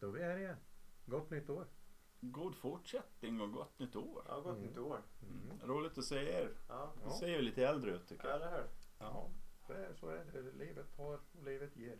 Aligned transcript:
Då 0.00 0.06
är 0.08 0.12
vi 0.12 0.22
här 0.24 0.36
igen. 0.38 0.56
Gott 1.06 1.30
nytt 1.30 1.50
år. 1.50 1.66
God 2.20 2.54
fortsättning 2.56 3.40
och 3.40 3.52
gott 3.52 3.78
nytt 3.78 3.96
år. 3.96 4.22
Ja, 4.28 4.40
gott 4.40 4.56
Mm. 4.56 4.66
nytt 4.68 4.78
år. 4.78 5.02
Roligt 5.64 5.98
att 5.98 6.04
se 6.04 6.16
er. 6.32 6.50
Ja, 6.68 6.92
Ni 7.06 7.10
ser 7.12 7.26
ju 7.28 7.42
lite 7.42 7.66
äldre 7.66 7.90
ut 7.90 8.08
tycker 8.08 8.28
jag. 8.28 8.36
eller 8.36 8.50
hur? 8.50 8.64
Ja. 8.98 9.30
Så 9.66 9.72
är, 9.72 9.94
så 9.94 10.08
är 10.08 10.24
det. 10.32 10.40
Livet 10.52 10.86
har 10.96 11.14
och 11.14 11.44
livet 11.44 11.76
ger. 11.76 11.98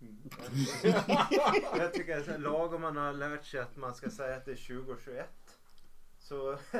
Jag 1.78 1.94
tycker 1.94 2.18
att 2.18 2.26
det 2.26 2.34
är 2.34 2.38
lagom 2.38 2.82
man 2.82 2.96
har 2.96 3.12
lärt 3.12 3.44
sig 3.44 3.60
att 3.60 3.76
man 3.76 3.94
ska 3.94 4.10
säga 4.10 4.36
att 4.36 4.44
det 4.44 4.52
är 4.52 4.84
2021. 4.84 5.28
Så 6.18 6.58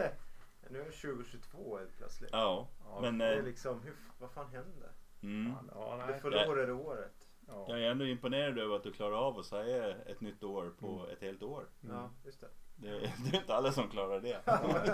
nu 0.70 0.80
är 0.80 0.84
det 0.84 0.90
2022 0.92 1.78
helt 1.78 1.96
plötsligt. 1.96 2.30
Ja, 2.32 2.68
Ja, 2.84 3.00
men 3.00 3.18
Det 3.18 3.26
är 3.26 3.36
eh, 3.38 3.44
liksom, 3.44 3.80
hur, 3.82 3.94
vad 4.18 4.30
fan 4.30 4.50
hände? 4.50 4.90
mm, 5.22 5.52
Ja, 5.74 6.04
Det 6.06 6.18
förlorade 6.20 6.72
året. 6.72 7.20
Ja. 7.50 7.64
jag 7.68 7.80
är 7.82 7.90
ändå 7.90 8.04
imponerad 8.06 8.58
över 8.58 8.76
att 8.76 8.82
du 8.82 8.92
klarar 8.92 9.16
av 9.26 9.38
att 9.38 9.46
säga 9.46 9.94
ett 10.06 10.20
nytt 10.20 10.42
år 10.44 10.72
på 10.80 10.86
Mm. 10.86 11.10
ett 11.12 11.20
helt 11.22 11.42
år. 11.42 11.68
Mm. 11.84 11.96
Ja, 11.96 12.10
just 12.24 12.41
det. 12.41 12.48
Det, 12.77 12.88
det 12.98 13.36
är 13.36 13.41
inte 13.41 13.54
alla 13.54 13.72
som 13.72 13.88
klarar 13.91 14.20
det. 14.20 14.41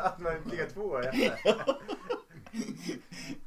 att 0.05 0.19
man 0.19 0.35
ligger 0.51 0.69
två 0.71 0.81
år 0.83 1.07
efter. 1.07 1.39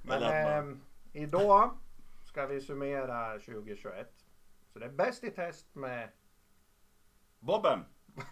Men 0.01 0.21
Men 0.21 0.23
att 0.23 0.31
man, 0.31 0.53
ehm, 0.69 0.81
idag 1.13 1.71
ska 2.25 2.45
vi 2.45 2.61
summera 2.61 3.39
2021. 3.39 4.07
Så 4.73 4.79
det 4.79 4.85
är 4.85 4.89
bäst 4.89 5.23
i 5.23 5.31
test 5.31 5.75
med 5.75 6.09
Bobben! 7.39 7.79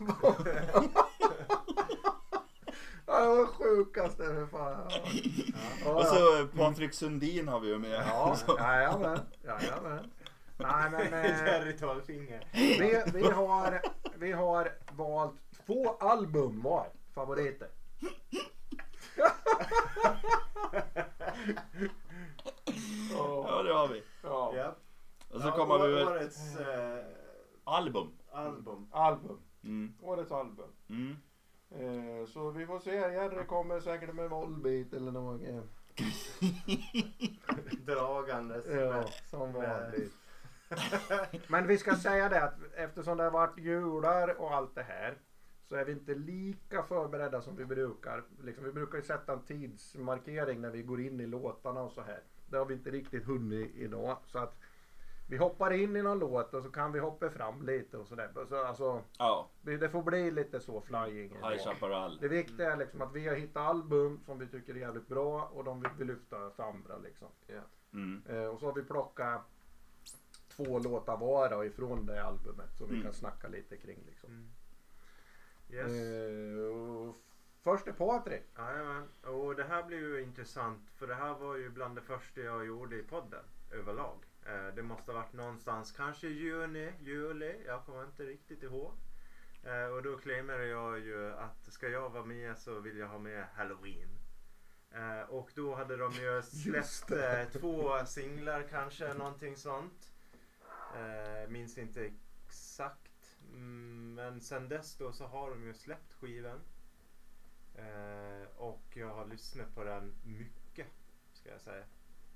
Ja, 3.09 3.19
det 3.19 3.27
var 3.27 3.45
sjukaste 3.45 4.23
för 4.23 4.45
fan. 4.47 4.91
Ja. 5.85 5.93
Och 5.95 6.05
så 6.05 6.39
eh, 6.41 6.47
Patrik 6.47 6.93
Sundin 6.93 7.47
har 7.47 7.59
vi 7.59 7.67
ju 7.67 7.77
med. 7.77 8.03
Ja, 8.07 8.35
jajamän. 8.59 9.19
Jajamän. 9.43 10.11
Nej 10.57 10.89
men 10.91 11.01
eh, 11.13 11.45
Jerry 11.45 11.77
Tolfinger. 11.77 12.47
vi, 12.53 13.03
vi, 13.13 13.29
har, 13.31 13.81
vi 14.17 14.31
har 14.31 14.71
valt 14.91 15.35
två 15.65 15.97
album 15.99 16.61
var 16.61 16.87
favoriter. 17.13 17.67
Ja, 23.13 23.63
det 23.63 23.73
har 23.73 23.87
vi. 23.87 24.03
Ja. 24.23 24.53
Ja. 24.55 24.75
Och 25.31 25.41
så 25.41 25.47
Ja, 25.47 25.51
kommer 25.51 25.87
vi. 25.87 26.03
Årets 26.03 26.57
eh, 26.59 27.05
Album. 27.63 28.11
album. 28.31 28.87
Album. 28.91 29.39
Mm. 29.63 29.93
Årets 30.01 30.31
album. 30.31 30.69
Mm. 30.89 31.15
Eh, 31.71 32.25
så 32.27 32.51
vi 32.51 32.65
får 32.65 32.79
se. 32.79 32.95
Jerry 32.95 33.45
kommer 33.45 33.79
säkert 33.79 34.15
med 34.15 34.29
Volbeat 34.29 34.93
eller 34.93 35.11
något. 35.11 35.41
Dragandes. 37.85 38.65
Ja, 38.67 38.75
med- 38.89 39.13
som 39.29 39.53
vanligt. 39.53 40.13
Men 41.47 41.67
vi 41.67 41.77
ska 41.77 41.95
säga 41.95 42.29
det 42.29 42.43
att 42.43 42.55
eftersom 42.75 43.17
det 43.17 43.23
har 43.23 43.31
varit 43.31 43.57
jular 43.57 44.41
och 44.41 44.53
allt 44.53 44.75
det 44.75 44.83
här 44.83 45.17
så 45.63 45.75
är 45.75 45.85
vi 45.85 45.91
inte 45.91 46.15
lika 46.15 46.83
förberedda 46.83 47.41
som 47.41 47.55
vi 47.55 47.65
brukar. 47.65 48.23
Liksom, 48.43 48.65
vi 48.65 48.71
brukar 48.71 48.97
ju 48.97 49.03
sätta 49.03 49.33
en 49.33 49.41
tidsmarkering 49.41 50.61
när 50.61 50.69
vi 50.69 50.81
går 50.81 51.01
in 51.01 51.19
i 51.19 51.25
låtarna 51.25 51.81
och 51.81 51.91
så 51.91 52.01
här. 52.01 52.19
Det 52.49 52.57
har 52.57 52.65
vi 52.65 52.73
inte 52.73 52.91
riktigt 52.91 53.25
hunnit 53.25 53.75
idag. 53.75 54.17
Så 54.25 54.39
att 54.39 54.57
vi 55.29 55.37
hoppar 55.37 55.73
in 55.73 55.95
i 55.95 56.01
någon 56.01 56.19
låt 56.19 56.53
och 56.53 56.63
så 56.63 56.69
kan 56.69 56.91
vi 56.91 56.99
hoppa 56.99 57.29
fram 57.29 57.65
lite 57.65 57.97
och 57.97 58.07
sådär. 58.07 58.29
Så 58.49 58.65
alltså, 58.65 59.03
Ja, 59.17 59.49
det 59.61 59.77
det 59.77 59.89
får 59.89 60.03
bli 60.03 60.31
lite 60.31 60.59
så 60.59 60.81
flying. 60.81 61.29
High 61.29 61.63
Chaparral. 61.63 62.17
Det 62.21 62.27
viktiga 62.27 62.73
är 62.73 62.77
liksom 62.77 63.01
att 63.01 63.13
vi 63.13 63.27
har 63.27 63.35
hittat 63.35 63.63
album 63.63 64.19
som 64.25 64.39
vi 64.39 64.47
tycker 64.47 64.75
är 64.75 64.79
jävligt 64.79 65.07
bra 65.07 65.51
och 65.53 65.63
de 65.63 65.81
vill 65.81 65.91
vi 65.97 66.05
lyfta 66.05 66.49
fram. 66.49 66.83
Liksom. 67.03 67.27
Ja. 67.47 67.61
Mm. 67.93 68.23
Eh, 68.29 68.45
och 68.45 68.59
så 68.59 68.65
har 68.65 68.73
vi 68.73 68.83
plockat 68.83 69.41
två 70.57 70.79
låtar 70.79 71.17
var 71.17 71.49
då 71.49 71.65
ifrån 71.65 72.05
det 72.05 72.23
albumet 72.23 72.75
som 72.77 72.87
vi 72.87 72.93
Mm. 72.93 73.03
kan 73.05 73.13
snacka 73.13 73.47
lite 73.47 73.77
kring. 73.77 74.03
Liksom. 74.05 74.29
Mm. 74.29 74.49
Yes. 75.69 75.91
Eh, 75.91 77.13
först 77.63 77.87
är 77.87 77.91
Patrik. 77.93 78.43
Jajamän. 78.57 79.07
Och 79.23 79.55
det 79.55 79.63
här 79.63 79.83
blir 79.83 79.97
ju 79.97 80.21
intressant 80.23 80.89
för 80.95 81.07
det 81.07 81.15
här 81.15 81.33
var 81.33 81.55
ju 81.55 81.69
bland 81.69 81.95
det 81.95 82.01
första 82.01 82.41
jag 82.41 82.65
gjorde 82.65 82.95
i 82.95 83.03
podden 83.03 83.43
överlag. 83.71 84.17
Eh, 84.45 84.75
det 84.75 84.83
måste 84.83 85.11
ha 85.11 85.19
varit 85.19 85.33
någonstans 85.33 85.91
kanske 85.91 86.27
juni, 86.27 86.91
juli, 86.99 87.55
jag 87.65 87.85
kommer 87.85 88.03
inte 88.03 88.23
riktigt 88.23 88.63
ihåg. 88.63 88.91
Eh, 89.63 89.85
och 89.93 90.03
då 90.03 90.17
claimade 90.17 90.65
jag 90.67 90.99
ju 90.99 91.33
att 91.33 91.73
ska 91.73 91.89
jag 91.89 92.09
vara 92.09 92.25
med 92.25 92.57
så 92.57 92.79
vill 92.79 92.97
jag 92.97 93.07
ha 93.07 93.17
med 93.19 93.45
Halloween. 93.55 94.09
Eh, 94.91 95.29
och 95.29 95.51
då 95.55 95.75
hade 95.75 95.97
de 95.97 96.11
ju 96.13 96.41
släppt 96.43 97.11
eh, 97.11 97.59
två 97.59 98.05
singlar 98.05 98.67
kanske, 98.69 99.13
någonting 99.13 99.57
sånt. 99.57 100.11
Eh, 100.97 101.49
minns 101.49 101.77
inte 101.77 102.11
exakt. 102.45 103.37
Mm, 103.53 104.13
men 104.13 104.41
sen 104.41 104.69
dess 104.69 104.97
då 104.97 105.11
så 105.11 105.25
har 105.25 105.49
de 105.49 105.63
ju 105.63 105.73
släppt 105.73 106.13
skivan. 106.13 106.61
Eh, 107.75 108.47
och 108.55 108.83
jag 108.93 109.15
har 109.15 109.25
lyssnat 109.25 109.75
på 109.75 109.83
den 109.83 110.13
mycket, 110.23 110.87
ska 111.33 111.49
jag 111.49 111.61
säga. 111.61 111.85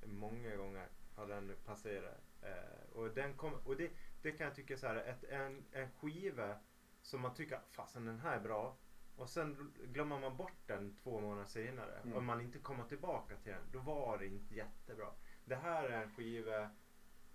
Många 0.06 0.56
gånger 0.56 0.88
har 1.16 1.28
den 1.28 1.56
passerat. 1.66 2.22
Eh, 2.42 2.90
och 2.92 3.10
den 3.10 3.34
kom, 3.34 3.54
och 3.54 3.78
det, 3.78 3.92
det 4.22 4.32
kan 4.32 4.46
jag 4.46 4.56
tycka 4.56 4.78
så 4.78 4.88
här, 4.88 4.96
ett, 4.96 5.24
en, 5.24 5.66
en 5.72 5.92
skiva 5.92 6.56
som 7.02 7.22
man 7.22 7.34
tycker, 7.34 7.60
fasen 7.70 8.06
den 8.06 8.20
här 8.20 8.38
är 8.38 8.42
bra. 8.42 8.78
Och 9.16 9.30
sen 9.30 9.74
glömmer 9.84 10.20
man 10.20 10.38
bort 10.38 10.68
den 10.68 10.96
två 10.96 11.20
månader 11.22 11.46
senare. 11.46 12.00
Mm. 12.04 12.18
Om 12.18 12.26
man 12.26 12.42
inte 12.42 12.60
kommer 12.60 12.84
tillbaka 12.84 13.36
till 13.38 13.52
den, 13.52 13.72
då 13.72 13.80
var 13.80 14.18
det 14.18 14.28
inte 14.28 14.56
jättebra. 14.56 15.08
Det 15.46 15.56
här 15.56 15.84
är 15.84 16.04
en 16.04 16.16
skiva 16.16 16.70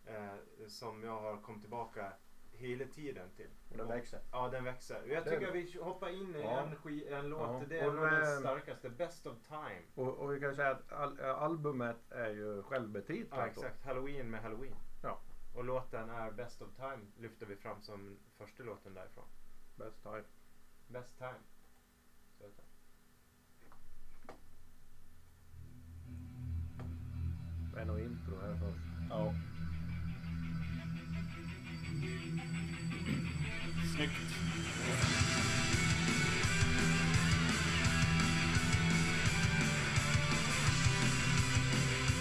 eh, 0.07 0.67
som 0.67 1.03
jag 1.05 1.21
har 1.21 1.37
kommit 1.37 1.61
tillbaka 1.61 2.13
hela 2.53 2.85
tiden 2.85 3.31
till. 3.37 3.51
Och 3.71 3.77
den 3.77 3.89
växer. 3.89 4.21
Ja, 4.33 4.49
den 4.49 4.65
växer. 4.65 5.03
Jag 5.07 5.25
Det- 5.25 5.31
tycker 5.31 5.53
vi 5.53 5.79
hoppar 5.83 6.09
in 6.09 6.35
i 6.35 6.41
Ja. 6.41 6.61
en, 6.61 6.77
sk- 6.77 7.15
en 7.19 7.29
låt. 7.29 7.41
Ja. 7.41 7.63
Det 7.69 7.79
är 7.79 7.93
nog 7.93 8.11
den 8.11 8.21
vem- 8.21 8.41
starkaste. 8.41 8.91
Best 8.91 9.27
of 9.27 9.37
time. 9.49 9.83
Och, 9.95 10.15
och 10.19 10.33
vi 10.35 10.41
kan 10.41 10.55
säga 10.55 10.71
att 10.71 10.93
al- 10.93 11.21
eh, 11.21 11.43
albumet 11.43 12.13
är 12.13 12.29
ju 12.31 12.63
självbetitlat. 12.63 13.39
Ja, 13.41 13.47
exakt. 13.47 13.85
Halloween 13.85 14.31
med 14.31 14.43
Halloween. 14.43 14.75
Ja. 15.03 15.19
Och 15.55 15.65
låten 15.65 16.11
är 16.11 16.31
Best 16.31 16.63
of 16.63 16.75
time. 16.77 16.99
Lyfter 17.19 17.47
vi 17.47 17.57
fram 17.57 17.83
som 17.83 18.17
första 18.39 18.63
låten 18.63 18.95
därifrån. 18.95 19.25
Best 19.77 20.03
time. 20.03 20.23
Best 20.89 21.19
time. 21.19 21.41
Så 22.39 22.45
heter 22.45 22.63
den. 22.63 22.67
Det 27.75 27.81
är 27.81 27.85
nog 27.85 28.01
intro 28.01 28.41
här 28.41 28.55
först. 28.55 29.11
Ja. 29.11 29.35
Snyggt. 33.97 34.13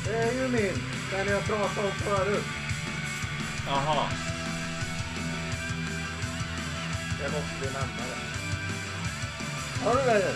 Det 0.06 0.18
är 0.18 0.34
ju 0.34 0.48
min. 0.48 0.84
Den 1.12 1.28
jag 1.28 1.46
pratade 1.46 1.88
om 1.88 1.94
förut. 1.94 2.44
Jaha. 3.68 4.10
Det 7.20 7.32
måste 7.32 7.80
nämna 7.80 8.04
det. 8.10 8.26
Har 9.86 9.96
du 9.96 10.20
det? 10.20 10.36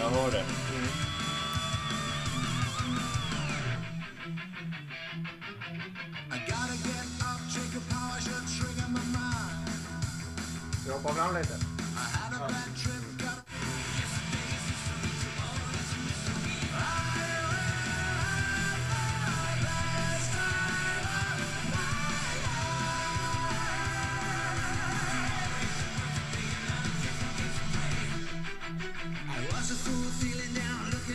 Jag 0.00 0.10
hör 0.10 0.30
det. 0.30 0.61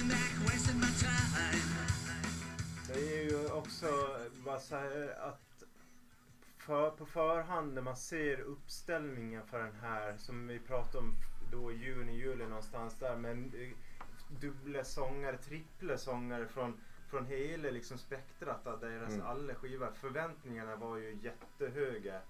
Back, 0.07 0.31
wasting 0.45 0.79
my 0.79 0.87
time. 0.99 1.61
Det 2.87 2.93
är 2.93 3.23
ju 3.23 3.47
också 3.51 3.85
bara 4.45 4.59
så 4.59 4.75
här 4.75 5.15
att 5.21 5.46
för, 6.67 6.89
på 6.89 7.05
förhand 7.05 7.73
när 7.73 7.81
man 7.81 7.97
ser 7.97 8.39
uppställningen 8.39 9.47
för 9.47 9.59
den 9.59 9.75
här 9.81 10.17
som 10.17 10.47
vi 10.47 10.59
pratade 10.59 10.97
om 10.97 11.13
då 11.51 11.71
i 11.71 11.75
juni, 11.75 12.13
juli 12.15 12.45
någonstans 12.45 12.95
där 12.99 13.15
med 13.15 13.55
eh, 13.55 13.69
dubbla 14.41 14.83
sångare, 14.83 15.37
trippla 15.37 15.97
sångare 15.97 16.47
från, 16.47 16.81
från 17.09 17.25
hela 17.25 17.69
liksom 17.69 17.97
spektrat 17.97 18.67
av 18.67 18.79
deras 18.79 19.13
Mm. 19.13 19.25
alla 19.25 19.55
skivor. 19.55 19.91
Förväntningarna 19.93 20.75
var 20.75 20.97
ju 20.97 21.17
jättehöga. 21.21 22.21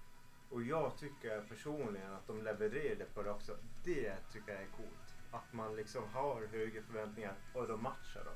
Och 0.50 0.62
jag 0.62 0.96
tycker 0.96 1.40
personligen 1.40 2.12
att 2.12 2.26
de 2.26 2.42
levererade 2.42 3.04
på 3.14 3.22
det 3.22 3.30
också. 3.30 3.56
Det 3.84 4.16
tycker 4.32 4.52
jag 4.52 4.62
är 4.62 4.66
coolt. 4.76 5.14
Att 5.30 5.52
man 5.52 5.76
liksom 5.76 6.02
har 6.12 6.46
höga 6.46 6.82
förväntningar 6.82 7.34
och 7.54 7.68
de 7.68 7.82
matchar 7.82 8.24
dem. 8.24 8.34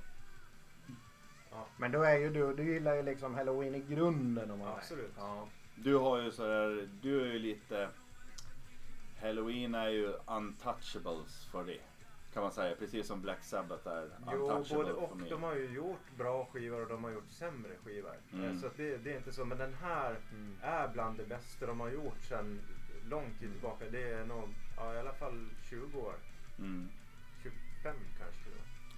Ja. 1.51 1.67
Men 1.77 1.93
då 1.93 2.03
är 2.03 2.17
ju 2.19 2.31
du, 2.31 2.55
du 2.55 2.73
gillar 2.73 2.95
ju 2.95 3.03
liksom 3.03 3.35
halloween 3.35 3.75
i 3.75 3.81
grunden 3.81 4.51
om 4.51 4.59
man 4.59 4.69
Absolut. 4.69 5.13
Ja. 5.17 5.49
Du 5.83 5.95
har 5.97 6.19
ju 6.23 6.31
sådär, 6.31 6.89
du 7.03 7.21
är 7.23 7.33
ju 7.33 7.39
lite 7.39 7.89
Halloween 9.21 9.75
är 9.75 9.89
ju 9.89 10.15
untouchables 10.27 11.45
för 11.45 11.65
det. 11.65 11.81
Kan 12.35 12.43
man 12.43 12.53
säga. 12.53 12.77
Precis 12.77 13.07
som 13.07 13.23
Black 13.23 13.45
Sabbath 13.45 13.89
är 13.89 14.09
Jo, 14.33 14.33
untouchable 14.33 14.77
både 14.85 14.95
för 14.95 15.03
och. 15.03 15.17
mig. 15.17 15.31
De 15.31 15.43
har 15.43 15.55
ju 15.55 15.75
gjort 15.75 16.17
bra 16.19 16.49
skivor 16.53 16.83
och 16.83 16.89
de 16.89 17.05
har 17.05 17.11
gjort 17.11 17.31
sämre 17.31 17.71
skivor. 17.85 18.15
Mm. 18.33 18.61
Så 18.61 18.69
det, 18.77 18.97
det 18.97 19.13
är 19.13 19.17
inte 19.17 19.33
så. 19.33 19.45
Men 19.45 19.59
den 19.59 19.75
här 19.75 20.17
Mm. 20.33 20.57
är 20.63 20.89
bland 20.89 21.17
det 21.19 21.25
bästa 21.25 21.67
de 21.67 21.81
har 21.81 21.89
gjort 21.91 22.23
sedan 22.29 22.61
lång 23.11 23.35
tid 23.41 23.53
tillbaka. 23.53 23.85
Det 23.91 24.03
är 24.13 24.25
nog 24.27 24.49
ja, 24.77 24.95
i 24.95 24.99
alla 24.99 25.13
fall 25.15 25.49
20 25.71 25.99
år. 26.01 26.15
Mm. 26.59 26.89
25 27.43 27.97
kanske. 28.19 28.51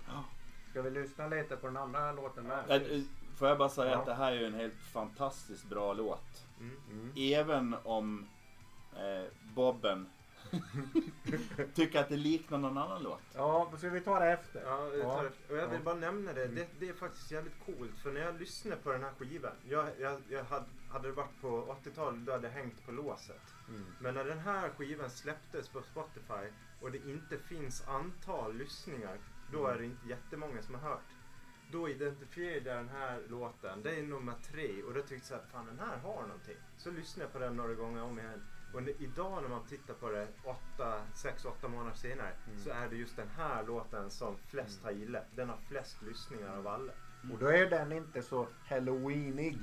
med. 0.06 0.22
Ska 0.70 0.82
vi 0.82 0.90
lyssna 0.90 1.26
lite 1.28 1.56
på 1.56 1.66
den 1.66 1.76
andra 1.76 2.12
låten 2.12 2.44
med? 2.44 2.82
Får 3.36 3.48
jag 3.48 3.58
bara 3.58 3.68
säga 3.68 3.92
Ja. 3.92 3.98
att 3.98 4.06
det 4.06 4.14
här 4.14 4.32
är 4.32 4.36
ju 4.40 4.46
en 4.46 4.54
helt 4.54 4.74
fantastiskt 4.92 5.64
bra 5.68 5.92
låt. 5.92 6.46
Mm. 6.60 6.76
Mm. 6.90 7.12
Även 7.16 7.76
om 7.84 8.26
eh, 8.96 9.28
Bobben 9.54 10.06
tycker 11.74 12.00
att 12.00 12.08
det 12.08 12.16
liknar 12.16 12.58
någon 12.58 12.78
annan 12.78 13.02
låt. 13.02 13.20
Ja, 13.34 13.72
så 13.78 13.88
vi 13.88 14.00
tar 14.00 14.20
det 14.20 14.32
efter. 14.32 14.62
Ja, 14.66 14.76
det 14.80 14.96
Ja. 14.98 15.14
tar, 15.14 15.24
och 15.26 15.56
jag 15.56 15.68
vill 15.68 15.78
Ja. 15.78 15.84
bara 15.84 15.94
nämna 15.94 16.32
det. 16.32 16.42
Mm. 16.44 16.54
det. 16.54 16.66
Det 16.78 16.88
är 16.88 16.92
faktiskt 16.94 17.30
jävligt 17.30 17.64
coolt. 17.66 17.98
För 18.02 18.12
när 18.12 18.20
jag 18.20 18.40
lyssnade 18.40 18.76
på 18.82 18.92
den 18.92 19.02
här 19.02 19.10
skivan. 19.18 19.52
Jag, 19.68 19.88
jag, 20.00 20.20
jag 20.28 20.44
hade, 20.44 20.64
hade 20.90 21.08
det 21.08 21.12
varit 21.14 21.40
på 21.40 21.76
80-talet 21.84 22.26
då 22.26 22.32
hade 22.32 22.46
jag 22.48 22.54
hängt 22.54 22.86
på 22.86 22.92
låset. 22.92 23.42
Mm. 23.68 23.84
Men 24.00 24.14
när 24.14 24.24
den 24.24 24.38
här 24.38 24.68
skivan 24.68 25.10
släpptes 25.10 25.68
på 25.68 25.82
Spotify 25.82 26.52
och 26.80 26.90
det 26.92 26.98
inte 26.98 27.38
finns 27.38 27.88
antal 27.88 28.54
lyssningar. 28.56 29.18
Då 29.52 29.66
är 29.66 29.78
det 29.78 29.84
inte 29.84 30.08
jättemånga 30.08 30.62
som 30.62 30.74
har 30.74 30.90
hört. 30.90 31.00
Då 31.74 31.88
identifierade 31.88 32.70
jag 32.70 32.78
den 32.78 32.88
här 32.88 33.22
låten. 33.28 33.82
Det 33.82 33.96
är 33.98 34.02
nummer 34.02 34.34
tre. 34.52 34.82
Och 34.82 34.94
då 34.94 35.02
tyckte 35.02 35.34
jag 35.34 35.40
här, 35.40 35.46
fan 35.52 35.66
den 35.66 35.78
här 35.78 35.96
har 35.96 36.22
någonting. 36.22 36.56
Så 36.76 36.90
lyssnade 36.90 37.24
jag 37.24 37.32
på 37.32 37.38
den 37.38 37.56
några 37.56 37.74
gånger 37.74 38.02
om 38.02 38.18
igen. 38.18 38.42
Och 38.74 38.80
idag 38.98 39.42
när 39.42 39.48
man 39.48 39.66
tittar 39.66 39.94
på 39.94 40.10
det 40.10 40.28
6-8 41.14 41.68
månader 41.68 41.96
senare 41.96 42.32
Mm. 42.46 42.64
så 42.64 42.70
är 42.70 42.88
det 42.88 42.96
just 42.96 43.16
den 43.16 43.28
här 43.28 43.64
låten 43.66 44.10
som 44.10 44.36
flest 44.50 44.82
har 44.82 44.90
gillat. 44.90 45.26
Den 45.36 45.48
har 45.48 45.58
flest 45.68 46.02
lyssningar 46.02 46.58
av 46.58 46.66
alla. 46.66 46.92
Och 47.32 47.38
då 47.38 47.46
är 47.46 47.70
den 47.70 47.92
inte 47.92 48.22
så 48.22 48.48
halloweenig. 48.66 49.58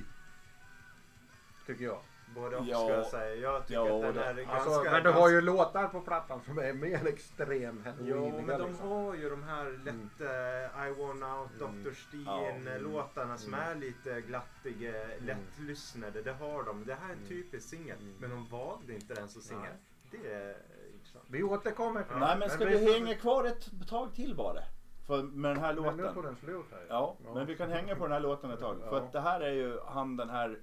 Tycker 1.65 1.83
jag. 1.85 2.01
Både 2.35 2.57
och 2.57 2.65
Ja. 2.65 2.77
ska 2.77 2.89
jag 2.93 3.05
säga. 3.05 3.35
Jag 3.35 3.67
tycker 3.67 3.79
Ja, 3.85 3.95
att 3.95 4.01
den 4.01 4.15
det- 4.15 4.23
är 4.23 4.33
ganska... 4.33 4.53
Alltså, 4.53 4.83
men 4.91 5.03
du 5.03 5.09
har 5.11 5.29
ju 5.29 5.41
låtar 5.41 5.87
på 5.87 6.01
plattan 6.01 6.41
som 6.45 6.57
är 6.57 6.73
mer 6.73 7.07
extrem 7.07 7.83
halloweeniga. 7.85 8.15
Jo, 8.37 8.41
men 8.47 8.59
de 8.59 8.67
liksom. 8.69 8.87
har 8.89 9.15
ju 9.15 9.29
de 9.29 9.43
här 9.43 9.65
lätt 9.85 10.21
eh, 10.21 10.87
I 10.87 10.91
want 10.91 11.23
out, 11.23 11.61
Mm. 11.69 11.83
Dr. 11.83 11.89
Ja. 11.89 11.93
Steen-låtarna 11.93 13.37
som 13.37 13.53
Mm. 13.53 13.67
är 13.71 13.75
lite 13.75 14.21
glattiga, 14.21 14.93
lättlyssnade. 15.19 16.21
Det 16.21 16.33
har 16.33 16.63
de. 16.63 16.85
Det 16.85 16.93
här 16.93 17.09
är 17.09 17.13
en 17.13 17.17
Mm. 17.17 17.29
typisk 17.29 17.69
singel. 17.69 17.97
Mm. 18.01 18.15
Men 18.19 18.29
de 18.29 18.47
valde 18.47 18.93
inte 18.95 19.13
den 19.13 19.29
som 19.29 19.41
singel. 19.41 19.73
Det 20.11 20.17
är 20.33 20.55
intressant. 20.93 21.25
Vi 21.27 21.43
återkommer 21.43 22.03
till 22.03 22.11
Ja, 22.13 22.19
Nej 22.19 22.37
men 22.39 22.49
ska 22.49 22.65
vi 22.65 22.77
vi 22.77 22.93
hänga 22.93 23.15
kvar 23.15 23.43
ett 23.45 23.89
tag 23.89 24.13
till 24.15 24.35
bara? 24.35 24.59
För 25.07 25.23
med 25.23 25.51
den 25.51 25.59
här 25.63 25.73
Men 25.73 25.97
nu 25.97 26.03
tog 26.03 26.15
låten. 26.15 26.23
den 26.23 26.35
slut 26.35 26.65
här. 26.71 26.85
Ja, 26.89 27.17
men 27.33 27.45
vi 27.45 27.55
kan 27.57 27.71
hänga 27.71 27.95
på 27.95 28.03
den 28.03 28.11
här 28.11 28.19
låten 28.19 28.51
ett 28.51 28.59
tag. 28.59 28.77
För 28.89 28.97
Ja. 28.97 29.03
att 29.03 29.11
det 29.11 29.19
här 29.21 29.41
är 29.41 29.51
ju 29.51 29.79
han 29.85 30.17
den 30.17 30.29
här 30.29 30.59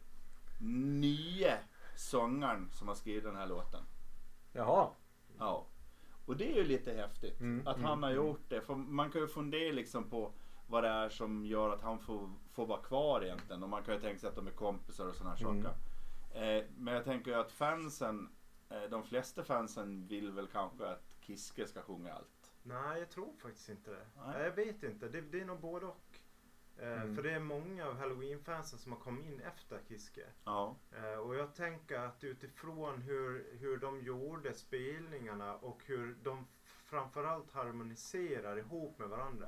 nya 0.61 1.59
sångaren 1.97 2.71
som 2.73 2.89
har 2.89 2.95
skrivit 2.95 3.25
den 3.25 3.37
här 3.37 3.47
låten. 3.47 3.83
Jaha. 4.53 4.89
Ja. 5.39 5.67
Och 6.27 6.37
det 6.37 6.53
är 6.53 6.57
ju 6.57 6.65
lite 6.65 6.93
häftigt 6.93 7.41
Mm, 7.41 7.67
att 7.67 7.77
mm, 7.77 7.89
han 7.89 8.03
har 8.03 8.11
mm. 8.11 8.25
gjort 8.27 8.49
det. 8.49 8.61
För 8.61 8.75
man 8.75 9.11
kan 9.11 9.21
ju 9.21 9.27
fundera 9.29 9.73
liksom 9.73 10.05
på 10.11 10.33
vad 10.67 10.85
det 10.85 10.89
är 10.89 11.09
som 11.09 11.47
gör 11.47 11.71
att 11.71 11.81
han 11.83 11.99
får, 11.99 12.31
får 12.53 12.67
vara 12.67 12.83
kvar 12.83 13.25
egentligen. 13.25 13.63
Och 13.63 13.69
man 13.69 13.83
kan 13.83 13.95
ju 13.95 14.01
tänka 14.01 14.19
sig 14.19 14.29
att 14.29 14.35
de 14.37 14.47
är 14.47 14.51
kompisar 14.51 15.07
och 15.07 15.15
sådana 15.15 15.35
här 15.37 15.47
Mm. 15.47 15.63
saker. 15.63 15.77
Eh, 16.31 16.65
men 16.77 16.95
jag 16.95 17.05
tänker 17.05 17.31
ju 17.31 17.37
att 17.37 17.53
fansen, 17.53 18.29
eh, 18.69 18.83
de 18.91 19.03
flesta 19.05 19.45
fansen 19.45 20.07
vill 20.07 20.33
väl 20.33 20.47
kanske 20.47 20.87
att 20.87 21.05
Kiske 21.21 21.67
ska 21.67 21.83
sjunga 21.83 22.13
allt. 22.13 22.53
Nej, 22.63 22.99
jag 22.99 23.11
tror 23.11 23.33
faktiskt 23.43 23.69
inte 23.69 23.91
det. 23.91 24.07
Nej. 24.27 24.43
Jag 24.43 24.53
vet 24.53 24.83
inte. 24.83 25.09
Det, 25.09 25.21
det 25.21 25.41
är 25.41 25.45
nog 25.45 25.61
både 25.61 25.87
och. 25.87 26.01
Eh, 26.79 27.03
Mm. 27.03 27.15
För 27.15 27.23
det 27.23 27.33
är 27.33 27.41
många 27.41 27.87
av 27.87 27.99
Halloween-fansen 27.99 28.79
som 28.79 28.93
har 28.93 28.99
kommit 28.99 29.27
in 29.27 29.41
efter 29.41 29.81
Kiske. 29.89 30.27
Ja. 30.45 30.77
Eh, 30.93 31.19
och 31.19 31.35
jag 31.35 31.55
tänker 31.55 31.99
att 31.99 32.25
utifrån 32.25 33.03
hur, 33.03 33.57
hur 33.61 33.77
de 33.77 34.01
gjorde 34.01 34.55
spelningarna 34.55 35.57
och 35.57 35.83
hur 35.87 36.17
de 36.23 36.47
framförallt 36.63 37.53
harmoniserar 37.53 38.57
ihop 38.59 38.99
med 38.99 39.09
varandra. 39.09 39.47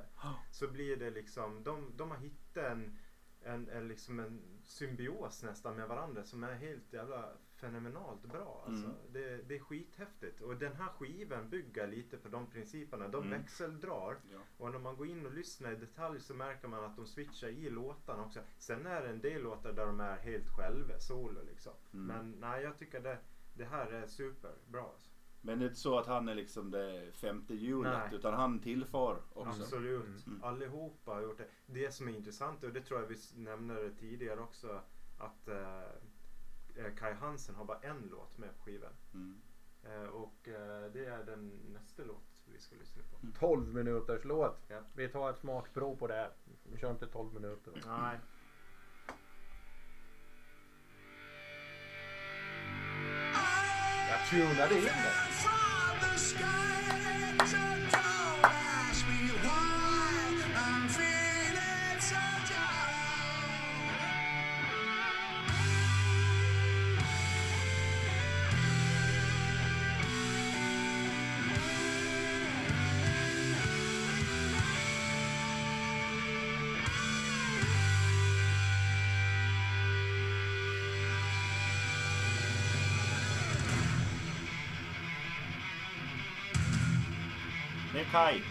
Så 0.51 0.67
blir 0.67 0.97
det 0.97 1.09
liksom, 1.09 1.63
de, 1.63 1.91
de 1.97 2.11
har 2.11 2.17
hittat 2.17 2.63
en, 2.65 2.97
en, 3.43 3.69
en, 3.69 3.87
liksom 3.87 4.19
en 4.19 4.59
symbios 4.63 5.43
nästan 5.43 5.75
med 5.75 5.87
varandra 5.87 6.23
som 6.23 6.43
är 6.43 6.53
helt 6.53 6.93
jävla 6.93 7.29
fenomenalt 7.61 8.21
bra. 8.23 8.63
Alltså. 8.67 8.85
Mm. 8.85 8.97
Det, 9.13 9.37
det 9.47 9.55
är 9.55 9.59
skithäftigt. 9.59 10.41
Och 10.41 10.55
den 10.55 10.75
här 10.75 10.87
skivan 10.89 11.49
bygger 11.49 11.87
lite 11.87 12.17
på 12.17 12.29
de 12.29 12.47
principerna. 12.47 13.07
De 13.07 13.23
Mm. 13.23 13.39
växeldrar. 13.39 14.17
ja. 14.31 14.39
Och 14.57 14.71
när 14.71 14.79
man 14.79 14.95
går 14.95 15.07
in 15.07 15.25
och 15.25 15.33
lyssnar 15.33 15.71
i 15.71 15.75
detalj 15.75 16.19
så 16.19 16.33
märker 16.33 16.67
man 16.67 16.83
att 16.83 16.95
de 16.95 17.05
switchar 17.05 17.47
i 17.47 17.69
låtarna 17.69 18.25
också. 18.25 18.39
Sen 18.57 18.85
är 18.85 19.01
det 19.01 19.09
en 19.09 19.21
del 19.21 19.41
låtar 19.43 19.73
där 19.73 19.85
de 19.85 19.99
är 19.99 20.17
helt 20.17 20.49
själva, 20.49 20.99
solo 20.99 21.41
liksom. 21.43 21.73
Mm. 21.93 22.05
Men 22.07 22.31
nej, 22.39 22.63
jag 22.63 22.77
tycker 22.77 22.99
det, 23.01 23.17
det 23.53 23.65
här 23.65 23.91
är 23.91 24.07
superbra. 24.07 24.81
Alltså. 24.83 25.09
Men 25.43 25.59
det 25.59 25.65
är 25.65 25.67
inte 25.67 25.79
så 25.79 25.97
att 25.99 26.07
han 26.07 26.29
är 26.29 26.35
liksom 26.35 26.71
det 26.71 27.11
femte 27.13 27.53
hjulet 27.53 28.13
utan 28.13 28.33
han 28.33 28.59
tillför 28.59 29.21
också. 29.33 29.61
Absolut. 29.61 30.27
Mm. 30.27 30.43
Allihopa 30.43 31.11
har 31.13 31.21
gjort 31.21 31.37
det. 31.37 31.47
Det 31.65 31.91
som 31.91 32.07
är 32.07 32.11
intressant, 32.11 32.63
och 32.63 32.73
det 32.73 32.81
tror 32.81 32.99
jag 32.99 33.07
vi 33.07 33.15
nämnde 33.35 33.91
tidigare 33.99 34.39
också, 34.39 34.81
att 35.19 35.47
eh, 35.47 35.81
Kai 36.97 37.13
Hansen 37.13 37.55
har 37.55 37.65
bara 37.65 37.79
en 37.79 38.07
låt 38.11 38.37
med 38.37 38.57
på 38.57 38.63
skivan. 38.63 38.93
Mm. 39.13 39.41
Eh, 39.83 40.03
och 40.03 40.47
eh, 40.47 40.91
det 40.93 41.05
är 41.05 41.23
den 41.23 41.49
nästa 41.73 42.03
låt 42.03 42.43
vi 42.45 42.59
ska 42.59 42.75
lyssna 42.75 43.01
på. 43.11 43.17
12 43.39 43.73
minuters 43.73 44.23
låt. 44.23 44.65
Ja. 44.67 44.79
Vi 44.95 45.07
tar 45.07 45.29
ett 45.29 45.37
smakprov 45.37 45.95
på 45.95 46.07
det 46.07 46.13
här. 46.13 46.31
Vi 46.63 46.77
kör 46.77 46.91
inte 46.91 47.07
12 47.07 47.33
minuter. 47.33 47.73
Nej. 47.85 48.19
Jag 54.09 54.29
tunade 54.29 54.75
in 54.75 54.83
det. 54.83 54.91
The 88.11 88.43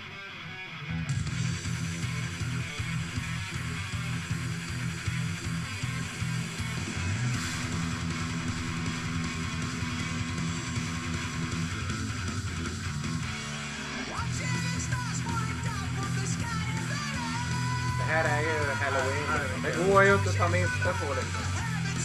Det 17.99 18.05
här 18.14 18.25
är 18.25 18.40
ju 18.40 18.73
halloween. 18.75 19.62
Det 19.62 19.93
går 19.93 20.02
ju 20.05 20.14
inte 20.14 20.31
att 20.31 20.37
ta 20.37 20.49
miste 20.49 20.90
på 21.00 21.14
det. 21.14 21.25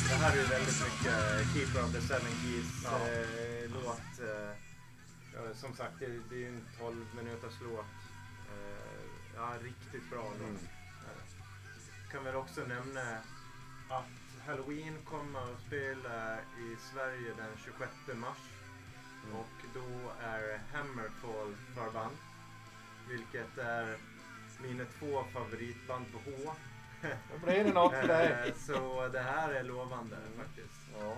Det 0.09 0.15
här 0.23 0.31
är 0.31 0.35
ju 0.35 0.43
väldigt 0.43 0.83
mycket 0.83 1.13
eh, 1.13 1.53
Keeper 1.53 1.83
of 1.83 1.91
the 1.93 2.01
Seven 2.01 2.31
Keys 2.41 2.65
Ja. 2.83 2.89
eh, 2.89 2.95
låt. 2.95 3.35
Ja, 3.35 3.44
som 5.65 5.75
sagt, 5.75 5.99
det, 5.99 6.05
det 6.29 6.35
är 6.35 6.39
ju 6.39 6.47
en 6.47 6.65
12 6.79 7.05
minuters 7.15 7.61
låt. 7.61 7.85
Eh, 8.51 9.05
ja, 9.35 9.53
riktigt 9.61 10.09
bra 10.09 10.23
låt. 10.23 10.49
Mm. 10.49 10.55
Eh, 11.05 12.11
Kan 12.11 12.23
väl 12.23 12.35
också 12.35 12.61
nämna 12.61 13.17
att 13.89 14.45
Halloween 14.47 14.97
kommer 15.05 15.39
att 15.39 15.61
spela 15.67 16.39
i 16.39 16.75
Sverige 16.93 17.33
den 17.37 17.57
26 17.65 17.91
mars. 18.13 18.37
Mm. 19.23 19.35
Och 19.35 19.57
då 19.73 20.11
är 20.21 20.61
Hammerfall 20.73 21.55
förband. 21.75 22.17
Vilket 23.09 23.57
är 23.57 23.97
mina 24.61 24.85
två 24.99 25.23
favoritband 25.33 26.05
på 26.13 26.19
H. 26.31 26.53
Då 27.31 27.45
blir 27.45 27.63
det 27.63 27.73
något 27.73 27.91
för 27.93 28.07
dig. 28.07 28.53
Så 28.57 29.07
det 29.07 29.21
här 29.21 29.51
är 29.51 29.63
lovande 29.63 30.17
faktiskt. 30.37 30.81
Ja. 30.99 31.17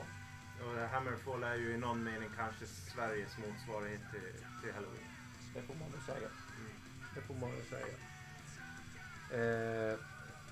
Och 0.62 0.90
Hammerfall 0.90 1.44
är 1.44 1.56
ju 1.56 1.74
i 1.74 1.78
någon 1.78 2.04
mening 2.04 2.30
kanske 2.38 2.66
Sveriges 2.66 3.38
motsvarighet 3.38 4.02
till, 4.12 4.34
till 4.62 4.74
Halloween. 4.74 5.08
Det 5.54 5.62
får 5.62 5.76
man 5.76 5.92
väl 5.92 6.02
säga. 6.02 6.28
Mm. 6.28 6.72
Det 7.16 7.22
får 7.22 7.34
man 7.34 7.52
väl 7.52 7.66
säga. 7.66 7.96
Eh, 9.32 10.00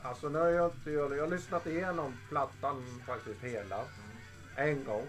alltså 0.02 0.30
nu 0.30 0.40
har 0.40 0.48
jag 0.48 0.72
inte, 0.72 0.92
jag, 0.92 1.10
har 1.10 1.28
lyssnat 1.28 1.68
igenom 1.68 2.14
plattan 2.30 3.02
faktiskt 3.06 3.42
hela. 3.42 3.84
En 4.56 4.84
gång. 4.84 5.08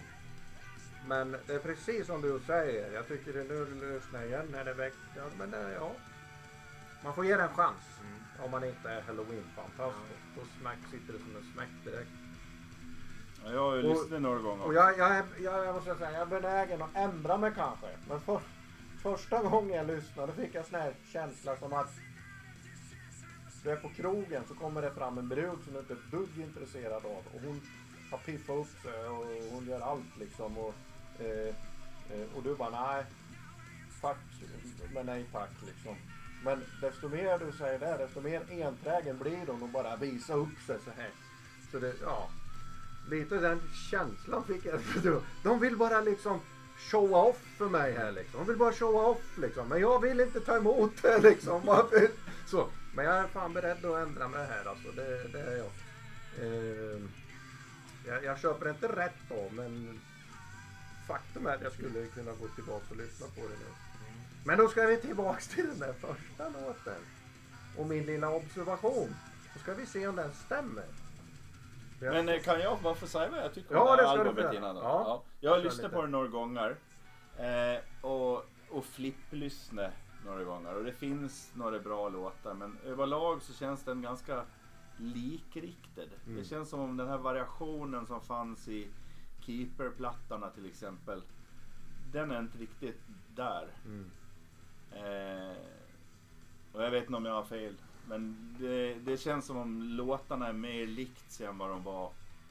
Men 1.07 1.37
det 1.47 1.55
är 1.55 1.59
precis 1.59 2.07
som 2.07 2.23
du 2.23 2.41
säger. 2.47 2.93
Jag 2.93 3.09
tycker 3.09 3.33
det 3.33 3.45
nu 3.45 3.95
lyssnar 3.95 4.23
igen 4.23 4.47
när 4.53 4.65
det 4.65 4.75
väcker. 4.75 4.99
Ja, 5.17 5.25
men 5.39 5.51
det, 5.51 5.73
ja. 5.73 5.93
Man 7.05 7.15
får 7.15 7.27
ge 7.27 7.37
det 7.37 7.43
en 7.43 7.55
chans. 7.55 8.01
Mm. 8.01 8.45
Om 8.45 8.51
man 8.51 8.65
inte 8.65 8.91
är 8.91 9.03
halloween-fantast. 9.03 9.97
Då 10.37 10.43
smack, 10.61 10.79
sitter 10.91 11.13
det 11.13 11.19
som 11.19 11.37
en 11.37 11.53
smäck 11.55 11.85
direkt. 11.85 12.26
Ja, 13.47 13.53
Jag 13.53 13.61
har 13.61 13.77
ju 13.77 13.83
lyssnat 13.83 14.23
några 14.23 14.39
gånger. 14.39 14.65
Och 14.65 14.75
jag, 14.75 14.99
jag, 14.99 15.25
jag, 15.43 15.67
jag 15.67 15.75
måste 15.75 15.95
säga, 15.95 16.13
jag 16.13 16.21
är 16.21 16.27
benägen 16.41 16.83
att 16.83 16.97
ändra 16.97 17.37
mig 17.37 17.53
kanske. 17.57 17.87
Men 18.09 18.21
för, 18.21 18.41
första 19.03 19.43
gången 19.43 19.77
jag 19.77 19.87
lyssnade 19.87 20.33
fick 20.33 20.55
jag 20.55 20.67
sån 20.67 20.81
här 20.81 20.95
känsla 21.13 21.57
som 21.57 21.73
att 21.73 21.93
du 23.63 23.71
är 23.71 23.77
på 23.77 23.89
krogen 23.89 24.43
så 24.49 24.55
kommer 24.55 24.83
det 24.83 24.91
fram 24.91 25.19
en 25.19 25.29
brud 25.29 25.59
som 25.65 25.73
du 25.73 25.79
inte 25.79 25.93
är 25.93 25.97
ett 25.97 26.11
dugg 26.11 26.39
intresserad 26.39 27.05
av. 27.05 27.23
Och 27.35 27.41
hon 27.45 27.61
har 28.11 28.19
piffat 28.19 28.57
upp 28.57 28.83
sig 28.83 29.09
och 29.09 29.27
hon 29.53 29.67
gör 29.67 29.81
allt 29.81 30.17
liksom. 30.21 30.59
Och, 30.59 30.75
eh, 31.19 31.55
eh, 32.11 32.37
och 32.37 32.43
du 32.43 32.55
bara 32.55 32.71
nej, 32.71 33.05
tack 34.01 34.19
men 34.95 35.07
nej 35.07 35.27
tack 35.33 35.51
liksom. 35.67 35.97
Men 36.45 36.65
desto 36.81 37.09
mer 37.09 37.39
du 37.39 37.53
säger 37.53 37.79
det, 37.79 37.97
desto 37.97 38.21
mer 38.21 38.43
enträgen 38.63 39.19
blir 39.19 39.47
hon 39.47 39.63
och 39.63 39.69
bara 39.69 39.97
visa 39.97 40.35
upp 40.35 40.59
sig 40.67 40.79
så 40.85 40.91
här. 40.91 41.11
Så 41.73 41.79
det, 41.79 41.95
ja. 42.03 42.29
Lite 43.11 43.37
den 43.37 43.61
känslan 43.91 44.45
fick 44.45 44.65
jag. 44.65 44.81
De 45.43 45.61
vill 45.61 45.77
bara 45.77 46.01
liksom 46.01 46.41
showa 46.79 47.23
off 47.23 47.41
för 47.59 47.69
mig 47.69 47.93
här 47.93 48.13
liksom. 48.13 48.41
De 48.41 48.47
vill 48.47 48.57
bara 48.57 48.73
showa 48.73 49.07
off 49.07 49.39
liksom. 49.39 49.69
Men 49.69 49.81
jag 49.81 50.01
vill 50.01 50.21
inte 50.21 50.41
ta 50.41 50.57
emot 50.57 51.03
det 51.03 51.19
liksom. 51.19 51.63
Så. 52.47 52.69
Men 52.95 53.05
jag 53.05 53.17
är 53.17 53.27
fan 53.27 53.53
beredd 53.53 53.85
att 53.85 54.09
ändra 54.09 54.29
mig 54.29 54.47
här 54.47 54.65
alltså. 54.69 54.93
Det, 54.97 55.29
det 55.33 55.41
är 55.41 55.57
jag. 55.57 55.71
Ehm, 56.43 57.09
jag. 58.07 58.25
Jag 58.25 58.39
köper 58.39 58.71
inte 58.71 58.89
rätt 58.89 59.19
då 59.29 59.51
men 59.53 60.01
faktum 61.09 61.47
är 61.47 61.55
att 61.55 61.63
jag 61.63 61.73
skulle 61.73 62.07
kunna 62.07 62.33
gå 62.33 62.49
tillbaka 62.49 62.85
och 62.91 62.97
lyssna 62.97 63.27
på 63.27 63.41
det 63.41 63.59
nu. 63.59 63.71
Men 64.45 64.59
då 64.59 64.69
ska 64.69 64.87
vi 64.87 64.97
tillbaks 64.97 65.49
till 65.49 65.67
den 65.67 65.79
där 65.79 65.93
första 65.93 66.49
låten. 66.49 67.01
Och 67.77 67.87
min 67.87 68.07
lilla 68.07 68.31
observation. 68.31 69.17
Då 69.55 69.61
ska 69.61 69.75
vi 69.75 69.87
se 69.87 70.07
om 70.07 70.17
den 70.17 70.33
stämmer. 70.47 70.85
Men 72.01 72.29
eh, 72.29 72.41
kan 72.41 72.61
jag 72.61 72.79
bara 72.83 72.95
få 72.95 73.07
säga 73.07 73.31
vad 73.31 73.41
jag 73.41 73.55
tycker 73.55 73.75
Ja, 73.75 73.91
om 73.91 73.97
det 73.97 74.03
det 74.03 74.09
här 74.09 74.19
albumet 74.19 74.55
innan 74.55 74.75
då? 74.75 74.81
Ja. 74.81 75.23
Jag 75.41 75.51
har 75.51 75.59
lyssnat 75.59 75.93
på 75.93 76.03
det 76.03 76.09
några 76.09 76.29
gånger. 76.29 76.77
Eh, 77.39 78.07
och 78.11 78.47
och 78.71 78.85
flipplyssnat 78.85 79.93
några 80.25 80.45
gånger. 80.45 80.75
Och 80.75 80.85
det 80.85 80.93
finns 80.93 81.53
några 81.55 81.79
bra 81.79 82.09
låtar. 82.09 82.55
Men 82.55 82.79
överlag 82.85 83.43
så 83.43 83.53
känns 83.53 83.85
den 83.85 84.03
ganska 84.03 84.45
likriktad. 84.97 86.03
Mm. 86.27 86.37
Det 86.37 86.45
känns 86.45 86.69
som 86.69 86.81
om 86.81 86.97
den 86.97 87.09
här 87.09 87.19
variationen 87.19 88.07
som 88.07 88.21
fanns 88.21 88.69
i 88.69 88.89
Keeper-plattorna 89.41 90.51
till 90.51 90.67
exempel. 90.67 91.23
Den 92.13 92.31
är 92.31 92.39
inte 92.39 92.59
riktigt 92.59 93.01
där. 93.35 93.69
Mm. 93.85 94.11
Eh, 94.93 95.57
och 96.73 96.83
jag 96.83 96.91
vet 96.91 97.05
inte 97.05 97.17
om 97.17 97.25
jag 97.25 97.35
har 97.35 97.45
fel. 97.45 97.75
Men 98.09 98.55
det, 98.61 98.95
det 98.95 99.17
känns 99.17 99.47
som 99.47 99.57
om 99.57 99.83
låtarna 99.83 100.49
är 100.49 100.53
mer 100.53 100.87
likt 100.87 101.31
sig 101.31 101.47
än 101.47 101.59
vad 101.59 101.71
de 101.71 101.83
var 101.83 102.11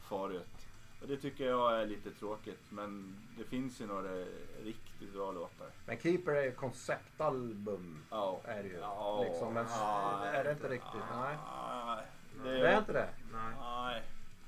förut. 0.10 0.68
Och 1.02 1.08
det 1.08 1.18
tycker 1.18 1.46
jag 1.46 1.82
är 1.82 1.86
lite 1.86 2.12
tråkigt. 2.12 2.62
Men 2.70 3.16
det 3.38 3.44
finns 3.44 3.82
ju 3.82 3.86
några 3.88 4.26
riktigt 4.64 5.14
bra 5.14 5.32
låtar. 5.32 5.68
Men 5.86 5.98
Keeper 5.98 6.32
är 6.32 6.44
ju 6.44 6.52
konceptalbum. 6.52 7.98
Ja. 8.10 8.42
Är 8.46 8.64
det 8.64 8.70
ju. 8.70 8.78
Ja. 8.80 9.24
Liksom, 9.30 9.54
men 9.54 9.66
Ja. 9.70 10.26
är 10.26 10.44
det 10.44 10.52
inte 10.52 10.70
riktigt? 10.70 11.02
Nej. 11.16 11.38
Nej. 11.86 12.06
Det 12.44 12.68
är 12.72 12.78
inte 12.80 12.94
det. 12.94 13.10
Nej. 13.34 13.54
Nej. 13.60 14.04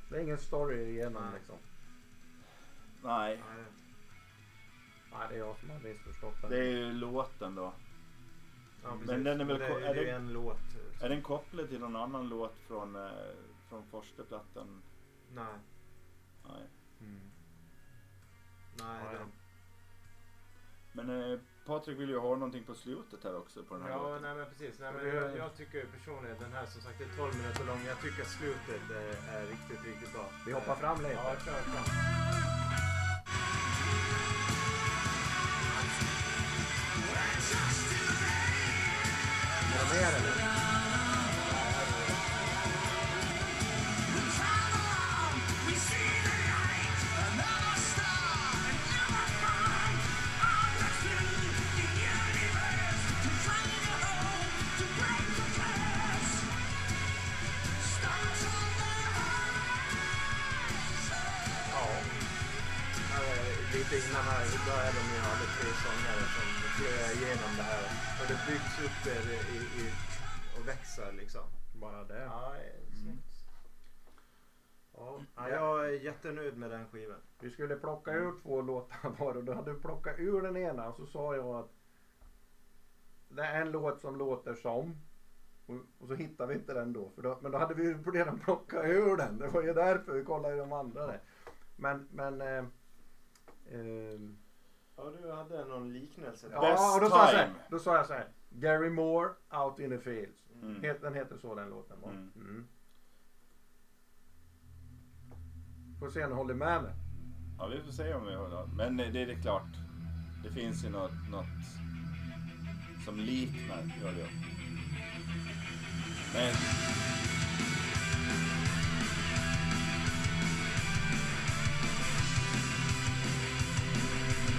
Det 0.10 0.18
är 0.18 0.22
ingen 0.22 0.38
story 0.38 0.90
igenom 0.90 1.24
Nej. 1.24 1.32
liksom. 1.40 1.56
Nej. 3.04 3.44
Nej. 3.56 3.64
Nej, 5.12 5.28
det 5.30 5.36
är 5.36 5.40
jag 5.40 5.58
som 5.60 5.70
har 5.70 5.80
missförstått 5.80 6.42
den. 6.42 6.50
Det 6.52 6.58
är 6.60 6.64
ju 6.72 6.92
låten 6.92 7.56
då. 7.56 7.74
Ja, 8.84 8.90
Men 9.06 9.24
den 9.24 9.42
är 9.42 9.46
väl 9.46 9.60
det, 9.60 9.68
ko- 9.68 9.80
det 9.80 9.86
är 9.86 9.96
är 9.96 10.06
det- 10.06 10.12
en 10.12 10.34
låt. 10.34 10.58
Eh, 11.00 11.06
Är 11.06 11.10
den 11.10 11.22
kopplad 11.22 11.70
till 11.70 11.80
någon 11.80 11.96
annan 11.96 12.30
låt 12.30 12.56
från, 12.68 12.96
eh, 12.96 13.12
från 13.70 13.84
första 13.86 14.24
plattan? 14.24 14.82
Nej. 15.34 15.46
Nej. 16.48 16.63
Nej, 17.00 17.20
Ja, 18.80 19.12
ja. 19.13 19.20
den. 19.20 19.32
Men 20.94 21.32
eh, 21.34 21.39
Patrik 21.66 22.00
vill 22.00 22.10
ju 22.10 22.18
ha 22.20 22.36
någonting 22.36 22.63
på 22.63 22.75
slutet 22.75 23.24
här 23.24 23.38
också 23.38 23.63
på 23.63 23.74
den 23.74 23.84
här 23.84 23.89
Ja, 23.92 24.01
låten. 24.04 24.22
nej 24.22 24.36
men 24.36 24.46
precis. 24.50 24.80
Nej, 24.80 24.94
men 24.94 25.08
jag, 25.08 25.38
jag 25.38 25.56
tycker 25.56 25.86
personligen 25.86 26.38
den 26.39 26.51
här 26.51 26.66
som 26.66 26.82
sagt 26.82 27.01
är 27.01 27.18
12 27.18 27.36
minuter 27.38 27.66
lång. 27.66 27.86
Jag 27.86 28.01
tycker 28.01 28.24
slutet 28.24 28.92
är, 28.92 29.36
är 29.38 29.48
riktigt, 29.48 29.86
riktigt 29.86 30.13
bra. 30.13 30.25
Vi 30.46 30.51
hoppar 30.51 30.72
Eh, 30.74 30.80
fram 30.80 30.98
lite. 30.98 31.12
Ja, 31.13 31.36
kör 31.46 31.62
fram. 31.62 31.84
Är 39.80 40.37
Lite 63.91 64.08
innan 64.10 64.24
här, 64.24 64.46
då 64.65 64.72
är 64.72 64.94
de 64.94 65.12
ju 65.15 65.22
alla 65.22 65.46
tre 65.58 65.74
sångare 65.74 66.27
som 66.36 66.44
flög 66.77 67.17
igenom 67.17 67.56
det 67.58 67.63
här. 67.63 67.84
Och 68.20 68.27
det 68.27 68.46
byggs 68.46 68.79
upp 68.79 69.06
eh, 69.06 69.32
i, 69.32 69.58
i, 69.82 69.94
och 70.58 70.67
växer 70.67 71.13
liksom. 71.13 71.41
Bara 71.82 72.03
det. 72.03 72.24
Ja, 72.24 72.56
eh, 72.56 72.94
snyggt. 73.03 73.38
Ja, 74.94 75.20
ja, 75.36 75.50
jag 75.50 75.86
är 75.86 75.91
jättenöjd 75.91 76.58
med 76.58 76.70
den 76.70 76.88
skivan. 76.88 77.20
Vi 77.39 77.50
skulle 77.50 77.75
plocka 77.75 78.12
ur 78.12 78.34
två 78.41 78.62
låtar 78.62 79.10
var 79.20 79.38
och 79.38 79.44
då 79.44 79.53
hade 79.53 79.74
du 79.74 79.79
plockat 79.79 80.20
ur 80.20 80.41
den 80.41 80.58
ena 80.58 80.88
och 80.88 80.96
så 80.96 81.06
sa 81.06 81.36
jag 81.36 81.56
att 81.56 81.72
det 83.29 83.44
är 83.44 83.62
en 83.62 83.72
låt 83.72 84.01
som 84.01 84.17
låter 84.17 84.53
som 84.56 85.01
och, 86.00 86.08
så 86.08 86.13
hittade 86.13 86.53
vi 86.53 86.60
inte 86.60 86.74
den 86.74 86.94
då, 86.94 87.10
för 87.15 87.22
då 87.22 87.38
men 87.41 87.51
då 87.51 87.58
hade 87.58 87.74
vi 87.74 87.94
redan 87.94 88.39
plockat 88.39 88.86
ur 88.86 89.17
den. 89.17 89.38
Det 89.38 89.48
var 89.48 89.62
ju 89.62 89.74
därför 89.74 90.13
vi 90.13 90.24
kollade 90.24 90.53
ju 90.53 90.60
de 90.60 90.74
andra 90.74 91.08
där. 91.08 91.22
Men, 91.75 92.08
men 92.12 92.41
eh, 93.71 93.79
eh, 93.79 94.19
Ja, 94.97 95.12
du 95.21 95.31
hade 95.31 95.65
någon 95.65 95.93
liknelse. 95.93 96.47
ja, 96.51 96.62
Best 96.62 96.95
och 96.95 97.01
då 97.01 97.09
sa, 97.09 97.19
jag 97.19 97.29
så 97.29 97.38
här, 97.38 97.50
då 97.69 97.79
sa 97.79 97.95
jag 97.95 98.05
så 98.05 98.13
här. 98.13 98.27
Gary 98.50 98.89
Moore, 98.89 99.29
Out 99.51 99.79
in 99.79 99.89
the 99.89 100.00
Fields. 100.00 100.38
Mm. 100.62 100.81
Den 101.01 101.13
heter 101.13 101.38
så 101.38 101.55
den 101.55 101.69
låten 101.69 102.01
var. 102.01 102.09
Mm. 102.09 102.31
Mm. 102.36 102.67
Får 106.00 106.09
se 106.09 106.24
om 106.24 106.29
du 106.29 106.36
håller 106.36 106.53
med 106.53 106.83
mig. 106.83 106.91
Ja, 107.57 107.67
vi 107.67 107.81
får 107.81 107.91
se 107.91 108.13
om 108.13 108.25
vi 108.25 108.33
har 108.33 108.47
något. 108.50 108.74
Men 108.74 109.00
eh, 109.00 109.12
det 109.13 109.21
är 109.21 109.27
det 109.27 109.36
klart. 109.36 109.77
Det 110.43 110.50
finns 110.50 110.86
ju 110.86 110.89
något, 110.89 111.12
något 111.31 111.45
som 113.05 113.19
liknar, 113.19 113.83
gör 114.01 114.12
det. 114.12 114.29
Men 116.33 116.53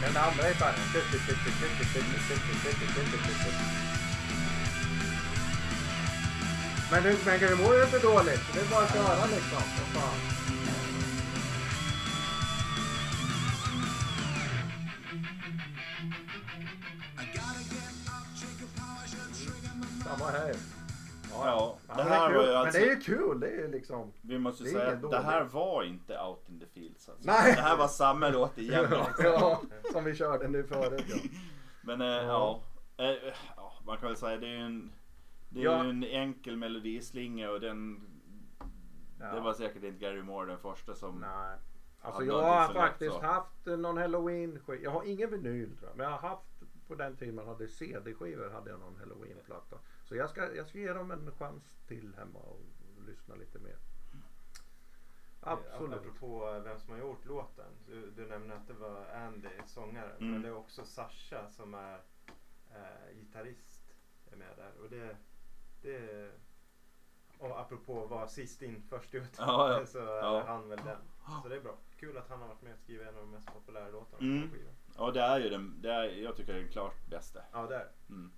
Men 0.02 0.12
det 0.14 0.20
andra 0.20 0.48
är 0.48 0.54
bara... 0.60 0.74
Men 6.90 7.02
du, 7.02 7.18
men 7.24 7.40
Gary 7.40 7.54
Moore 7.54 7.80
är 7.80 7.84
inte 7.84 7.98
dåligt. 7.98 8.40
Det 8.54 8.60
är 8.60 8.64
bara 8.70 8.84
att 8.84 8.92
köra 8.92 9.26
liksom. 9.26 9.62
Vad 9.94 10.02
fan. 10.02 10.38
Samma 20.04 20.30
här. 20.30 20.54
ja, 21.30 21.46
Ja, 21.46 21.77
det 21.98 22.04
men 22.04 22.12
är 22.12 22.16
här 22.16 22.28
kul. 22.28 22.36
var 22.36 22.42
ju 22.44 22.48
Men 22.48 22.56
alltså, 22.56 22.78
det 22.80 22.86
är 22.86 22.90
ju 22.94 23.00
kul. 23.00 23.40
Det 23.40 23.46
är 23.48 23.56
ju 23.60 23.68
liksom... 23.70 24.12
vi 24.22 24.38
måste 24.38 24.64
det 24.64 24.70
är 24.70 24.72
säga 24.72 24.92
att 24.92 25.10
det 25.10 25.18
här 25.20 25.44
var 25.44 25.82
inte 25.82 26.18
Out 26.20 26.48
in 26.48 26.60
the 26.60 26.66
Fields 26.66 27.08
alltså. 27.08 27.30
Nej. 27.30 27.54
Det 27.56 27.62
här 27.62 27.76
var 27.76 27.88
samma 27.88 28.28
låt 28.28 28.58
igen. 28.58 28.86
ja, 29.18 29.62
som 29.92 30.04
vi 30.04 30.14
körde 30.14 30.48
nu 30.48 30.64
förut. 30.64 31.04
Ja. 31.08 31.16
Men 31.82 32.00
eh, 32.00 32.06
ja. 32.06 32.60
Eh, 32.96 33.06
ja, 33.56 33.72
man 33.86 33.96
kan 33.98 34.08
väl 34.08 34.16
säga 34.16 34.36
det 34.36 34.46
är 34.46 34.50
ju 34.50 34.56
en, 34.66 34.92
det 35.48 35.60
är 35.60 35.64
Ja. 35.64 35.84
ju 35.84 35.90
en 35.90 36.04
enkel 36.04 36.56
melodislinga 36.56 37.50
och 37.50 37.60
den, 37.60 38.00
det 39.18 39.40
var 39.40 39.52
säkert 39.54 39.82
inte 39.84 39.90
Gary 40.04 40.22
Moore 40.22 40.46
den 40.46 40.58
första 40.58 40.94
som 40.94 41.18
Nej. 41.18 41.58
Alltså 42.00 42.24
jag 42.24 42.42
har 42.42 42.68
lätt 42.68 42.76
faktiskt 42.76 43.16
haft 43.20 43.66
någon 43.66 43.96
halloween 43.98 44.58
skiva. 44.66 44.82
Jag 44.82 44.90
har 44.90 45.04
ingen 45.04 45.30
vinyl 45.30 45.76
tror 45.76 45.90
jag. 45.90 45.96
Men 45.96 46.04
jag 46.04 46.18
har 46.18 46.28
haft 46.28 46.62
på 46.88 46.94
den 46.94 47.16
tiden 47.16 47.34
man 47.34 47.46
hade 47.46 47.68
CD-skivor 47.68 48.50
hade 48.50 48.70
jag 48.70 48.80
någon 48.80 48.96
halloween-platta. 48.96 49.76
Så 50.08 50.16
jag 50.16 50.30
ska, 50.30 50.54
jag 50.54 50.66
ska 50.66 50.78
ge 50.78 50.92
dem 50.92 51.10
en 51.10 51.32
chans 51.32 51.76
till 51.86 52.14
hemma 52.18 52.38
och 52.38 52.60
lyssna 53.06 53.34
lite 53.34 53.58
mer. 53.58 53.76
Absolut. 55.40 55.94
Apropå 55.98 56.60
vem 56.64 56.78
som 56.80 56.90
har 56.92 56.98
gjort 57.00 57.24
låten. 57.24 57.72
Du, 57.86 58.10
du 58.10 58.26
nämnde 58.26 58.54
att 58.56 58.66
det 58.66 58.72
var 58.72 59.06
Andy, 59.14 59.48
sångaren. 59.66 60.16
Mm. 60.16 60.32
Men 60.32 60.42
det 60.42 60.48
är 60.48 60.56
också 60.56 60.84
Sasha 60.84 61.48
som 61.48 61.74
är 61.74 62.00
eh, 62.70 63.14
gitarrist. 63.16 63.82
Är 64.32 64.36
med 64.36 64.56
där. 64.56 64.72
Och 64.82 64.90
det, 64.90 65.16
det 65.82 66.30
och 67.38 67.60
apropå 67.60 68.04
att 68.04 68.10
vara 68.10 68.28
sist 68.28 68.62
in 68.62 68.82
först 68.82 69.14
ut. 69.14 69.34
Ja, 69.38 69.78
ja. 69.80 69.86
så 69.86 69.98
är 69.98 70.16
Ja. 70.18 70.44
han 70.46 70.68
väl 70.68 70.78
den. 70.84 70.98
Så 71.42 71.48
det 71.48 71.56
är 71.56 71.60
bra. 71.60 71.78
Kul 71.96 72.16
att 72.16 72.28
han 72.28 72.40
har 72.40 72.48
varit 72.48 72.62
med 72.62 72.72
och 72.72 72.78
skrivit 72.78 73.08
en 73.08 73.14
av 73.14 73.20
de 73.20 73.30
mest 73.30 73.52
populära 73.52 73.88
låtarna 73.88 74.22
Mm. 74.22 74.48
på 74.50 74.54
skivan. 74.56 74.74
Ja, 74.96 75.10
det 75.10 75.20
är 75.20 75.40
ju 75.40 75.48
den, 75.48 75.82
det 75.82 75.92
är, 75.92 76.04
jag 76.04 76.36
tycker 76.36 76.52
det 76.52 76.58
är 76.58 76.62
den 76.62 76.72
klart 76.72 77.06
bästa. 77.10 77.42
Ja. 77.52 77.58
Mm. 77.58 77.68
Det, 77.68 77.88
det 77.88 77.90
kan 78.08 78.30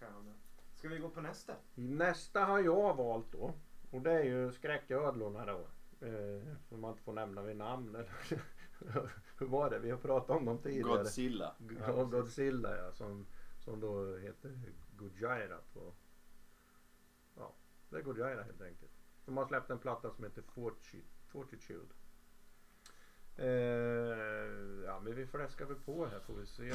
med. 0.00 0.34
Ska 0.74 0.88
vi 0.88 0.98
gå 0.98 1.08
på 1.10 1.20
nästa? 1.20 1.54
Nästa 1.74 2.44
har 2.44 2.60
jag 2.60 2.96
valt 2.96 3.32
då. 3.32 3.54
Och 3.90 4.00
det 4.02 4.12
är 4.12 4.22
ju 4.24 4.52
skräcködlorna 4.52 5.46
då. 5.46 5.68
Eh, 6.06 6.54
som 6.68 6.80
man 6.80 6.90
inte 6.90 7.02
får 7.02 7.12
nämna 7.12 7.42
vid 7.42 7.56
namn. 7.56 7.94
Eller 7.94 8.10
hur 9.38 9.46
var 9.46 9.70
det? 9.70 9.78
Vi 9.78 9.90
har 9.90 9.98
pratat 9.98 10.36
om 10.36 10.44
dem 10.44 10.58
tidigare. 10.58 10.96
Godzilla. 10.98 11.54
Ja, 11.80 12.04
Godzilla 12.04 12.76
ja. 12.76 12.92
Som, 12.92 13.26
som 13.64 13.80
då 13.80 14.16
heter 14.16 14.60
Gojira 14.96 15.58
på... 15.72 15.92
Ja, 17.36 17.54
det 17.90 17.96
är 17.96 18.02
Gojira 18.02 18.42
helt 18.42 18.62
enkelt. 18.62 18.92
De 19.24 19.36
har 19.36 19.46
släppt 19.46 19.70
en 19.70 19.78
platta 19.78 20.10
som 20.10 20.24
heter 20.24 20.42
Forti- 20.42 21.04
Fortitude. 21.26 21.94
Eh, 23.36 23.46
ja 24.84 25.00
men 25.00 25.14
vi 25.14 25.26
fläskar 25.26 25.64
väl 25.64 25.76
på 25.76 26.06
här 26.06 26.20
får 26.20 26.34
vi 26.34 26.46
se. 26.46 26.72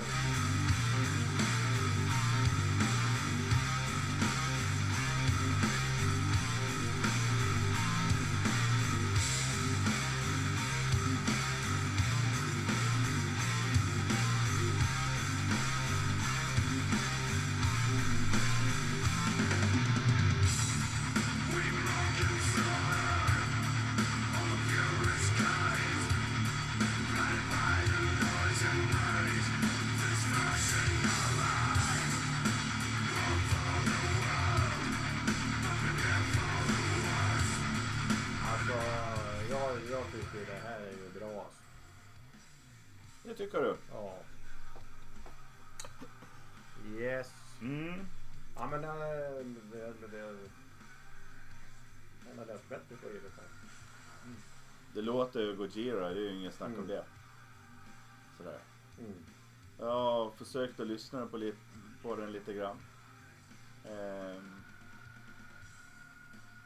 Tycker 43.46 43.62
du? 43.62 43.78
Ja. 43.92 44.18
Yes. 46.98 47.34
Mm. 47.62 48.06
Ja 48.56 48.68
men 48.68 48.82
det, 48.82 49.44
den 52.26 52.40
har 52.40 52.46
läst 52.46 52.70
bättre 52.70 52.96
på 52.96 53.08
givet 53.08 53.32
här. 53.36 53.46
Det 54.94 55.02
låter 55.02 55.40
ju 55.40 55.56
Gojira, 55.56 56.10
det 56.10 56.16
är 56.16 56.32
ju 56.32 56.40
inget 56.40 56.54
snack 56.54 56.68
om 56.70 56.74
Mm. 56.76 56.88
det. 56.88 57.04
Sådär. 58.38 58.60
Mm. 59.00 59.14
Jag 59.80 59.86
har 59.92 60.32
försökt 60.32 60.80
att 60.80 60.88
lyssna 60.88 61.26
på, 61.26 61.38
lite, 61.38 61.58
på 62.02 62.16
den 62.16 62.32
lite 62.32 62.54
grann. 62.54 62.78
Ehm, 63.86 64.62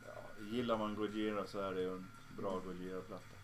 ja, 0.05 0.43
gillar 0.43 0.77
man 0.77 0.95
Gojira 0.95 1.45
så 1.47 1.59
är 1.59 1.73
det 1.73 1.81
ju 1.81 1.93
en 1.93 2.07
bra 2.37 2.59
Gojira-platta. 2.59 3.36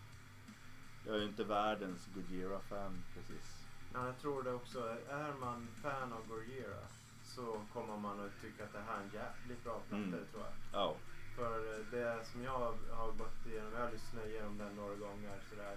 Jag 1.06 1.14
är 1.16 1.20
ju 1.20 1.24
inte 1.28 1.44
världens 1.44 2.08
Gojira-fan 2.14 3.02
precis. 3.14 3.66
Ja, 3.92 4.06
jag 4.06 4.18
tror 4.18 4.42
det 4.42 4.52
också. 4.52 4.78
Är 5.08 5.32
man 5.40 5.68
fan 5.82 6.12
av 6.12 6.26
Gojira 6.28 6.86
så 7.24 7.60
kommer 7.72 7.96
man 7.96 8.20
att 8.20 8.40
tycka 8.40 8.64
att 8.64 8.72
det 8.72 8.80
här 8.86 8.96
är 8.96 9.02
en 9.02 9.10
jävligt 9.10 9.64
bra 9.64 9.80
platta, 9.88 10.04
Mm. 10.04 10.26
tror 10.30 10.42
jag. 10.42 10.52
Ja. 10.72 10.96
För 11.36 11.84
det 11.90 12.24
som 12.26 12.42
jag 12.42 12.74
har 12.90 13.12
gått 13.12 13.46
igenom, 13.46 13.72
jag 13.72 13.80
har 13.80 13.90
lyssnat 13.92 14.26
igenom 14.26 14.58
den 14.58 14.76
några 14.76 14.94
gånger 14.94 15.38
sådär. 15.50 15.76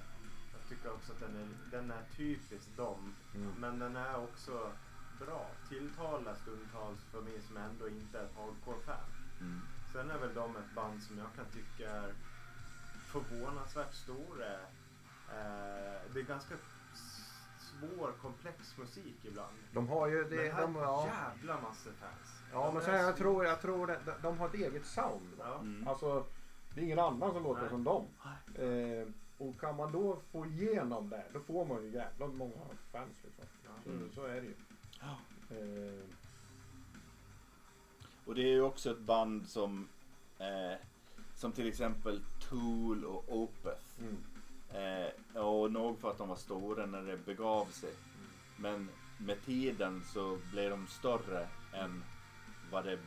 Jag 0.54 0.70
tycker 0.70 0.92
också 0.94 1.12
att 1.12 1.20
den 1.20 1.36
är, 1.36 1.48
den 1.72 1.92
är 1.92 2.04
typiskt 2.16 2.78
dem. 2.78 3.14
Mm. 3.36 3.54
Men 3.58 3.80
den 3.80 3.96
är 3.96 4.24
också 4.24 4.72
bra. 5.20 5.52
Tilltalar 5.70 6.36
stundtals 6.36 7.00
för 7.12 7.22
mig 7.22 7.42
som 7.48 7.58
ändå 7.58 7.90
inte 7.90 8.20
är 8.20 8.24
ett 8.24 8.36
hardcore-fan. 8.36 9.10
Mm. 9.40 9.62
Sen 9.94 10.12
är 10.12 10.18
väl 10.18 10.34
de 10.34 10.56
ett 10.56 10.72
band 10.76 11.04
som 11.04 11.18
jag 11.18 11.28
kan 11.36 11.46
tycka 11.46 11.92
är 11.92 12.14
förvånansvärt 13.06 13.94
stora. 13.94 14.60
Eh, 15.30 16.14
det 16.14 16.20
är 16.20 16.24
ganska 16.24 16.56
svår, 17.60 18.12
komplex 18.22 18.78
musik 18.78 19.26
ibland. 19.26 19.54
De 19.74 19.88
har 19.88 20.08
ju 20.08 20.24
det. 20.24 20.36
Men 20.36 20.52
här 20.52 20.62
De, 20.62 20.76
ja, 20.76 21.08
jävla 21.08 21.62
massor 21.62 21.92
fans. 21.92 22.42
ja 22.52 22.66
De 22.66 22.74
men 22.74 22.82
är 22.84 22.86
sen 22.86 22.96
jag 22.96 23.12
så- 23.12 23.18
tror, 23.18 23.46
jag 23.46 23.62
tror 23.62 23.88
det, 23.88 24.00
de 24.22 24.38
har 24.38 24.48
ett 24.48 24.54
eget 24.54 24.86
sound. 24.86 25.34
Ja. 25.40 25.56
Mm. 25.60 25.88
Alltså 25.88 26.26
det 26.74 26.82
är 26.82 26.86
ingen 26.86 27.00
annan 27.00 27.34
som 27.34 27.44
låter 27.44 27.62
Nej. 27.62 27.70
som 27.70 27.84
dem. 27.84 28.06
Eh, 28.56 29.08
och 29.38 29.60
kan 29.60 29.76
man 29.76 29.92
då 29.92 30.20
få 30.32 30.46
igenom 30.46 31.10
det 31.10 31.24
då 31.34 31.40
får 31.40 31.66
man 31.66 31.84
ju 31.84 31.90
jävla 31.92 32.28
många 32.28 32.62
fans 32.92 33.16
liksom. 33.24 33.46
Ja. 33.64 33.70
Så, 33.84 33.90
Mm. 33.90 34.12
så 34.12 34.24
är 34.26 34.36
det 34.36 34.48
ju. 34.48 34.54
Ja. 35.00 35.16
Eh, 35.56 36.04
Och 38.26 38.36
det 38.36 38.42
är 38.42 38.54
ju 38.54 38.62
också 38.62 38.92
ett 38.92 39.00
band 39.00 39.48
som, 39.48 39.88
eh, 40.40 40.80
som 41.36 41.52
till 41.52 41.68
exempel 41.68 42.22
Tool 42.50 43.06
och 43.06 43.24
Opeth. 43.38 43.82
mm. 44.00 44.18
Eh, 44.78 45.42
och 45.42 45.72
nog 45.72 46.00
för 46.00 46.12
att 46.12 46.18
de 46.18 46.30
var 46.30 46.36
stora 46.36 46.86
när 46.86 47.02
det 47.02 47.18
begav 47.18 47.66
sig. 47.66 47.94
Men 48.58 48.90
med 49.18 49.46
tiden 49.46 50.04
så 50.14 50.38
blev 50.52 50.70
de 50.70 50.88
större 50.88 51.48
än 51.74 52.04
vad 52.72 52.86
det 52.86 53.00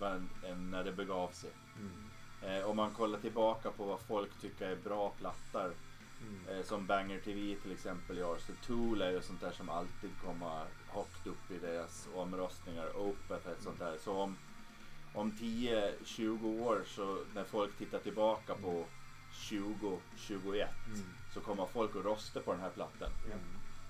vad, 0.00 0.26
än 0.46 0.70
när 0.70 0.84
det 0.84 0.92
begav 0.92 1.28
sig. 1.28 1.50
Mm. 1.78 2.04
Eh, 2.42 2.70
om 2.70 2.76
man 2.76 2.90
kollar 2.90 3.18
tillbaka 3.18 3.70
på 3.70 3.84
vad 3.84 4.00
folk 4.00 4.40
tycker 4.40 4.70
är 4.70 4.76
bra 4.76 5.10
plattor. 5.10 5.72
Mm. 6.20 6.48
Eh, 6.48 6.64
som 6.64 6.86
Banger 6.86 7.20
TV 7.20 7.56
till 7.62 7.72
exempel 7.72 8.18
gör. 8.18 8.38
Så 8.38 8.52
Tool 8.66 9.02
är 9.02 9.10
ju 9.10 9.22
sånt 9.22 9.40
där 9.40 9.52
som 9.52 9.68
alltid 9.68 10.10
kommer 10.24 10.64
högt 10.88 11.26
upp 11.26 11.50
i 11.50 11.58
deras 11.58 12.08
omröstningar. 12.14 12.96
Opeth 12.96 13.48
är 13.48 13.52
ett 13.52 13.62
sånt 13.62 13.78
där. 13.78 13.96
Så 13.98 14.12
om, 14.12 14.36
om 15.14 15.32
10-20 15.32 16.60
år 16.62 16.82
så 16.86 17.18
när 17.34 17.44
folk 17.44 17.78
tittar 17.78 17.98
tillbaka 17.98 18.54
på 18.54 18.84
2021 19.34 20.68
Mm. 20.86 21.00
så 21.34 21.40
kommer 21.40 21.66
folk 21.66 21.96
att 21.96 22.04
rösta 22.04 22.40
på 22.40 22.52
den 22.52 22.60
här 22.60 22.70
plattan. 22.70 23.10
Ja. 23.30 23.36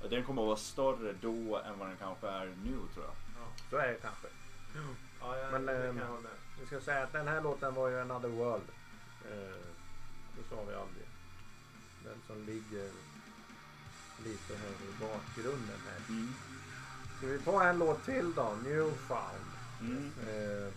Och 0.02 0.10
den 0.10 0.24
kommer 0.24 0.42
att 0.42 0.46
vara 0.46 0.56
större 0.56 1.12
då 1.12 1.58
än 1.58 1.78
vad 1.78 1.88
den 1.88 1.96
kanske 1.96 2.28
är 2.28 2.46
nu 2.46 2.76
tror 2.94 3.04
jag. 3.04 3.14
Ja. 3.40 3.46
Så 3.70 3.76
är 3.76 3.88
det 3.88 3.94
kanske. 4.02 4.26
Ja, 5.20 5.36
jag, 5.38 5.52
Men, 5.52 5.66
det 5.66 5.72
kan 5.72 5.82
ehm, 5.82 5.98
jag 5.98 6.22
med. 6.22 6.30
Vi 6.60 6.66
ska 6.66 6.80
säga 6.80 7.02
att 7.02 7.12
den 7.12 7.28
här 7.28 7.40
låten 7.42 7.74
var 7.74 7.88
ju 7.88 8.00
Another 8.00 8.28
World. 8.28 8.68
Eh, 9.30 9.56
det 10.36 10.42
sa 10.50 10.56
vi 10.68 10.74
aldrig. 10.74 11.06
Den 12.04 12.20
som 12.26 12.44
ligger 12.46 12.90
lite 14.24 14.56
här 14.56 14.68
i 14.70 14.92
bakgrunden 15.00 15.78
här. 15.88 16.00
Mm. 16.08 16.34
Ska 17.18 17.26
vi 17.26 17.38
ta 17.38 17.64
en 17.64 17.78
låt 17.78 18.04
till 18.04 18.34
då? 18.34 18.56
Newfound. 18.62 19.50
Mm. 19.80 20.12
Eh, 20.28 20.72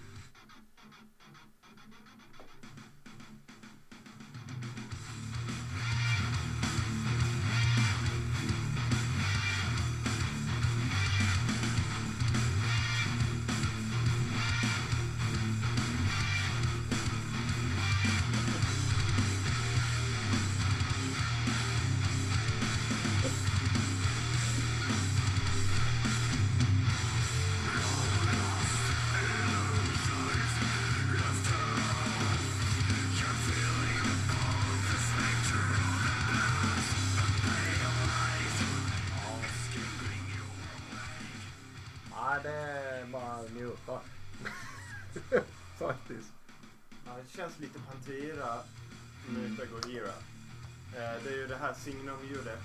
det 51.85 51.91
är 51.91 51.95
ju 51.95 52.03
det 52.03 52.11
här 52.11 52.19
signumljudet. 52.21 52.59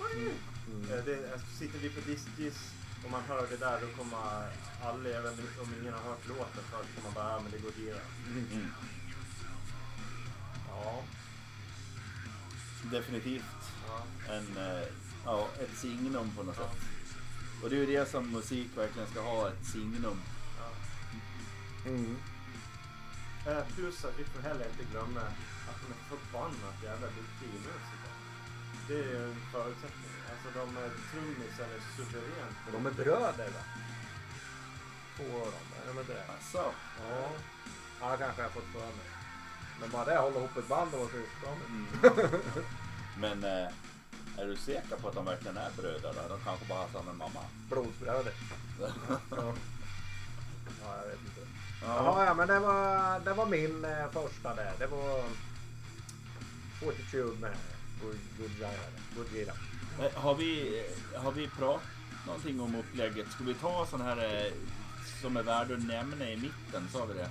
Mm. 0.66 0.98
Eh, 0.98 1.04
det, 1.04 1.32
alltså, 1.32 1.46
sitter 1.58 1.78
vi 1.78 1.88
på 1.88 2.00
Discgis 2.00 2.74
och 3.04 3.10
man 3.10 3.22
hör 3.22 3.46
det 3.50 3.56
där 3.56 3.80
då 3.80 3.86
kommer 4.02 4.18
alla, 4.82 5.08
även 5.08 5.32
om 5.32 5.74
ingen 5.80 5.92
har 5.92 6.00
hört 6.00 6.28
låten 6.28 6.64
förut, 6.70 6.86
kommer 6.94 7.08
man 7.08 7.14
bara 7.14 7.32
ja 7.32 7.40
men 7.40 7.50
det 7.52 7.58
är 7.58 7.62
Gojira. 7.62 8.00
Mm. 8.28 8.66
Ja. 10.68 11.02
definitivt 12.90 13.44
Ja. 13.88 14.04
en, 14.34 14.56
eh, 14.56 14.88
ja, 15.24 15.48
ett 15.60 15.78
signum 15.78 16.30
på 16.36 16.42
något 16.42 16.56
sätt. 16.56 16.76
Och 17.62 17.70
det 17.70 17.76
är 17.76 17.80
ju 17.80 17.86
det 17.86 18.10
som 18.10 18.30
musik 18.30 18.68
verkligen 18.76 19.08
ska 19.08 19.20
ha, 19.20 19.48
ett 19.48 19.66
signum. 19.66 20.20
Ja. 20.58 20.70
Mm. 21.90 22.16
Eh, 23.46 23.64
plus 23.74 24.04
att 24.04 24.18
vi 24.18 24.24
får 24.24 24.42
heller 24.42 24.66
inte 24.70 24.84
glömma 24.92 25.20
att 25.68 25.78
de 25.82 25.92
är 25.92 26.16
förbannat 26.16 26.82
jävla 26.82 27.06
duktiga 27.06 27.52
musiker. 27.52 28.01
Det 28.88 28.94
är 28.94 28.98
ju 29.08 29.24
en 29.24 29.36
förutsättning. 29.52 30.10
Alltså 30.32 30.48
de 30.60 30.76
är 30.76 30.90
trummisen 31.10 31.66
är 31.76 31.80
suveränt. 31.96 32.56
De 32.72 32.86
är 32.86 32.90
bröder 32.90 33.46
va? 33.50 33.62
Två 35.16 35.24
av 35.24 35.44
dem, 35.54 35.66
är 35.82 35.94
de 35.94 36.00
inte 36.00 36.12
det? 36.14 36.24
Alltså, 36.32 36.72
Ja. 37.10 37.28
Ja, 38.00 38.16
kanske 38.16 38.42
jag 38.42 38.48
har 38.48 38.52
fått 38.54 38.72
för 38.72 38.78
mig. 38.80 39.06
Men 39.80 39.90
bara 39.90 40.04
det, 40.04 40.16
hålla 40.18 40.38
ihop 40.38 40.56
ett 40.56 40.68
band 40.68 40.94
och 40.94 41.00
vara 41.00 41.10
syskon. 41.10 41.58
mm. 41.68 42.40
Men 43.18 43.44
eh, 43.44 43.68
är 44.38 44.46
du 44.46 44.56
säker 44.56 44.96
på 44.96 45.08
att 45.08 45.14
de 45.14 45.24
verkligen 45.24 45.56
är 45.56 45.70
bröder? 45.70 46.14
Då? 46.14 46.28
De 46.28 46.44
kanske 46.44 46.66
bara 46.68 46.78
har 46.78 46.88
samma 46.88 47.12
mamma. 47.12 47.40
Blodsbröder. 47.70 48.32
Ja. 49.30 49.54
ja, 50.82 50.96
jag 51.02 51.08
vet 51.08 51.18
inte. 51.20 51.40
Ja. 51.82 51.86
Jaha, 51.96 52.24
ja, 52.26 52.34
men 52.34 52.48
det 52.48 52.58
var, 52.58 53.20
det 53.20 53.32
var 53.32 53.46
min 53.46 53.84
eh, 53.84 54.10
första 54.10 54.54
där. 54.54 54.72
Det 54.78 54.86
var 54.86 55.24
Fortitude 56.80 57.40
med 57.40 57.56
Goodyear. 59.16 59.54
Eh, 60.00 60.12
Har 60.22 60.34
vi, 60.34 60.78
eh, 61.14 61.22
har 61.22 61.32
vi 61.32 61.48
pratat 61.48 61.82
någonting 62.26 62.60
om 62.60 62.74
upplägget? 62.74 63.28
Ska 63.28 63.44
vi 63.44 63.54
ta 63.54 63.86
sån 63.86 64.00
här 64.00 64.46
eh, 64.46 64.52
som 65.22 65.36
är 65.36 65.42
värd 65.42 65.72
att 65.72 65.86
nämna 65.86 66.30
i 66.30 66.36
mitten? 66.36 66.88
Sa 66.92 67.04
vi 67.04 67.14
det? 67.14 67.30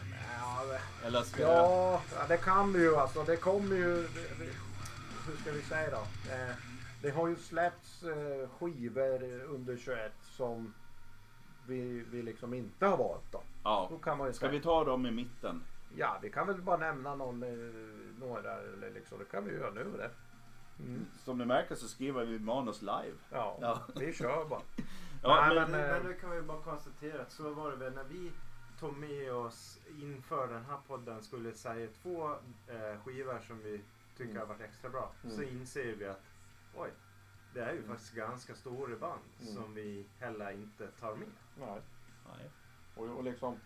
Eller 1.05 1.21
ska. 1.21 1.41
Ja, 1.41 2.01
det 2.27 2.37
kan 2.37 2.73
vi 2.73 2.79
ju 2.79 2.95
alltså. 2.95 3.23
Det 3.23 3.35
kommer 3.37 3.75
ju... 3.75 4.07
Hur 5.27 5.37
ska 5.41 5.51
vi 5.51 5.61
säga 5.61 5.89
då? 5.91 6.03
Det 7.01 7.09
har 7.09 7.27
ju 7.27 7.35
släppts 7.35 8.03
skivor 8.59 9.23
under 9.43 9.77
21 9.77 10.11
som 10.37 10.73
vi, 11.67 12.03
vi 12.11 12.21
liksom 12.21 12.53
inte 12.53 12.85
har 12.85 12.97
valt 12.97 13.31
då. 13.31 13.41
Ja. 13.63 13.87
Då 13.91 13.97
kan 13.97 14.17
man 14.17 14.27
ju 14.27 14.33
Ska 14.33 14.39
säga. 14.45 14.51
vi 14.51 14.59
ta 14.63 14.83
dem 14.83 15.05
i 15.05 15.11
mitten? 15.11 15.63
Ja, 15.97 16.19
vi 16.21 16.29
kan 16.29 16.47
väl 16.47 16.61
bara 16.61 16.77
nämna 16.77 17.15
någon, 17.15 17.39
några 18.19 18.53
eller 18.53 18.91
liksom. 18.93 19.19
Det 19.19 19.25
kan 19.25 19.45
vi 19.45 19.53
göra 19.53 19.71
nu 19.71 19.83
det. 19.97 20.09
Mm. 20.87 21.05
Som 21.23 21.37
ni 21.37 21.45
märker 21.45 21.75
så 21.75 21.87
skriver 21.87 22.25
vi 22.25 22.39
manus 22.39 22.81
live. 22.81 23.13
Ja, 23.31 23.57
Ja. 23.61 23.81
vi 23.95 24.13
kör 24.13 24.45
bara. 24.45 24.61
Ja, 25.23 25.35
Nej, 25.45 25.55
men, 25.55 25.71
men- 25.71 25.81
Men, 25.81 25.89
men 26.03 26.05
det 26.07 26.13
kan 26.13 26.31
vi 26.31 26.41
bara 26.41 26.61
konstatera 26.61 27.21
att 27.21 27.31
så 27.31 27.53
var 27.53 27.71
det 27.71 27.77
väl 27.77 27.93
när 27.93 28.03
vi 28.03 28.31
tog 28.79 28.97
med 28.97 29.33
oss 29.33 29.79
inför 30.01 30.47
den 30.47 30.65
här 30.65 30.77
podden 30.87 31.23
skulle 31.23 31.53
säga 31.53 31.89
två 32.01 32.29
eh, 32.67 33.01
skivor 33.05 33.39
som 33.47 33.59
vi 33.63 33.81
tycker 34.17 34.31
Mm. 34.31 34.37
har 34.39 34.45
varit 34.47 34.61
extra 34.61 34.89
bra. 34.89 35.11
Så 35.23 35.41
Mm. 35.41 35.49
inser 35.57 35.95
vi 35.95 36.05
att 36.07 36.21
oj, 36.75 36.89
det 37.53 37.59
är 37.61 37.71
ju 37.71 37.77
Mm. 37.77 37.89
faktiskt 37.89 38.13
ganska 38.15 38.55
stora 38.55 38.95
band 38.95 39.21
Mm. 39.41 39.53
som 39.55 39.73
vi 39.73 40.05
heller 40.19 40.51
inte 40.51 40.87
tar 40.87 41.15
med. 41.15 41.27
Nej. 41.59 41.81
Nej. 42.37 42.49
Och, 42.95 43.17
och 43.17 43.23
liksom, 43.23 43.59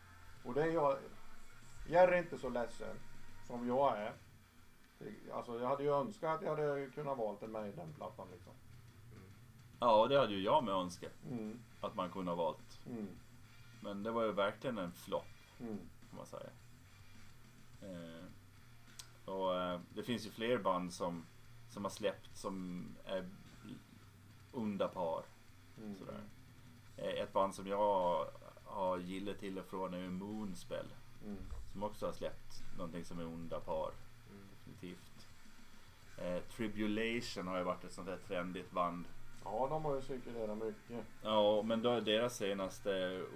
och 0.43 0.54
det 0.54 0.62
är 0.62 0.67
jag, 0.71 0.97
Jerry 1.88 2.15
är 2.15 2.19
inte 2.21 2.38
så 2.38 2.49
ledsen 2.49 2.95
som 3.47 3.67
jag 3.67 3.97
är. 3.97 4.13
Alltså 5.34 5.60
jag 5.60 5.67
hade 5.67 5.84
ju 5.84 5.89
önskat 5.89 6.36
att 6.36 6.41
jag 6.41 6.49
hade 6.49 6.89
kunnat 6.89 7.17
valt 7.17 7.43
en 7.43 7.51
med 7.51 7.69
i 7.69 7.71
den 7.71 7.93
plattan 7.93 8.27
liksom. 8.31 8.53
Ja, 9.79 10.08
det 10.08 10.19
hade 10.19 10.34
ju 10.34 10.41
jag 10.41 10.63
med 10.63 10.73
önskat. 10.73 11.12
Mm. 11.29 11.60
Att 11.81 11.95
man 11.95 12.12
kunde 12.12 12.31
ha 12.31 12.36
valt. 12.36 12.79
Mm. 12.86 13.08
Men 13.81 14.03
det 14.03 14.12
var 14.12 14.23
ju 14.23 14.31
verkligen 14.31 14.77
en 14.77 14.91
flopp 14.91 15.25
Mm. 15.60 15.77
kan 16.10 16.17
man 16.17 16.25
säga. 16.25 16.49
Eh, 17.81 18.25
och 19.25 19.55
eh, 19.55 19.79
det 19.93 20.03
finns 20.03 20.25
ju 20.25 20.29
fler 20.29 20.58
band 20.58 20.93
som, 20.93 21.25
som 21.69 21.84
har 21.84 21.91
släppt 21.91 22.38
som 22.38 22.86
är 23.05 23.29
onda 24.51 24.88
par. 24.88 25.23
Mm. 25.77 25.95
Sådär. 25.99 26.21
Eh, 26.97 27.21
ett 27.23 27.34
band 27.34 27.55
som 27.55 27.67
jag 27.67 28.25
har 28.63 28.97
gillat 28.97 29.39
till 29.39 29.60
och 29.60 29.65
från 29.65 29.93
är 29.93 30.10
Moonspell. 30.10 30.88
Mm. 31.25 31.38
Som 31.71 31.84
också 31.84 32.05
har 32.05 32.13
släppt 32.13 32.63
någonting 32.77 33.05
som 33.05 33.19
är 33.19 33.25
onda 33.25 33.60
par. 33.60 33.91
Definitivt. 34.65 35.28
Eh, 36.17 36.39
Tribulation 36.43 37.47
har 37.47 37.58
ju 37.58 37.63
varit 37.63 37.84
ett 37.84 37.93
sånt 37.93 38.08
där 38.08 38.17
trendigt 38.28 38.71
band. 38.71 39.06
Ja, 39.43 39.67
de 39.69 39.86
har 39.86 39.95
ju 39.95 40.01
cirkulerat 40.01 40.58
mycket. 40.58 41.06
Ja, 41.23 41.62
men 41.62 41.82
då 41.82 41.89
är 41.89 42.01
deras 42.01 42.36
senaste 42.38 42.89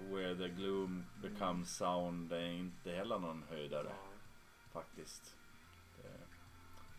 Where 0.08 0.36
the 0.36 0.48
Gloom 0.48 1.04
Becomes 1.22 1.76
Sound 1.76 2.32
är 2.32 2.50
inte 2.52 2.90
heller 2.92 3.18
någon 3.18 3.44
höjdare 3.50 3.92
faktiskt. 4.72 5.36
Eh, 6.04 6.10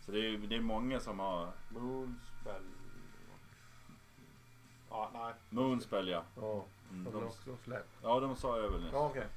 Så 0.06 0.12
det 0.12 0.20
är, 0.28 0.38
det 0.38 0.56
är 0.56 0.62
många 0.62 1.00
som 1.00 1.20
har 1.20 1.52
Moonspell. 1.70 2.64
Ja, 4.90 5.10
nej. 5.14 5.34
Moonspell 5.50 6.08
ja. 6.08 6.24
Ja, 6.36 6.66
Mm, 6.92 7.04
de 7.04 7.14
har 7.14 7.22
de, 7.22 7.28
också 7.28 7.58
släppt. 7.64 7.90
ja, 8.04 8.20
de 8.20 8.36
sa 8.36 8.58
jag 8.62 8.70
väl 8.72 8.82
nyss. 8.84 8.94
Ja, 8.94 9.06
okej. 9.10 9.28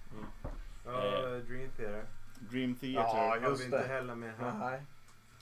Ja, 0.85 1.05
Eh. 1.05 1.37
Dream 1.39 1.71
Theater 1.71 2.07
Dream 2.51 2.75
Theater. 2.75 3.19
Ja, 3.19 3.37
just 3.37 3.61
vi 3.61 3.65
inte 3.65 3.79
det. 3.79 3.85
heller 3.89 4.15
med 4.15 4.35
här. 4.37 4.59
Nej, 4.59 4.83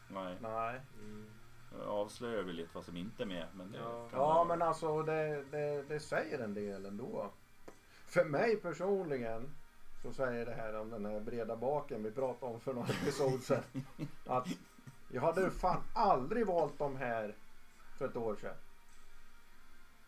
Nej, 0.08 0.36
nej. 0.40 0.80
Mm. 0.98 1.26
jag 1.78 1.88
avslöjar 1.88 2.42
väl 2.42 2.54
lite 2.54 2.70
vad 2.72 2.84
som 2.84 2.96
inte 2.96 3.22
är 3.22 3.26
med. 3.26 3.46
Men 3.54 3.72
det 3.72 3.78
Ja. 3.78 4.08
Ja, 4.12 4.44
men 4.48 4.62
alltså 4.62 5.02
det, 5.02 5.44
det, 5.50 5.82
det 5.82 6.00
säger 6.00 6.38
en 6.38 6.54
del 6.54 6.86
ändå. 6.86 7.30
För 8.06 8.24
mig 8.24 8.56
personligen 8.56 9.54
så 10.02 10.12
säger 10.12 10.46
det 10.46 10.52
här 10.54 10.80
om 10.80 10.90
den 10.90 11.06
här 11.06 11.20
breda 11.20 11.56
baken 11.56 12.02
vi 12.02 12.10
pratade 12.10 12.52
om 12.52 12.60
för 12.60 12.72
några 12.74 12.88
episod 12.88 13.42
sedan. 13.42 13.62
Att 14.26 14.48
jag 15.08 15.22
hade 15.22 15.50
fan 15.50 15.82
aldrig 15.94 16.46
valt 16.46 16.78
de 16.78 16.96
här 16.96 17.34
för 17.98 18.08
ett 18.08 18.16
år 18.16 18.36
sedan. 18.40 18.54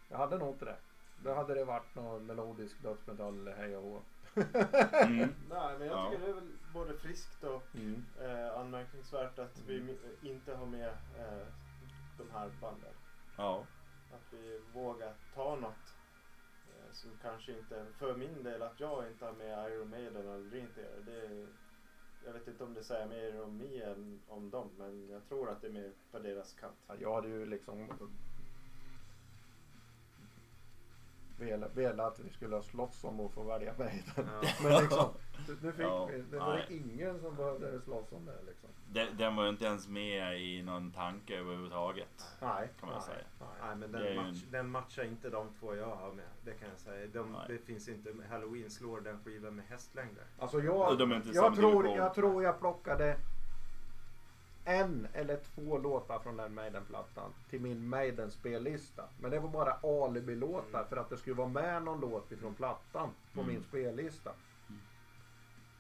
Jag 0.09 0.19
hade 0.19 0.39
nog 0.39 0.49
inte 0.49 0.65
det. 0.65 0.77
Då 1.23 1.35
hade 1.35 1.55
det 1.55 1.65
varit 1.65 1.95
någon 1.95 2.27
melodisk 2.27 2.83
dödsmetall 2.83 3.39
eller 3.41 3.57
hej 3.57 3.77
och 3.77 3.83
hå. 3.83 4.01
Mm. 4.37 5.35
Nej, 5.51 5.79
men 5.79 5.87
jag 5.87 5.97
Ja. 5.99 6.11
tycker 6.11 6.25
det 6.25 6.31
är 6.31 6.35
väl 6.35 6.53
både 6.73 6.95
friskt 6.95 7.45
och 7.45 7.63
Mm. 7.75 8.05
eh, 8.21 8.59
anmärkningsvärt 8.61 9.39
att 9.39 9.63
vi 9.67 9.81
mi- 9.81 10.17
inte 10.23 10.55
har 10.55 10.67
med 10.67 10.89
eh, 11.19 11.47
de 12.19 12.31
här 12.33 12.51
banden. 12.61 12.93
Ja. 13.37 13.65
Att 14.13 14.33
vi 14.33 14.61
vågar 14.73 15.15
ta 15.35 15.57
något 15.57 15.95
eh, 16.69 16.93
som 16.93 17.11
kanske 17.23 17.53
inte, 17.53 17.87
för 17.99 18.17
min 18.17 18.43
del 18.43 18.63
att 18.63 18.81
jag 18.81 19.07
inte 19.09 19.25
har 19.25 19.33
med 19.33 19.73
Iron 19.73 19.91
Maiden 19.91 20.17
eller 20.17 20.51
Dream 20.51 20.67
Theater. 20.75 21.03
Det 21.07 21.21
är, 21.27 21.47
jag 22.25 22.33
vet 22.33 22.49
inte 22.49 22.65
om 22.65 22.75
det 22.75 22.85
säger 22.85 23.07
mer 23.07 23.43
om 23.43 23.57
mig 23.57 23.83
än 23.83 24.21
om 24.29 24.51
dem 24.51 24.71
men 24.79 25.09
jag 25.11 25.29
tror 25.29 25.51
att 25.51 25.61
det 25.61 25.67
är 25.67 25.73
mer 25.73 25.93
på 26.11 26.19
deras 26.19 26.53
kant. 26.53 26.75
Ja, 26.87 26.95
Jag 26.99 27.15
hade 27.15 27.29
ju 27.29 27.47
liksom 27.47 27.89
velat, 31.39 31.77
velat 31.77 32.07
att 32.13 32.19
vi 32.27 32.31
skulle 32.31 32.55
ha 32.57 32.63
slåss 32.63 33.05
om 33.05 33.21
att 33.21 33.33
få 33.33 33.43
välja 33.43 33.75
mig. 33.79 34.05
Ja. 34.17 34.23
Men 34.63 34.83
liksom, 34.83 35.09
nu 35.63 35.73
fick 35.73 35.85
Ja, 35.87 36.07
vi, 36.07 36.23
det 36.31 36.39
var 36.39 36.55
nej. 36.55 36.67
ingen 36.85 37.21
som 37.21 37.35
behövde 37.37 37.81
slåss 37.81 38.13
om 38.13 38.25
det 38.25 38.43
liksom. 38.47 38.69
Den, 38.93 39.17
den 39.17 39.37
var 39.37 39.43
ju 39.45 39.49
inte 39.51 39.65
ens 39.65 39.89
med 39.89 40.41
i 40.43 40.63
någon 40.63 40.91
tanke 40.93 41.39
överhuvudtaget. 41.39 42.25
Nej, 42.41 42.69
Kan 42.81 42.89
man 42.89 42.99
nej, 42.99 43.07
säga. 43.07 43.25
nej. 43.41 43.49
Nej 43.67 43.77
men 43.77 43.93
den, 43.93 44.17
match, 44.17 44.43
en- 44.45 44.51
den 44.53 44.71
matchar 44.71 45.05
inte 45.05 45.31
de 45.31 45.49
två 45.61 45.75
jag 45.75 45.97
har 45.97 46.13
med. 46.13 46.25
Det 46.45 46.53
kan 46.53 46.69
jag 46.69 46.79
säga. 46.79 47.07
De, 47.13 47.37
det 47.49 47.59
finns 47.59 47.89
inte, 47.89 48.15
Halloween 48.31 48.71
slår 48.71 49.01
den 49.01 49.19
skivan 49.25 49.55
med 49.57 49.65
hästlängder. 49.65 50.25
Alltså 50.39 50.61
jag, 50.61 51.01
jag, 51.35 51.55
tror, 51.57 51.87
jag 51.97 52.15
tror 52.15 52.43
jag 52.43 52.61
plockade 52.61 53.17
en 54.65 55.09
eller 55.13 55.37
två 55.55 55.79
låtar 55.79 56.19
från 56.19 56.37
den 56.37 56.55
Maiden-plattan 56.55 57.31
till 57.51 57.61
min 57.61 57.89
Maiden-spellista. 57.89 59.05
Men 59.21 59.31
det 59.31 59.39
var 59.41 59.49
bara 59.49 59.73
alibi-låtar 59.83 60.79
Mm. 60.79 60.89
för 60.89 60.97
att 60.97 61.11
det 61.11 61.17
skulle 61.17 61.37
vara 61.37 61.49
med 61.49 61.83
någon 61.83 62.01
låt 62.01 62.33
ifrån 62.33 62.55
plattan 62.55 63.09
på 63.35 63.41
Mm. 63.41 63.53
min 63.55 63.63
spellista. 63.63 64.31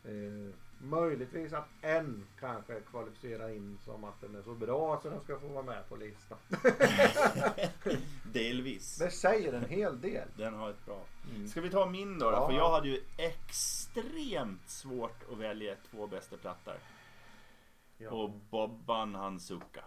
Eh, 0.04 0.54
möjligtvis 0.78 1.52
att 1.52 1.68
en 1.82 2.26
kanske 2.40 2.80
kvalificerar 2.80 3.48
in 3.48 3.78
som 3.84 4.04
att 4.04 4.20
den 4.20 4.34
är 4.34 4.42
så 4.42 4.54
bra 4.54 5.00
så 5.02 5.10
den 5.10 5.20
ska 5.20 5.38
få 5.38 5.46
vara 5.48 5.62
med 5.64 5.88
på 5.88 5.96
listan. 5.96 6.38
Delvis. 8.32 8.96
Det 8.98 9.10
säger 9.10 9.52
en 9.52 9.64
hel 9.64 10.00
del. 10.00 10.28
Den 10.36 10.54
har 10.54 10.70
ett 10.70 10.86
bra. 10.86 11.02
Mm. 11.34 11.48
Ska 11.48 11.60
vi 11.60 11.70
ta 11.70 11.86
min 11.86 12.18
då? 12.18 12.30
då? 12.30 12.36
Ja. 12.36 12.46
För 12.48 12.54
jag 12.56 12.70
hade 12.70 12.88
ju 12.88 13.00
extremt 13.16 14.68
svårt 14.70 15.22
att 15.32 15.38
välja 15.38 15.74
två 15.90 16.06
bästa 16.06 16.36
plattor. 16.36 16.74
Och 18.10 18.30
Bobban 18.30 19.14
han 19.14 19.40
sucka. 19.40 19.84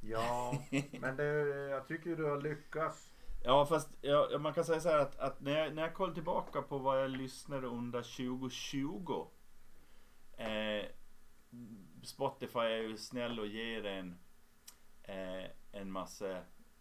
Ja, 0.00 0.58
men 1.00 1.16
det, 1.16 1.24
jag 1.70 1.88
tycker 1.88 2.16
du 2.16 2.24
har 2.24 2.40
lyckats. 2.40 3.10
Ja 3.44 3.66
fast 3.66 3.90
ja, 4.00 4.38
man 4.38 4.54
kan 4.54 4.64
säga 4.64 4.80
så 4.80 4.88
här 4.88 4.98
att, 4.98 5.18
att 5.18 5.40
när, 5.40 5.58
jag, 5.58 5.74
när 5.74 5.82
jag 5.82 5.94
kollar 5.94 6.14
tillbaka 6.14 6.62
på 6.62 6.78
vad 6.78 7.02
jag 7.02 7.10
lyssnade 7.10 7.66
under 7.66 8.02
2020. 8.02 9.26
Eh, 10.36 10.86
Spotify 12.02 12.58
är 12.58 12.82
ju 12.82 12.96
snäll 12.96 13.40
och 13.40 13.46
ger 13.46 13.86
en 13.86 14.18
eh, 15.02 15.50
en 15.72 15.92
massa 15.92 16.40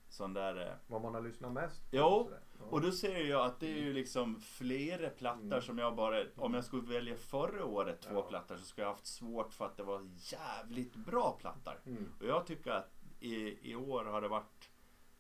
sån 0.09 0.33
där 0.33 0.67
eh, 0.67 0.73
Vad 0.87 1.01
man 1.01 1.13
har 1.13 1.21
lyssnat 1.21 1.51
mest 1.51 1.91
på. 1.91 1.97
Jo, 1.97 2.23
sådär. 2.23 2.41
Och 2.69 2.81
då 2.81 2.91
ser 2.91 3.19
jag 3.29 3.45
att 3.45 3.59
det 3.59 3.67
är 3.67 3.77
ju 3.81 3.93
liksom 3.93 4.39
flera 4.41 5.09
plattor 5.09 5.45
Mm. 5.45 5.61
som 5.61 5.77
jag 5.77 5.95
bara, 5.95 6.23
om 6.35 6.53
jag 6.53 6.63
skulle 6.65 6.93
välja 6.93 7.15
förra 7.15 7.65
året 7.65 8.01
två 8.01 8.13
Ja. 8.15 8.21
plattor 8.21 8.55
så 8.57 8.65
skulle 8.65 8.85
jag 8.85 8.91
haft 8.91 9.05
svårt 9.05 9.53
för 9.53 9.65
att 9.65 9.77
det 9.77 9.83
var 9.83 10.09
jävligt 10.17 10.95
bra 10.95 11.37
plattor. 11.41 11.73
Mm. 11.85 12.11
Och 12.19 12.25
jag 12.25 12.45
tycker 12.47 12.71
att 12.71 12.91
i, 13.19 13.71
i 13.71 13.75
år 13.75 14.05
har 14.05 14.21
det 14.21 14.27
varit 14.27 14.69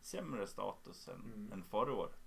sämre 0.01 0.47
status 0.47 1.07
än, 1.07 1.31
Mm. 1.35 1.51
än 1.53 1.63
förra 1.63 1.93
året. 1.93 2.19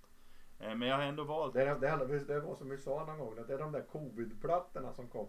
Eh, 0.59 0.75
Men 0.75 0.87
jag 0.87 0.95
har 0.95 1.03
ändå 1.03 1.23
valt... 1.23 1.53
Det, 1.53 1.61
är- 1.63 1.79
det, 1.79 1.87
är- 1.87 2.25
det 2.27 2.39
var 2.39 2.55
som 2.55 2.69
vi 2.69 2.77
sa 2.77 3.05
någon 3.05 3.19
gång, 3.19 3.39
att 3.39 3.47
det 3.47 3.53
är 3.53 3.57
de 3.59 3.71
där 3.71 3.81
covid-plattorna 3.91 4.93
som 4.93 5.07
kom. 5.07 5.27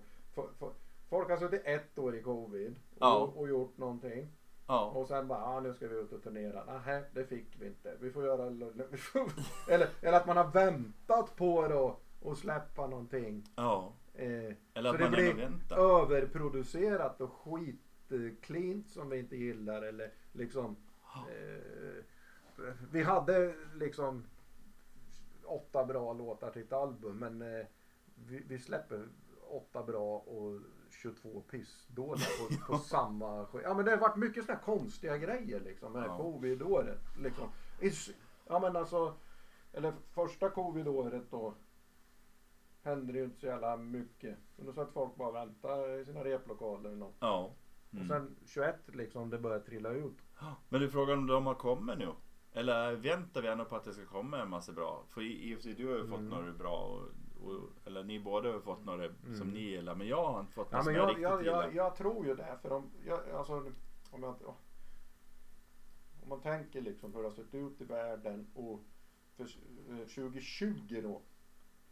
Folk 1.09 1.29
har 1.31 1.37
suttit 1.37 1.63
ett 1.65 1.99
år 1.99 2.17
i 2.17 2.23
covid 2.23 2.77
och, 2.91 2.97
Ja. 3.01 3.17
och 3.37 3.49
gjort 3.49 3.77
någonting. 3.79 4.29
Ja, 4.69 4.91
Och 4.91 5.09
sen 5.09 5.29
bara, 5.29 5.45
ah, 5.45 5.61
nu 5.61 5.75
ska 5.75 5.89
vi 5.89 5.97
ut 5.97 6.13
och 6.13 6.23
turnera. 6.23 6.81
Nej, 6.87 7.03
det 7.15 7.25
fick 7.25 7.47
vi 7.61 7.67
inte. 7.67 7.97
Vi 8.01 8.11
får 8.11 8.25
göra... 8.25 8.47
eller, 9.69 9.89
eller 10.03 10.19
att 10.19 10.27
man 10.27 10.37
har 10.37 10.51
väntat 10.51 11.37
på 11.37 11.69
det 11.69 11.75
och, 12.21 12.39
släppa 12.39 12.87
någonting. 12.87 13.45
ja. 13.57 13.93
Eh, 14.15 14.55
Eller 14.75 14.83
så 14.83 14.89
att 14.89 14.99
det 14.99 15.05
man 15.05 15.11
blir 15.13 15.31
ändå 15.31 15.43
väntar. 15.43 15.77
överproducerat 16.03 17.21
och 17.21 17.33
skitklint 17.33 18.91
som 18.91 19.11
vi 19.11 19.19
inte 19.19 19.37
gillar. 19.37 19.83
Eller 19.83 20.13
liksom... 20.33 20.77
Eh, 21.15 22.05
vi 22.91 23.03
hade 23.03 23.55
liksom 23.75 24.25
åtta 25.45 25.85
bra 25.85 26.13
låtar 26.13 26.51
till 26.51 26.63
ett 26.63 26.73
album 26.73 27.19
men 27.19 27.43
eh, 27.43 27.67
vi, 28.15 28.43
vi 28.49 28.59
släpper 28.59 29.09
åtta 29.49 29.83
bra 29.83 30.19
och 30.19 30.61
22 31.03 31.41
pissdåliga 31.51 32.27
på, 32.67 32.67
på 32.73 32.79
samma. 32.79 33.47
Ja 33.65 33.75
men 33.75 33.85
det 33.85 33.91
har 33.91 33.99
varit 33.99 34.17
mycket 34.17 34.45
sådana 34.45 34.59
här 34.59 34.65
konstiga 34.67 35.17
grejer 35.19 35.61
liksom 35.61 35.93
med 35.93 36.05
Ja. 36.07 36.17
covid-året. 36.17 37.01
Liksom. 37.19 37.49
Ja 38.47 38.59
men 38.59 38.77
alltså, 38.77 39.15
eller 39.73 39.93
första 40.15 40.51
covid-året 40.51 41.31
då 41.31 41.55
hände 42.83 43.13
det 43.13 43.19
ju 43.19 43.25
inte 43.25 43.41
så 43.41 43.47
jävla 43.47 43.77
mycket. 43.77 44.39
Men 44.57 44.67
då 44.67 44.73
satt 44.73 44.93
folk 44.93 45.17
bara 45.17 45.29
och 45.29 45.35
väntade 45.35 46.01
i 46.01 46.05
sina 46.05 46.25
replokaler 46.25 46.89
eller 46.89 46.99
något. 46.99 47.17
Ja. 47.21 47.55
Och 47.91 47.95
Mm. 47.95 48.09
sen 48.09 48.37
21 48.47 48.77
liksom 48.87 49.31
det 49.31 49.39
började 49.39 49.65
trilla 49.65 49.91
ut. 49.91 50.17
Men 50.69 50.81
du 50.81 50.91
frågar 50.91 51.15
om 51.15 51.27
de 51.27 51.47
har 51.47 51.55
kommit 51.55 51.99
nu? 51.99 52.09
Eller 52.53 52.97
väntar 52.97 53.43
vi 53.43 53.49
ändå 53.49 53.65
på 53.65 53.77
att 53.77 53.85
det 53.85 53.93
ska 53.93 54.05
komma 54.07 54.39
en 54.43 54.51
massa 54.51 54.73
bra? 54.73 55.05
För 55.09 55.21
i 55.23 55.51
i 55.51 55.55
och 55.55 55.59
för 55.59 55.63
sig, 55.63 55.75
du 55.75 55.87
har 55.87 55.95
ju 55.97 56.07
fått 56.07 56.19
Mm. 56.19 56.29
några 56.29 56.53
bra 56.53 56.77
och, 56.79 57.09
och, 57.43 57.87
eller 57.87 58.05
ni 58.05 58.21
båda 58.21 58.53
har 58.53 58.61
fått 58.61 58.85
några 58.85 59.09
som 59.23 59.33
Mm. 59.35 59.49
ni 59.49 59.61
gillar. 59.61 59.95
Men 59.95 60.07
jag 60.07 60.25
har 60.33 60.41
inte 60.41 60.53
fått 60.53 60.69
Ja, 60.71 60.83
några 60.83 60.85
men 60.85 60.85
som 60.85 60.95
jag, 60.95 61.03
jag, 61.03 61.11
riktigt 61.11 61.23
jag, 61.23 61.43
gillar. 61.43 61.63
jag, 61.65 61.75
jag 61.75 61.97
tror 61.97 62.27
ju 62.27 62.35
det. 62.35 62.59
För 62.63 62.73
om, 62.73 62.91
jag, 63.07 63.31
alltså, 63.31 63.53
om, 64.11 64.23
jag, 64.23 64.35
om 66.23 66.29
man 66.29 66.41
tänker 66.41 66.81
liksom 66.81 67.15
hur 67.15 67.23
det 67.23 67.29
har 67.29 67.35
sett 67.35 67.55
ut 67.55 67.81
i 67.81 67.85
världen 67.85 68.47
och 68.55 68.81
för 69.37 69.45
eh, 69.91 70.07
2020 70.07 71.01
då. 71.03 71.23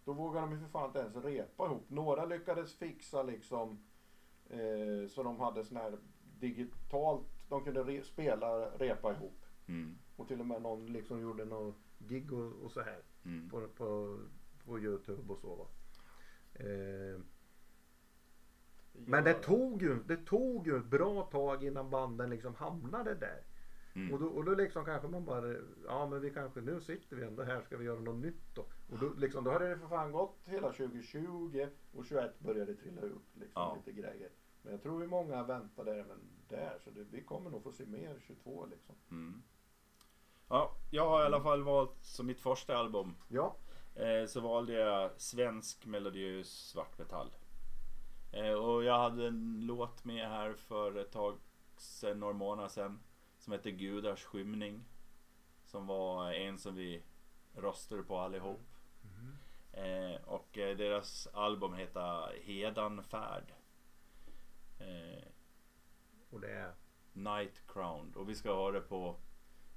Då 0.05 0.13
vågar 0.13 0.41
de 0.41 0.53
ju 0.53 0.59
för 0.59 0.69
fan 0.69 0.87
inte 0.87 0.99
ens 0.99 1.17
repa 1.17 1.67
ihop. 1.67 1.91
Några 1.91 2.25
lyckades 2.25 2.75
fixa 2.75 3.23
liksom 3.23 3.85
eh, 4.49 5.09
så 5.09 5.23
de 5.23 5.41
hade 5.41 5.65
sån 5.65 5.77
här 5.77 5.99
digitalt. 6.41 7.27
De 7.49 7.65
kunde 7.65 7.83
re, 7.83 8.03
spela, 8.03 8.71
repa 8.71 9.13
ihop. 9.13 9.43
Mm. 9.69 9.99
Och 10.17 10.29
till 10.29 10.41
och 10.41 10.47
med 10.47 10.63
någon 10.63 10.87
liksom 10.93 11.21
gjorde 11.21 11.45
någon 11.45 11.75
gig 11.99 12.33
och, 12.33 12.53
och 12.65 12.73
så 12.73 12.81
här 12.81 13.03
Mm. 13.25 13.51
på, 13.51 13.69
på, 13.69 14.19
på 14.67 14.79
Youtube 14.79 15.33
och 15.33 15.39
så 15.39 15.55
va. 15.55 15.67
Eh, 16.55 17.21
men 18.93 19.25
det 19.25 19.35
tog 19.35 19.83
ju, 19.83 20.03
det 20.07 20.17
tog 20.17 20.67
ju 20.67 20.77
ett 20.77 20.85
bra 20.87 21.23
tag 21.23 21.65
innan 21.65 21.91
banden 21.91 22.31
liksom 22.31 22.55
hamnade 22.55 23.15
där. 23.15 23.43
Och 23.91 23.97
Mm. 24.01 24.21
då, 24.21 24.27
och 24.29 24.45
då 24.45 24.55
liksom 24.55 24.85
kanske 24.85 25.09
man 25.09 25.25
bara, 25.25 25.55
ja 25.87 26.07
men 26.07 26.21
vi 26.21 26.31
kanske, 26.31 26.61
nu 26.61 26.81
sitter 26.81 27.17
vi 27.17 27.25
ändå 27.25 27.43
här, 27.43 27.61
ska 27.63 27.77
vi 27.77 27.85
göra 27.85 28.01
något 28.01 28.17
nytt 28.25 28.55
då? 28.55 28.63
Och 28.91 28.99
då, 28.99 29.09
liksom, 29.17 29.45
då 29.45 29.51
hade 29.51 29.69
det 29.69 29.79
för 29.79 29.87
fan 29.89 30.13
gått 30.13 30.39
hela 30.45 30.73
2020 30.73 31.67
och 31.93 32.05
21 32.07 32.39
började 32.39 32.75
trilla 32.75 33.01
ut 33.03 33.23
liksom 33.35 33.53
Ja. 33.63 33.77
lite 33.87 34.01
grejer. 34.01 34.31
Men 34.63 34.73
jag 34.73 34.83
tror 34.83 35.03
ju 35.03 35.09
många 35.09 35.43
väntade 35.43 35.95
även 35.95 36.19
där 36.49 36.79
så 36.85 36.91
det, 36.91 37.05
vi 37.11 37.23
kommer 37.23 37.51
nog 37.51 37.63
få 37.63 37.73
se 37.73 37.87
mer 37.87 38.17
22 38.27 38.67
liksom. 38.71 38.95
Mm. 39.11 39.43
Ja, 40.49 40.71
jag 40.91 41.09
har 41.09 41.23
i 41.23 41.25
alla 41.27 41.41
fall 41.43 41.63
valt 41.63 42.05
som 42.05 42.27
mitt 42.27 42.41
första 42.41 42.77
album 42.77 43.15
Ja, 43.29 43.57
så 44.29 44.41
valde 44.41 44.73
jag 44.73 45.11
svensk 45.17 45.87
melodiös 45.87 46.49
svartmetall. 46.49 47.31
Eh, 48.33 48.53
och 48.53 48.85
jag 48.85 48.99
hade 48.99 49.27
en 49.27 49.61
låt 49.67 50.05
med 50.05 50.29
här 50.29 50.55
för 50.55 50.97
ett 50.97 51.13
tag 51.13 51.39
sedan, 51.77 52.21
några 52.21 52.33
månader 52.33 52.69
sedan. 52.69 53.01
Som 53.39 53.53
heter 53.53 53.71
Gudars 53.71 54.25
skymning. 54.25 54.85
Som 55.65 55.87
var 55.87 56.33
en 56.33 56.59
som 56.59 56.75
vi 56.75 57.03
röstade 57.55 58.03
på 58.03 58.19
allihop. 58.19 58.67
Eh, 59.73 60.21
och 60.25 60.59
eh, 60.59 60.77
deras 60.77 61.27
album 61.27 61.75
heter 61.75 62.41
Hedanfärd. 62.43 63.53
Eh, 64.79 65.29
och 66.31 66.41
det 66.41 66.53
är 66.53 66.73
Night 67.13 67.63
Crown. 67.67 68.13
Och 68.15 68.29
vi 68.29 68.35
ska 68.35 68.53
ha 68.55 68.71
det 68.71 68.81
på 68.81 69.17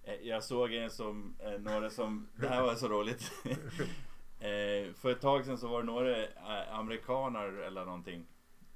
eh, 0.03 0.13
jag 0.13 0.43
såg 0.43 0.73
en 0.73 0.89
som, 0.89 1.35
eh, 1.39 1.59
några 1.59 1.89
som, 1.89 2.29
det 2.35 2.47
här 2.47 2.61
var 2.61 2.75
så 2.75 2.87
roligt. 2.87 3.31
eh, 4.39 4.93
för 4.93 5.11
ett 5.11 5.21
tag 5.21 5.45
sedan 5.45 5.57
så 5.57 5.67
var 5.67 5.79
det 5.79 5.85
några 5.85 6.23
eh, 6.25 6.75
amerikaner 6.79 7.47
eller 7.53 7.85
någonting 7.85 8.27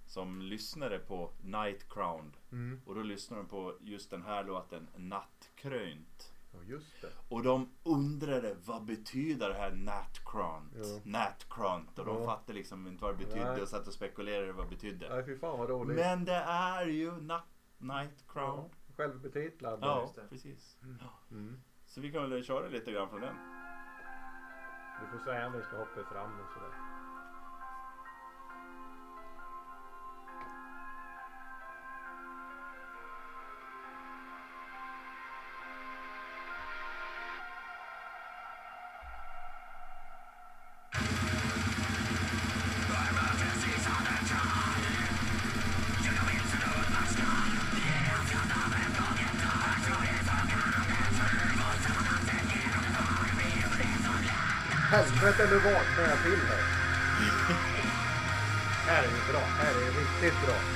som 0.06 0.42
lyssnade 0.42 1.00
på 1.00 1.32
Night 1.44 1.90
Crown. 1.90 2.36
mm. 2.52 2.82
Och 2.86 2.96
då 2.96 3.02
lyssnade 3.04 3.42
de 3.44 3.48
på 3.50 3.76
just 3.82 4.10
den 4.12 4.22
här 4.24 4.44
låten 4.44 4.88
Nattkrönt. 4.96 6.30
Ja 6.54 6.60
just 6.66 7.02
det. 7.02 7.08
Och 7.30 7.44
de 7.44 7.70
undrade 7.84 8.56
vad 8.66 8.84
betyder 8.86 9.50
det 9.50 9.56
här 9.56 9.72
Nattkrönt? 9.72 10.74
Ja. 10.76 11.00
Nattkrönt. 11.04 12.00
Och 12.00 12.06
de 12.06 12.18
Ja. 12.18 12.26
fattade 12.26 12.54
liksom 12.54 12.88
inte 12.88 13.04
vad 13.04 13.14
det 13.14 13.26
betydde 13.26 13.52
Nej. 13.52 13.62
och 13.62 13.68
satt 13.68 13.88
och 13.88 13.94
spekulerade 13.94 14.52
vad 14.54 14.66
det 14.66 14.70
betydde. 14.70 15.10
Nej 15.16 15.26
fy 15.26 15.38
fan 15.38 15.60
vad 15.60 15.70
roligt. 15.70 15.96
Men 15.96 16.26
det 16.26 16.34
är 16.48 16.86
ju 16.88 17.12
Nat- 17.12 17.42
Night 17.78 18.26
Crown. 18.28 18.70
Ja, 18.88 18.94
självbetitlad. 18.96 19.80
Ja, 19.82 20.02
just 20.02 20.16
det. 20.16 20.28
precis. 20.30 20.78
Mm. 21.32 21.62
Så 21.86 22.02
vi 22.02 22.12
kan 22.12 22.30
väl 22.30 22.44
köra 22.44 22.68
lite 22.68 22.92
grann 22.92 23.10
från 23.10 23.22
den. 23.22 23.36
Du 24.96 25.08
får 25.08 25.20
säga 25.20 25.50
när 25.50 25.58
du 25.58 25.64
ska 25.64 25.78
hoppa 25.78 26.04
fram 26.04 26.40
och 26.40 26.50
sådär. 26.54 26.83
Nu 55.54 55.60
vaknar 55.60 56.04
jag 56.10 56.24
till 56.24 56.42
här. 56.50 56.64
här 58.88 59.04
är 59.04 59.08
ju 59.08 59.32
bra. 59.32 59.42
Här 59.60 59.72
är 59.72 59.92
riktigt 60.00 60.46
bra. 60.46 60.73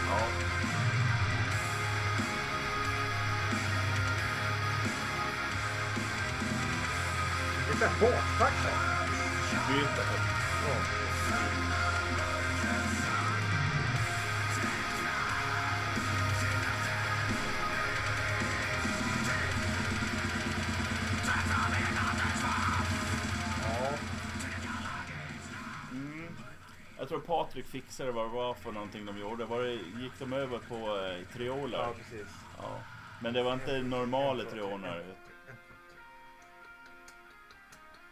Vad 28.18 28.26
det 28.26 28.34
var 28.36 28.54
för 28.54 28.72
någonting 28.72 29.06
de 29.06 29.18
gjorde. 29.18 29.46
Var 29.46 29.62
det, 29.62 29.72
gick 29.74 30.12
de 30.20 30.34
över 30.34 30.60
på 30.60 30.76
eh, 31.06 31.34
trioler? 31.36 31.78
Ja, 31.78 31.94
precis. 31.98 32.28
Ja. 32.62 32.80
Men 33.22 33.34
det 33.34 33.44
var 33.44 33.54
inte 33.54 33.82
normala 33.82 34.44
trioler. 34.44 35.04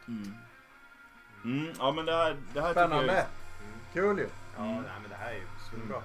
Mm. 0.08 0.34
Mm. 1.44 1.74
Ja 1.80 1.92
men 1.92 2.06
det 2.06 2.12
här, 2.16 2.38
det 2.54 2.62
här 2.62 2.68
tycker 2.70 2.82
Spännande. 2.88 3.14
jag... 3.16 3.26
Kul 3.94 4.18
ju. 4.18 4.30
Ja, 4.58 4.64
Mm. 4.64 4.76
nej, 4.82 4.92
men 5.02 5.10
det 5.10 5.16
här 5.16 5.32
är 5.32 5.36
ju 5.36 5.48
svinbra. 5.72 6.02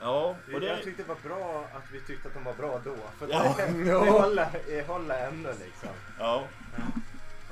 Ja, 0.00 0.36
och 0.46 0.52
Jag 0.52 0.60
det... 0.62 0.84
tyckte 0.84 1.02
det 1.02 1.08
var 1.08 1.16
bra 1.36 1.64
att 1.74 1.90
vi 1.92 2.00
tyckte 2.00 2.28
att 2.28 2.34
de 2.34 2.44
var 2.44 2.54
bra 2.54 2.80
då. 2.84 2.96
För 3.18 3.28
Ja. 3.28 3.54
det, 3.58 3.66
det, 3.84 3.90
Ja. 3.90 3.98
håller, 4.20 4.86
håller 4.86 5.26
ännu 5.28 5.48
liksom. 5.48 5.88
Ja. 6.18 6.44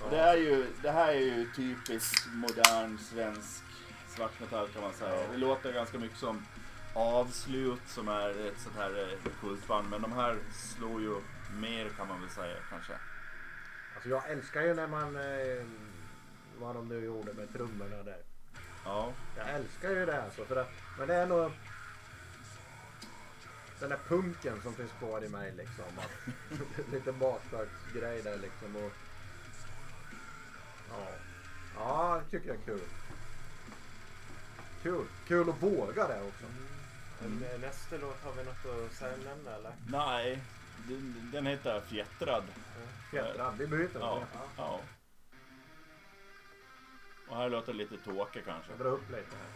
Och 0.01 0.11
det, 0.11 0.18
är 0.20 0.37
ju, 0.37 0.66
det 0.83 0.90
här 0.90 1.09
är 1.09 1.18
ju 1.20 1.46
typiskt 1.57 2.27
modern 2.35 2.98
svensk 2.98 3.62
svartmetall 4.18 4.68
kan 4.68 4.83
man 4.83 4.92
säga. 4.92 5.28
Det 5.31 5.37
låter 5.37 5.72
ganska 5.72 5.98
mycket 5.98 6.18
som 6.18 6.46
Avslut 6.94 7.88
som 7.88 8.09
är 8.09 8.31
ett 8.31 8.61
sånt 8.61 8.76
här 8.76 9.02
eh, 9.02 9.33
kultband. 9.40 9.90
Men 9.90 10.02
de 10.02 10.12
här 10.12 10.38
slår 10.52 11.00
ju 11.00 11.20
mer 11.61 11.88
kan 11.88 12.09
man 12.09 12.20
väl 12.20 12.31
säga 12.31 12.57
kanske. 12.70 12.92
Alltså 13.94 14.09
jag 14.09 14.31
älskar 14.31 14.62
ju 14.62 14.74
när 14.74 14.87
man 14.87 15.16
eh, 15.16 15.64
vad 16.59 16.74
de 16.74 16.88
nu 16.88 17.04
gjorde 17.04 17.33
med 17.33 17.52
trummorna 17.52 18.02
där. 18.02 18.22
Ja. 18.85 19.12
Jag 19.37 19.48
älskar 19.48 19.90
ju 19.90 20.07
det 20.07 20.22
alltså 20.22 20.44
för 20.44 20.57
att 20.57 20.70
men 20.98 21.09
det 21.09 21.14
är 21.14 21.26
nog 21.26 21.52
den 23.81 23.90
där 23.90 23.98
punken 24.09 24.62
som 24.62 24.74
finns 24.74 24.92
kvar 24.98 25.24
i 25.24 25.28
mig 25.28 25.52
liksom. 25.57 25.85
Att, 25.96 26.88
lite 26.92 27.12
bakslagsgrej 27.12 28.22
där 28.22 28.38
liksom. 28.38 28.76
Och, 28.76 28.92
ja. 30.90 31.07
ja, 31.76 32.20
det 32.24 32.31
tycker 32.31 32.48
jag 32.48 32.57
är 32.57 32.64
kul. 32.64 32.88
Kul. 34.88 35.07
Kul 35.27 35.48
att 35.51 35.62
våga 35.62 36.09
det 36.09 36.22
också. 36.22 36.44
Men, 37.22 37.44
eh, 37.44 37.61
Nästa 37.61 37.96
låt, 37.96 38.22
har 38.24 38.33
vi 38.33 38.44
något 38.44 38.87
att 38.87 38.92
särnämna 38.96 39.55
eller? 39.55 39.72
Nej, 39.88 40.42
den, 40.88 41.31
den 41.33 41.46
heter 41.46 41.81
Fjättrad. 41.81 42.44
Fjättrad, 43.11 43.55
vi 43.59 43.66
byter. 43.66 43.88
Ja, 44.01 44.22
Ja. 44.35 44.40
ja. 44.57 44.81
Och 47.29 47.37
här 47.37 47.48
låter 47.48 47.72
det 47.72 47.79
lite 47.79 47.96
tåke 47.96 48.40
kanske. 48.42 48.70
Jag 48.70 48.79
drar 48.81 48.90
upp 48.90 49.11
lite 49.11 49.37
här. 49.37 49.48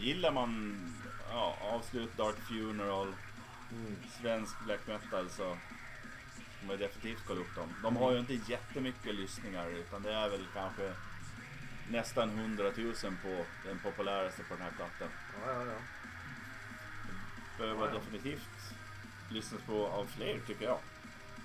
Gillar 0.00 0.32
man 0.32 0.80
ja, 1.30 1.56
Avslut, 1.60 2.16
Dark 2.16 2.36
Funeral, 2.36 3.14
Mm. 3.72 3.96
svensk 4.20 4.60
black 4.64 4.80
metal 4.86 5.30
så 5.30 5.56
ska 6.56 6.66
man 6.66 6.78
definitivt 6.78 7.22
kolla 7.26 7.40
upp 7.40 7.54
dem. 7.54 7.74
De 7.82 7.96
har 7.96 8.12
ju 8.12 8.18
inte 8.18 8.34
jättemycket 8.34 9.14
lyssningar 9.14 9.66
utan 9.70 10.02
det 10.02 10.12
är 10.14 10.28
väl 10.28 10.46
kanske 10.54 10.92
nästan 11.90 12.30
100 12.30 12.64
000 12.76 12.94
på 13.22 13.44
den 13.64 13.78
populäraste 13.78 14.42
på 14.42 14.54
den 14.54 14.62
här 14.62 14.70
plattan. 14.76 15.08
Ja, 15.46 15.52
ja, 15.52 15.64
ja. 15.66 15.78
Behöver 17.58 17.86
Ja, 17.86 17.92
ja. 17.92 17.98
definitivt 17.98 18.74
lyssnas 19.30 19.60
på 19.62 19.86
av 19.86 20.06
fler 20.06 20.40
tycker 20.46 20.64
jag. 20.64 20.78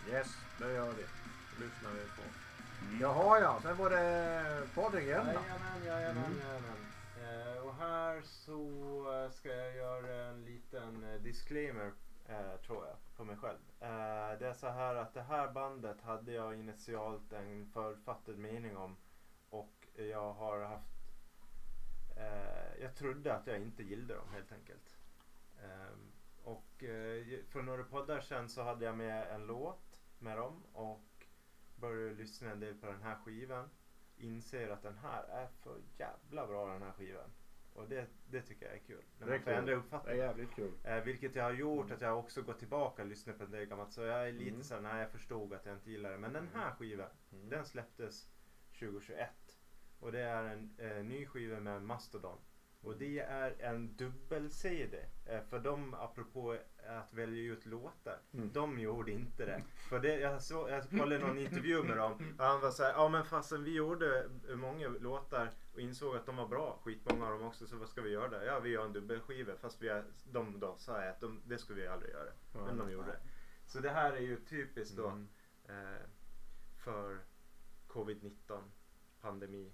Yes, 0.09 0.27
det 0.57 0.73
gör 0.73 0.93
vi. 0.93 1.03
Det 1.57 1.65
lyssnar 1.65 1.91
vi 1.91 1.99
på. 1.99 2.21
Mm. 2.87 3.01
Jaha 3.01 3.39
ja, 3.39 3.59
sen 3.61 3.77
var 3.77 3.89
det 3.89 4.67
podden 4.75 5.01
igen 5.01 5.25
då. 5.25 5.31
Jajamän, 5.31 5.85
jajamän, 5.85 6.23
Mm. 6.25 6.39
jajamän. 6.47 6.77
Eh, 7.21 7.57
och 7.57 7.75
här 7.75 8.21
så 8.21 9.29
ska 9.33 9.49
jag 9.49 9.75
göra 9.75 10.25
en 10.25 10.45
liten 10.45 11.03
eh, 11.03 11.21
disclaimer 11.21 11.91
eh, 12.25 12.55
tror 12.55 12.85
jag 12.85 12.95
på 13.15 13.25
mig 13.25 13.37
själv. 13.37 13.59
Det 14.39 14.47
är 14.47 14.53
så 14.53 14.67
här 14.67 14.95
att 14.95 15.13
det 15.13 15.21
här 15.21 15.51
bandet 15.51 16.01
hade 16.01 16.31
jag 16.31 16.59
initialt 16.59 17.33
en 17.33 17.65
författad 17.65 18.37
mening 18.37 18.77
om 18.77 18.97
och 19.49 19.87
jag 19.95 20.33
har 20.33 20.61
haft 20.61 20.95
jag 22.81 22.95
trodde 22.95 23.35
att 23.35 23.47
jag 23.47 23.61
inte 23.61 23.83
gillade 23.83 24.13
dem 24.13 24.29
helt 24.33 24.51
enkelt. 24.51 24.97
Ehm, 25.63 26.11
och 26.43 26.83
eh, 26.83 27.43
för 27.49 27.61
några 27.61 27.83
poddar 27.83 28.19
sedan 28.19 28.49
så 28.49 28.63
hade 28.63 28.85
jag 28.85 28.95
med 28.95 29.35
en 29.35 29.45
låt 29.45 30.01
med 30.19 30.37
dem 30.37 30.63
och 30.73 31.27
började 31.75 32.13
lyssna 32.13 32.49
en 32.49 32.59
del 32.59 32.75
på 32.75 32.87
den 32.87 33.01
här 33.01 33.15
skivan 33.15 33.69
inser 34.17 34.69
att 34.69 34.81
den 34.83 34.97
här 34.97 35.23
är 35.23 35.47
för 35.47 35.77
jävla 35.97 36.47
bra 36.47 36.73
den 36.73 36.81
här 36.81 36.91
skivan. 36.91 37.29
Och 37.73 37.89
det, 37.89 38.07
det 38.29 38.41
tycker 38.41 38.65
jag 38.65 38.75
är 38.75 38.79
kul. 38.79 39.03
När 39.19 39.27
man 39.27 39.39
kul. 39.39 39.53
ändra 39.53 39.65
Det 39.65 39.71
är 39.71 39.77
uppfattning. 39.77 40.17
jävligt 40.17 40.51
kul. 40.55 40.71
Eh, 40.83 41.03
vilket 41.03 41.35
jag 41.35 41.43
har 41.43 41.51
gjort 41.53 41.91
att 41.91 42.01
jag 42.01 42.19
också 42.19 42.41
gått 42.41 42.59
tillbaka 42.59 43.01
och 43.01 43.07
lyssnat 43.07 43.37
på 43.37 43.43
en 43.43 43.51
del 43.51 43.65
gammalt. 43.65 43.91
Så 43.91 44.01
jag 44.01 44.27
är 44.27 44.31
lite 44.31 44.49
Mm. 44.49 44.63
såhär, 44.63 44.81
nej 44.81 45.01
jag 45.01 45.11
förstod 45.11 45.53
att 45.53 45.65
jag 45.65 45.75
inte 45.75 45.91
gillar 45.91 46.11
det. 46.11 46.17
Men 46.17 46.33
den 46.33 46.49
här 46.53 46.71
skivan, 46.75 47.09
Mm. 47.31 47.49
den 47.49 47.65
släpptes 47.65 48.29
2021. 48.79 49.29
Och 49.99 50.11
det 50.11 50.19
är 50.21 50.43
en 50.43 50.75
eh, 50.77 51.03
ny 51.03 51.25
skiva 51.25 51.59
med 51.59 51.81
Mastodon. 51.81 52.37
Och 52.85 52.97
det 52.97 53.19
är 53.19 53.55
en 53.61 53.95
dubbel-CD. 53.97 54.97
Eh, 55.25 55.41
för 55.49 55.59
de, 55.59 55.93
apropå 55.93 56.57
att 56.87 57.13
välja 57.13 57.53
ut 57.53 57.65
låtar, 57.65 58.19
Mm. 58.33 58.51
de 58.53 58.79
gjorde 58.79 59.11
inte 59.11 59.45
det. 59.45 59.63
För 59.89 59.99
det, 59.99 60.19
jag, 60.19 60.41
så, 60.41 60.69
jag 60.69 60.89
kollade 60.89 61.17
någon 61.27 61.37
intervju 61.39 61.83
med 61.83 61.97
dem 61.97 62.35
och 62.39 62.45
han 62.45 62.61
var 62.61 62.71
såhär, 62.71 62.91
ja 62.91 63.09
men 63.09 63.25
fastän 63.25 63.63
vi 63.63 63.73
gjorde 63.73 64.29
många 64.55 64.87
låtar 64.87 65.51
och 65.73 65.79
insåg 65.79 66.15
att 66.15 66.25
de 66.25 66.35
var 66.35 66.47
bra, 66.47 66.79
skitmånga 66.83 67.25
av 67.27 67.31
dem 67.39 67.47
också, 67.47 67.67
så 67.67 67.77
vad 67.77 67.89
ska 67.89 68.01
vi 68.01 68.09
göra 68.09 68.27
där? 68.29 68.45
Ja 68.45 68.59
vi 68.59 68.69
gör 68.69 68.85
en 68.85 68.93
dubbelskiva. 68.93 69.55
Fast 69.55 69.81
vi 69.81 70.01
de 70.31 70.59
då 70.59 70.75
sa 70.77 71.01
att 71.03 71.19
de, 71.21 71.41
det 71.45 71.57
skulle 71.57 71.81
vi 71.81 71.87
aldrig 71.87 72.11
göra. 72.11 72.29
Men 72.53 72.77
de 72.77 72.91
gjorde 72.91 73.07
det. 73.07 73.19
Så 73.65 73.79
det 73.79 73.89
här 73.89 74.13
är 74.13 74.19
ju 74.21 74.35
typiskt 74.45 74.97
då 74.97 75.07
Mm. 75.07 75.27
eh, 75.69 76.01
för 76.83 77.19
covid-19 77.87 78.61
pandemi. 79.21 79.71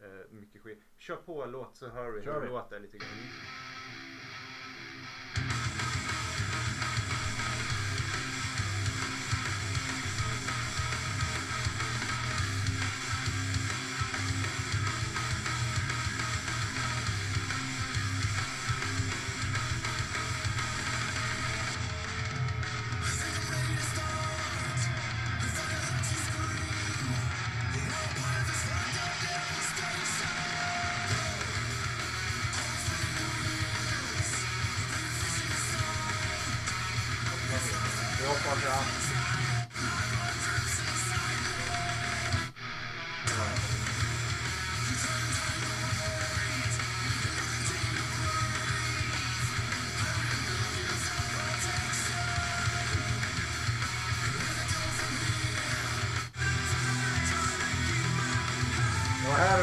Eh, 0.00 0.30
mycket 0.30 0.62
skit. 0.62 0.82
Kör 0.96 1.16
på 1.16 1.42
en 1.42 1.50
låt 1.50 1.76
så 1.76 1.88
hör 1.88 2.10
vi 2.10 2.20
hur 2.20 2.40
det 2.40 2.46
låter 2.46 2.80
lite 2.80 2.98
grann. 2.98 3.08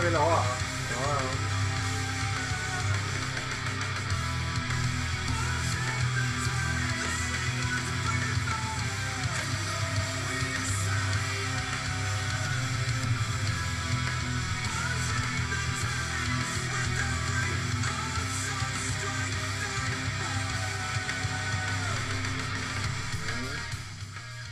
Det 0.07 0.13
var 0.13 0.19
här 0.19 0.31
du 0.31 0.35
ville 0.35 0.35
ha? 0.35 0.45
Ja, 0.91 1.13
ja. 1.13 1.29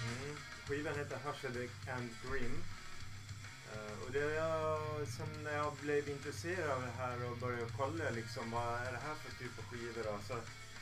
Mm. 0.03 0.38
Skivan 0.67 0.95
heter 0.95 1.17
Hushedick 1.25 1.71
and 1.88 2.09
Grim. 2.23 2.74
Och 4.05 4.11
det 4.11 4.19
jag, 4.19 4.73
eh, 5.01 5.07
sen 5.07 5.43
när 5.43 5.55
jag 5.57 5.73
blev 5.81 6.09
intresserad 6.09 6.69
av 6.71 6.81
det 6.81 6.95
här 6.97 7.31
och 7.31 7.37
började 7.37 7.71
kolla 7.77 8.09
liksom 8.09 8.51
vad 8.51 8.73
är 8.85 8.91
det 8.91 9.03
här 9.07 9.15
för 9.15 9.31
typ 9.39 9.59
av 9.59 9.65
skivor 9.65 10.03
då, 10.03 10.15
så, 10.27 10.35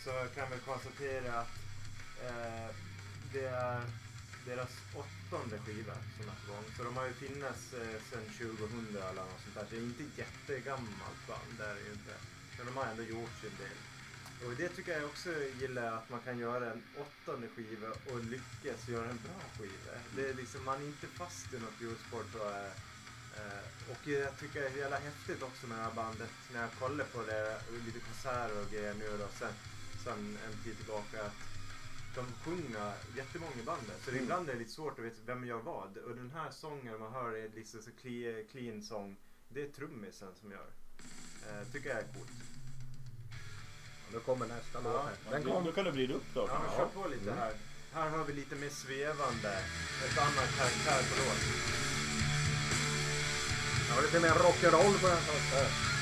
så 0.04 0.12
kan 0.36 0.48
vi 0.52 0.58
konstatera 0.70 1.40
att 1.40 1.56
eh, 2.26 2.70
det 3.34 3.46
är 3.46 3.82
deras 4.46 4.74
åttonde 5.02 5.58
skiva 5.66 5.96
som 6.16 6.26
är 6.32 6.38
på 6.42 6.54
gång. 6.54 6.66
Så 6.78 6.84
de 6.84 6.98
har 6.98 7.06
ju 7.06 7.14
funnits 7.14 7.74
eh, 7.74 7.98
sedan 8.10 8.26
2000 8.38 8.98
eller 9.10 9.24
något 9.30 9.42
sånt 9.44 9.56
där. 9.56 9.66
Så 9.66 9.72
det 9.72 9.78
är 9.78 9.92
inte 9.92 10.22
jättegammalt 10.22 11.22
band, 11.28 11.52
det 11.58 11.66
är 11.66 11.76
det 11.76 11.82
ju 11.88 11.94
inte. 12.00 12.16
Men 12.58 12.66
de 12.66 12.78
har 12.78 12.86
ändå 12.86 13.04
gjort 13.04 13.36
sin 13.42 13.56
del. 13.64 13.80
Och 14.46 14.56
det 14.58 14.70
tycker 14.70 14.92
jag 14.92 15.06
också 15.06 15.30
gillar 15.62 15.88
att 15.98 16.10
man 16.10 16.20
kan 16.28 16.38
göra 16.40 16.72
en 16.72 16.84
åttonde 17.04 17.48
skiva 17.48 17.90
och 18.10 18.20
lyckas 18.24 18.88
göra 18.88 19.10
en 19.10 19.22
bra 19.26 19.40
skiva. 19.58 19.94
Det 20.16 20.30
är 20.30 20.34
liksom, 20.34 20.66
man 20.66 20.82
är 20.82 20.88
inte 20.88 21.08
fast 21.08 21.54
i 21.54 21.60
något 21.60 21.82
hjulspår 21.82 22.24
tror 22.32 22.46
jag. 22.52 22.66
Eh, 22.66 22.74
Eh, 23.38 23.92
Och 23.92 24.08
jag 24.08 24.38
tycker 24.40 24.62
det 24.62 24.68
är 24.68 24.78
jävla 24.78 24.98
häftigt 25.00 25.44
också 25.44 25.68
med 25.68 25.78
det 25.78 25.84
här 25.84 25.92
bandet. 25.92 26.30
När 26.54 26.62
jag 26.62 26.70
kollar 26.80 27.06
på 27.06 27.22
det, 27.24 27.62
lite 27.86 28.00
konserter 28.00 28.62
och 28.62 28.72
grejer 28.72 28.94
nu 28.94 29.18
då 29.20 29.28
sen, 29.40 29.54
sen 30.04 30.38
en 30.48 30.64
tid 30.64 30.78
tillbaka. 30.78 31.24
Att 31.26 31.34
de 32.16 32.26
sjunger 32.44 32.94
jättemånga 33.18 33.56
i 33.60 33.64
bandet. 33.64 33.98
Så 34.06 34.12
det 34.12 34.18
Mm. 34.18 34.24
ibland 34.24 34.50
är 34.50 34.54
det 34.54 34.60
lite 34.60 34.72
svårt 34.72 35.00
att 35.00 35.06
veta 35.06 35.18
vem 35.26 35.46
gör 35.46 35.58
vad. 35.62 35.98
Och 35.98 36.16
den 36.16 36.32
här 36.32 36.52
sången 36.52 37.00
man 37.00 37.14
hör 37.14 37.32
är 37.38 37.50
liksom 37.50 37.82
så 37.82 37.90
clean, 38.02 38.46
clean 38.52 38.82
sång. 38.84 39.16
Det 39.50 39.62
är 39.64 39.68
trummisen 39.70 40.36
som 40.42 40.52
gör. 40.52 40.68
Eh, 41.50 41.68
tycker 41.72 41.90
jag 41.90 41.98
är 42.00 42.08
coolt. 42.14 42.32
Nu 44.14 44.20
kommer 44.20 44.46
nästa 44.48 44.80
Ja. 44.84 44.92
låt 44.94 45.06
här. 45.06 45.32
Den 45.32 45.44
Då, 45.44 45.52
kom. 45.54 45.72
kan 45.74 45.86
det 45.86 45.92
bli 45.92 46.14
upp 46.14 46.24
då. 46.34 46.46
Ja, 46.50 46.60
men 46.64 46.78
kör 46.78 46.86
på 47.02 47.08
lite 47.10 47.24
Mm. 47.32 47.38
här. 47.38 47.54
Här 47.94 48.10
har 48.10 48.24
vi 48.26 48.34
lite 48.34 48.56
mer 48.56 48.70
svävande. 48.70 49.54
Ett 50.06 50.18
annat 50.18 50.50
karaktär 50.58 51.02
på 51.10 51.16
det 53.94 54.00
Ja, 54.00 54.06
lite 54.06 54.20
mer 54.20 54.30
rock'n'roll 54.30 55.00
på 55.02 55.08
den 55.08 55.18
första. 55.18 55.93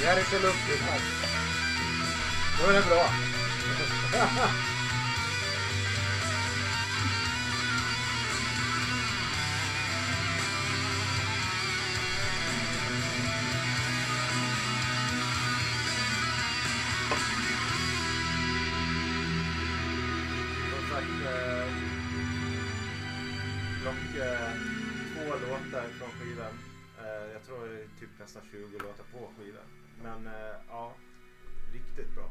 Det 0.00 0.06
är 0.06 0.24
så 0.24 0.38
luftigt 0.38 0.80
här. 0.80 1.00
Då 2.60 2.70
är 2.70 2.74
det 2.74 2.82
bra. 2.82 3.04
nästan 28.22 28.42
20 28.50 28.78
låtar 28.78 29.04
på 29.12 29.30
skivan. 29.38 29.64
Men 30.02 30.26
eh, 30.26 30.56
ja, 30.68 30.92
riktigt 31.72 32.14
bra. 32.14 32.30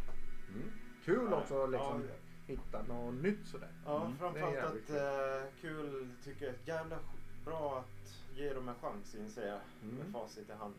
Mm. 0.50 0.72
Kul 1.06 1.34
också 1.34 1.66
liksom 1.68 2.04
Ja. 2.10 2.16
hitta 2.48 2.82
något 2.84 3.14
nytt 3.24 3.48
sådär. 3.48 3.70
Ja, 3.86 4.06
Mm. 4.06 4.18
framförallt 4.18 4.58
att 4.58 4.89
eh, 4.89 5.50
kul 5.62 6.10
tycker 6.24 6.46
jag. 6.46 6.56
Jävla 6.66 7.00
bra 7.46 7.80
att 7.80 8.38
ge 8.38 8.54
dem 8.54 8.70
en 8.70 8.76
chans 8.76 9.16
inser 9.16 9.48
jag 9.48 9.60
Mm. 9.84 9.96
med 9.96 10.12
facit 10.12 10.50
i 10.50 10.54
hand. 10.54 10.76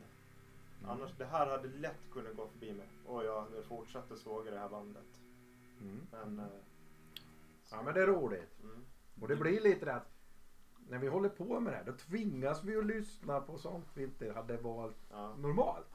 Mm. 0.79 0.91
Annars, 0.91 1.11
det 1.19 1.25
här 1.25 1.47
hade 1.47 1.69
lätt 1.69 2.01
kunnat 2.13 2.37
gå 2.37 2.49
förbi 2.49 2.73
mig. 2.73 2.87
Och 3.07 3.25
jag 3.25 3.41
hade 3.43 3.63
fortsatt 3.63 4.11
att 4.13 4.19
såga 4.19 4.51
det 4.51 4.59
här 4.59 4.69
bandet. 4.69 5.21
Mm. 5.81 6.07
Men, 6.11 6.39
eh, 6.39 6.47
Ja 7.71 7.83
men 7.83 7.95
det 7.95 8.03
är 8.03 8.07
roligt. 8.07 8.61
mm. 8.63 8.85
Och 9.21 9.29
det 9.29 9.37
blir 9.37 9.61
lite 9.61 9.85
det 9.85 9.95
att 9.95 10.12
när 10.93 10.99
vi 10.99 11.09
håller 11.09 11.28
på 11.28 11.61
med 11.61 11.72
det 11.72 11.76
här 11.76 11.84
då 11.84 11.93
tvingas 11.93 12.64
vi 12.64 12.76
att 12.76 12.86
lyssna 12.86 13.40
på 13.40 13.59
sånt 13.59 13.86
vi 13.95 14.03
inte 14.03 14.32
hade 14.32 14.57
valt 14.57 14.97
ja. 15.11 15.34
normalt. 15.36 15.86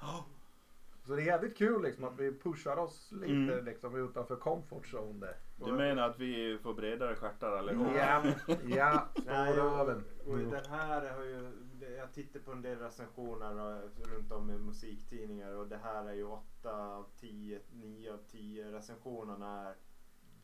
Så 1.03 1.15
det 1.15 1.21
är 1.21 1.25
jävligt 1.25 1.57
kul 1.57 1.83
liksom 1.83 2.03
att 2.03 2.19
vi 2.19 2.39
pushar 2.39 2.77
oss 2.77 3.11
lite 3.11 3.33
Mm. 3.33 3.65
liksom 3.65 3.95
utanför 3.95 4.35
comfort 4.35 4.85
zone 4.93 5.19
där. 5.19 5.35
Du 5.65 5.71
menar 5.71 6.09
att 6.09 6.19
vi 6.19 6.57
får 6.57 6.73
bredare 6.73 7.15
stjärtar 7.15 7.51
allihop? 7.57 7.87
Ja, 7.95 8.23
ja, 8.67 9.07
Nej, 9.25 9.53
stora 9.53 9.81
och, 10.25 10.33
Mm. 10.33 10.49
den 10.49 10.65
här 10.65 11.13
har 11.13 11.23
ju, 11.23 11.51
jag 11.97 12.13
tittar 12.13 12.39
på 12.39 12.51
en 12.51 12.61
del 12.61 12.79
recensioner 12.79 13.55
och, 13.55 14.07
runt 14.07 14.31
om 14.31 14.51
i 14.51 14.57
musiktidningar 14.57 15.51
och 15.51 15.67
det 15.67 15.77
här 15.77 16.05
är 16.05 16.13
ju 16.13 16.23
8 16.23 16.75
av 16.75 17.05
10, 17.19 17.61
9 17.71 18.13
av 18.13 18.19
10 18.31 18.71
recensionerna 18.71 19.69
är 19.69 19.75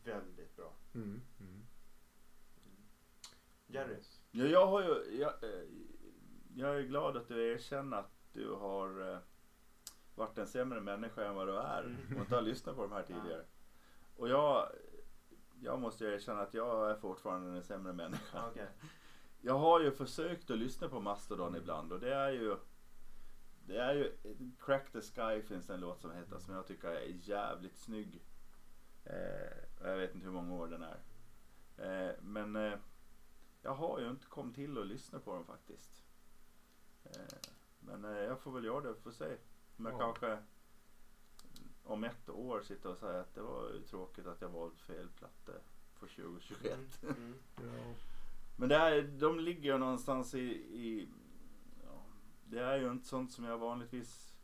väldigt 0.04 0.56
bra. 0.56 0.74
Mm. 0.96 1.22
Mm. 1.40 1.66
Jerry? 3.68 3.96
Ja, 4.36 4.46
jag 4.46 4.68
har 4.68 4.84
ju... 4.84 5.20
Jag, 5.20 5.44
eh, 5.44 5.64
jag 6.56 6.78
är 6.78 6.82
glad 6.82 7.18
att 7.18 7.28
du 7.28 7.52
erkänner 7.52 7.98
att 7.98 8.12
du 8.32 8.52
har 8.52 9.12
eh, 9.12 9.18
varit 10.16 10.38
en 10.38 10.48
sämre 10.48 10.82
människa 10.82 11.26
än 11.26 11.36
vad 11.36 11.48
du 11.48 11.58
är. 11.58 11.84
Mm. 11.84 12.16
Och 12.16 12.22
inte 12.22 12.36
har 12.36 12.42
lyssnat 12.42 12.76
på 12.76 12.82
de 12.82 12.92
här 12.92 13.04
tidigare. 13.04 13.46
Och 14.16 14.30
jag... 14.30 14.68
Jag 15.62 15.80
måste 15.80 16.06
erkänna 16.06 16.42
att 16.42 16.54
jag 16.54 16.92
är 16.92 16.96
fortfarande 16.96 17.58
en 17.58 17.64
sämre 17.64 17.94
människa. 17.94 18.48
Okej. 18.50 18.68
Jag 19.42 19.60
har 19.60 19.80
ju 19.80 19.92
försökt 19.92 20.52
att 20.52 20.58
lyssna 20.58 20.90
på 20.90 21.00
Mastodon 21.00 21.56
ibland 21.56 21.92
och 21.92 22.00
det 22.00 22.14
är 22.14 22.30
ju 22.30 22.58
Det 23.66 23.78
är 23.78 23.94
ju 23.94 24.12
Crack 24.60 24.92
the 24.92 25.02
Sky 25.02 25.42
finns 25.42 25.70
en 25.70 25.80
låt 25.80 26.02
som 26.02 26.12
heter 26.12 26.40
som 26.40 26.54
jag 26.54 26.68
tycker 26.68 26.88
är 26.88 27.20
jävligt 27.22 27.78
snygg. 27.78 28.24
Eh, 29.06 29.88
jag 29.88 29.98
vet 29.98 30.16
inte 30.16 30.26
hur 30.26 30.34
många 30.34 30.54
år 30.54 30.68
den 30.68 30.84
är. 30.84 31.00
Eh, 31.78 32.16
men 32.22 32.56
eh, 32.56 32.74
jag 33.64 33.74
har 33.74 34.00
ju 34.00 34.10
inte 34.10 34.26
kommit 34.26 34.56
till 34.56 34.78
att 34.78 34.88
lyssna 34.88 35.20
på 35.20 35.34
dem 35.34 35.46
faktiskt. 35.46 36.04
Eh, 37.04 37.12
men 37.80 38.06
eh, 38.06 38.12
jag 38.12 38.40
får 38.40 38.52
väl 38.52 38.66
göra 38.66 38.82
det, 38.82 38.96
får 38.96 39.12
se. 39.12 39.38
Om 39.78 39.86
jag 39.86 39.94
Ja. 39.94 40.00
kanske 40.00 40.44
om 41.84 42.04
ett 42.04 42.30
år 42.30 42.62
sitter 42.62 42.90
och 42.92 42.98
säger 42.98 43.20
att 43.20 43.36
det 43.36 43.42
var 43.42 43.70
ju 43.70 43.82
tråkigt 43.82 44.28
att 44.28 44.42
jag 44.42 44.50
valt 44.50 44.82
fel 44.82 45.10
platta 45.10 45.52
på 46.00 46.08
2021. 46.08 47.04
Mm. 47.04 47.16
Mm. 47.16 47.34
Ja. 47.56 47.94
Men 48.58 48.70
det 48.70 48.76
är, 48.76 49.02
de 49.04 49.40
ligger 49.40 49.74
ju 49.74 49.78
någonstans 49.78 50.34
i, 50.36 50.40
i 50.54 51.10
ja, 51.84 52.04
det 52.46 52.60
är 52.60 52.78
ju 52.78 52.92
inte 52.92 53.08
sånt 53.08 53.32
som 53.32 53.44
jag 53.44 53.58
vanligtvis 53.58 54.36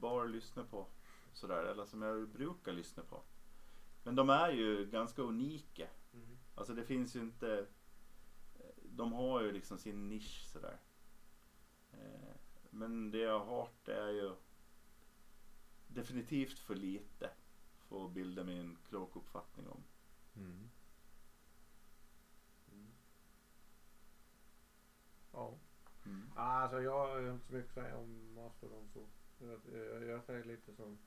bara 0.00 0.24
lyssnar 0.24 0.64
på. 0.64 0.86
Sådär, 1.32 1.64
eller 1.64 1.84
som 1.86 2.02
jag 2.02 2.28
brukar 2.28 2.72
lyssna 2.72 3.02
på. 3.02 3.22
Men 4.02 4.14
de 4.14 4.30
är 4.30 4.50
ju 4.50 4.86
ganska 4.86 5.22
unika. 5.22 5.86
Mm. 6.12 6.38
Alltså 6.54 6.74
det 6.74 6.84
finns 6.84 7.16
ju 7.16 7.20
inte, 7.20 7.66
de 8.96 9.12
har 9.12 9.42
ju 9.42 9.52
liksom 9.52 9.78
sin 9.78 10.08
nisch 10.08 10.46
sådär. 10.52 10.78
Eh, 11.92 12.34
Men 12.70 13.10
det 13.10 13.18
jag 13.18 13.38
har 13.44 13.56
hört 13.56 13.88
är 13.88 14.08
ju 14.08 14.34
definitivt 15.86 16.58
för 16.58 16.74
lite 16.74 17.30
för 17.88 18.04
att 18.04 18.12
bilda 18.12 18.44
mig 18.44 18.58
en 18.58 18.76
klok 18.88 19.16
uppfattning 19.16 19.68
om. 19.68 19.82
Mm. 20.36 20.70
Mm. 22.72 22.92
Ja. 25.32 25.54
Mm. 26.06 26.30
Alltså 26.36 26.82
jag 26.82 27.06
har 27.08 27.32
inte 27.32 27.46
så 27.46 27.54
mycket 27.54 27.68
att 27.68 27.74
säga 27.84 27.96
om 27.96 28.34
Mastodon 28.34 28.88
så. 28.92 29.06
Jag, 29.38 29.60
jag, 29.72 30.04
jag 30.04 30.24
säger 30.24 30.44
lite 30.44 30.74
som 30.74 30.98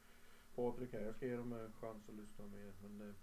Patrik 0.56 0.94
här. 0.94 1.02
Jag 1.02 1.16
ska 1.16 1.26
ge 1.26 1.36
dem 1.36 1.54
en 1.54 1.74
chans 1.74 2.10
att 2.10 2.16
lyssna 2.16 2.46
mer. 2.48 2.74
Men 2.82 2.98
det, 2.98 3.14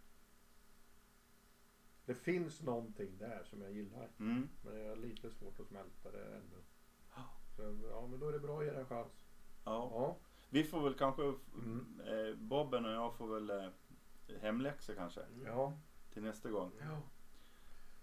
det 2.07 2.15
finns 2.15 2.63
någonting 2.63 3.19
där 3.19 3.45
som 3.45 3.63
jag 3.63 3.73
gillar. 3.73 4.09
Mm. 4.19 4.49
Men 4.63 4.75
det 4.75 4.81
är 4.81 4.97
lite 4.97 5.31
svårt 5.31 5.61
att 5.61 5.67
smälta 5.67 6.11
det 6.11 6.25
ändå. 6.25 6.57
Ja. 7.17 7.23
Så 7.57 7.63
ja 7.91 8.07
men 8.07 8.21
då 8.21 8.29
är 8.29 8.33
det 8.33 8.39
bra 8.41 8.59
att 8.59 8.65
ge 8.65 8.71
det 8.71 8.79
en 8.81 8.87
chans. 8.87 9.25
Ja. 9.65 9.91
Ja. 9.93 10.17
Vi 10.51 10.65
får 10.65 10.81
väl 10.83 10.95
kanske, 10.95 11.23
Mm. 11.55 12.01
eh, 12.07 12.35
Bobben 12.37 12.85
och 12.87 12.93
jag 12.93 13.17
får 13.17 13.35
väl 13.35 13.51
eh, 13.51 13.71
hemläxa 14.41 14.95
kanske 14.95 15.21
Mm. 15.23 15.47
ja. 15.47 15.73
till 16.13 16.23
nästa 16.23 16.51
gång. 16.51 16.73
ja. 16.81 17.01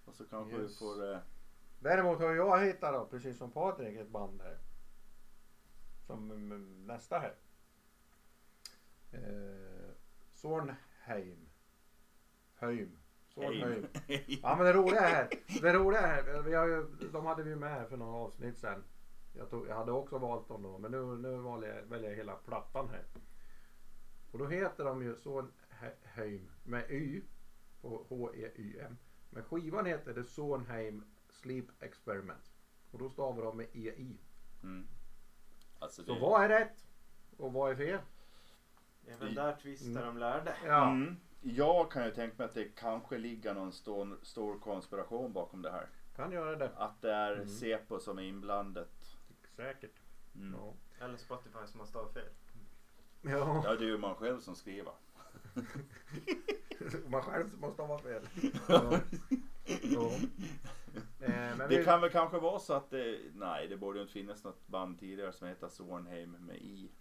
Och 0.05 0.15
så 0.15 0.25
kanske 0.25 0.55
Yes. 0.57 0.71
vi 0.71 0.75
får, 0.75 1.11
eh, 1.13 1.19
Däremot 1.79 2.19
har 2.19 2.33
jag 2.35 2.65
hittat 2.65 2.93
då, 2.93 3.05
precis 3.05 3.37
som 3.37 3.51
Patrik, 3.51 3.97
ett 3.97 4.09
band 4.09 4.41
här. 4.41 4.57
Som 6.07 6.31
mm, 6.31 6.87
nästa 6.87 7.19
här. 7.19 7.35
Eh, 9.11 9.91
Sornheim. 10.29 11.49
Höjm. 12.55 12.97
Ja 14.41 14.55
men 14.55 14.65
det 14.65 14.73
roliga 14.73 15.01
är, 15.09 15.29
det 15.61 15.73
roliga 15.73 16.01
är, 16.01 16.41
vi 16.41 16.53
har 16.55 16.67
ju, 16.67 16.85
de 17.13 17.25
hade 17.25 17.43
vi 17.43 17.55
med 17.55 17.69
här 17.69 17.85
för 17.85 17.97
några 17.97 18.13
avsnitt 18.17 18.57
sedan. 18.57 18.83
Jag, 19.33 19.49
tog, 19.49 19.67
jag 19.67 19.75
hade 19.75 19.91
också 19.91 20.17
valt 20.17 20.47
dem 20.47 20.63
då 20.63 20.77
men 20.77 20.91
nu, 20.91 20.97
nu 21.05 21.37
väljer, 21.37 21.75
jag, 21.75 21.83
väljer 21.85 22.09
jag 22.09 22.17
hela 22.17 22.35
plattan 22.35 22.89
här. 22.89 23.03
Och 24.31 24.39
då 24.39 24.47
heter 24.47 24.83
de 24.85 25.03
ju 25.03 25.15
Sornheim 25.15 26.49
med 26.63 26.91
Y 26.91 27.21
på 27.81 28.05
H-E-Y-M. 28.09 28.97
Men 29.29 29.43
skivan 29.43 29.85
heter 29.85 30.13
The 30.13 30.23
Sornheim 30.23 31.03
Sleep 31.29 31.65
Experiment. 31.79 32.51
Och 32.91 32.99
då 32.99 33.09
stavar 33.09 33.43
de 33.43 33.57
med 33.57 33.67
EI. 33.73 34.17
Mm. 34.63 34.87
Alltså 35.79 36.03
Så 36.03 36.13
det... 36.13 36.19
vad 36.19 36.43
är 36.43 36.49
rätt? 36.49 36.85
Och 37.37 37.53
vad 37.53 37.71
är 37.71 37.75
fel? 37.75 37.99
Även 39.07 39.35
där 39.35 39.55
tvistar 39.55 39.89
Mm. 40.01 40.05
de 40.05 40.17
lärde. 40.17 40.55
Ja. 40.65 40.91
Mm. 40.91 41.15
Jag 41.43 41.91
kan 41.91 42.05
ju 42.05 42.11
tänka 42.11 42.35
mig 42.37 42.45
att 42.45 42.53
det 42.53 42.75
kanske 42.75 43.17
ligger 43.17 43.53
någon 43.53 43.71
stor, 43.73 44.17
stor 44.21 44.59
konspiration 44.59 45.33
bakom 45.33 45.61
det 45.61 45.71
här. 45.71 45.87
Kan 46.15 46.31
göra 46.31 46.55
det. 46.55 46.71
Att 46.75 47.01
det 47.01 47.11
är 47.11 47.33
Mm. 47.33 47.47
Säpo 47.47 47.99
som 47.99 48.17
är 48.17 48.23
inblandat. 48.23 49.15
Säkert. 49.55 49.99
Mm. 50.35 50.55
Ja. 50.59 50.73
Eller 51.05 51.17
Spotify 51.17 51.67
som 51.67 51.79
har 51.79 51.87
stavat 51.87 52.13
fel. 52.13 52.29
ja. 53.21 53.61
Ja, 53.65 53.75
det 53.75 53.83
är 53.85 53.87
ju 53.87 53.97
man 53.97 54.15
själv 54.15 54.39
som 54.39 54.55
skriver. 54.55 54.93
Man 57.07 57.21
själv 57.23 57.59
måste 57.59 57.81
ha 57.81 57.99
fel. 57.99 58.27
Ja. 58.67 58.99
Ja. 59.83 60.11
Eh, 61.19 61.57
men 61.57 61.57
Det 61.57 61.77
vi, 61.77 61.83
kan 61.83 62.01
väl 62.01 62.09
kanske 62.09 62.39
vara 62.39 62.59
så 62.59 62.73
att 62.73 62.89
det, 62.89 63.19
nej 63.33 63.67
det 63.67 63.77
borde 63.77 63.97
ju 63.97 64.01
inte 64.01 64.13
finnas 64.13 64.43
något 64.43 64.67
band 64.67 64.99
tidigare 64.99 65.33
som 65.33 65.47
heter 65.47 65.69
Zornheim 65.69 66.31
med 66.31 66.55
I. 66.55 66.91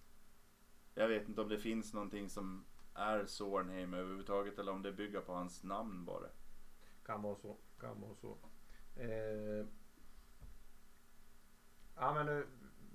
Jag 0.95 1.09
vet 1.09 1.29
inte 1.29 1.41
om 1.41 1.49
det 1.49 1.59
finns 1.59 1.95
någonting 1.95 2.31
som 2.31 2.65
är 2.95 3.27
Zornheim 3.27 3.95
överhuvudtaget 3.95 4.59
eller 4.59 4.73
om 4.73 4.83
det 4.83 4.93
bygger 4.93 5.21
på 5.21 5.33
hans 5.33 5.63
namn 5.65 6.05
bara. 6.05 6.29
kan 7.05 7.23
vara 7.23 7.37
så. 7.37 7.57
Kan 7.81 8.01
vara 8.01 8.15
så. 8.15 8.39
Eh, 8.97 9.67
ja 11.97 12.15
men 12.15 12.27
det, 12.27 12.47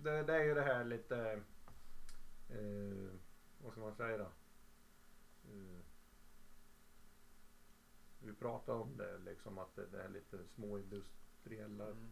det, 0.01 0.23
det 0.23 0.35
är 0.35 0.43
ju 0.43 0.53
det 0.53 0.61
här 0.61 0.83
lite. 0.85 1.43
Eh, 2.49 3.11
vad 3.57 3.71
ska 3.71 3.81
man 3.81 3.95
säga 3.95 4.17
då? 4.17 4.31
Eh, 5.51 5.79
vi 8.19 8.33
pratade 8.33 8.79
om 8.79 8.97
det 8.97 9.17
liksom 9.17 9.57
att 9.57 9.75
det, 9.75 9.85
det 9.85 10.03
är 10.03 10.09
lite 10.09 10.45
småindustriella 10.47 11.85
Mm. 11.85 12.11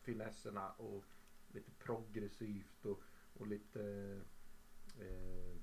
finesserna 0.00 0.70
och 0.72 1.04
lite 1.48 1.70
progressivt 1.70 2.84
och, 2.84 3.00
och 3.34 3.46
lite 3.46 3.82
eh, 5.00 5.56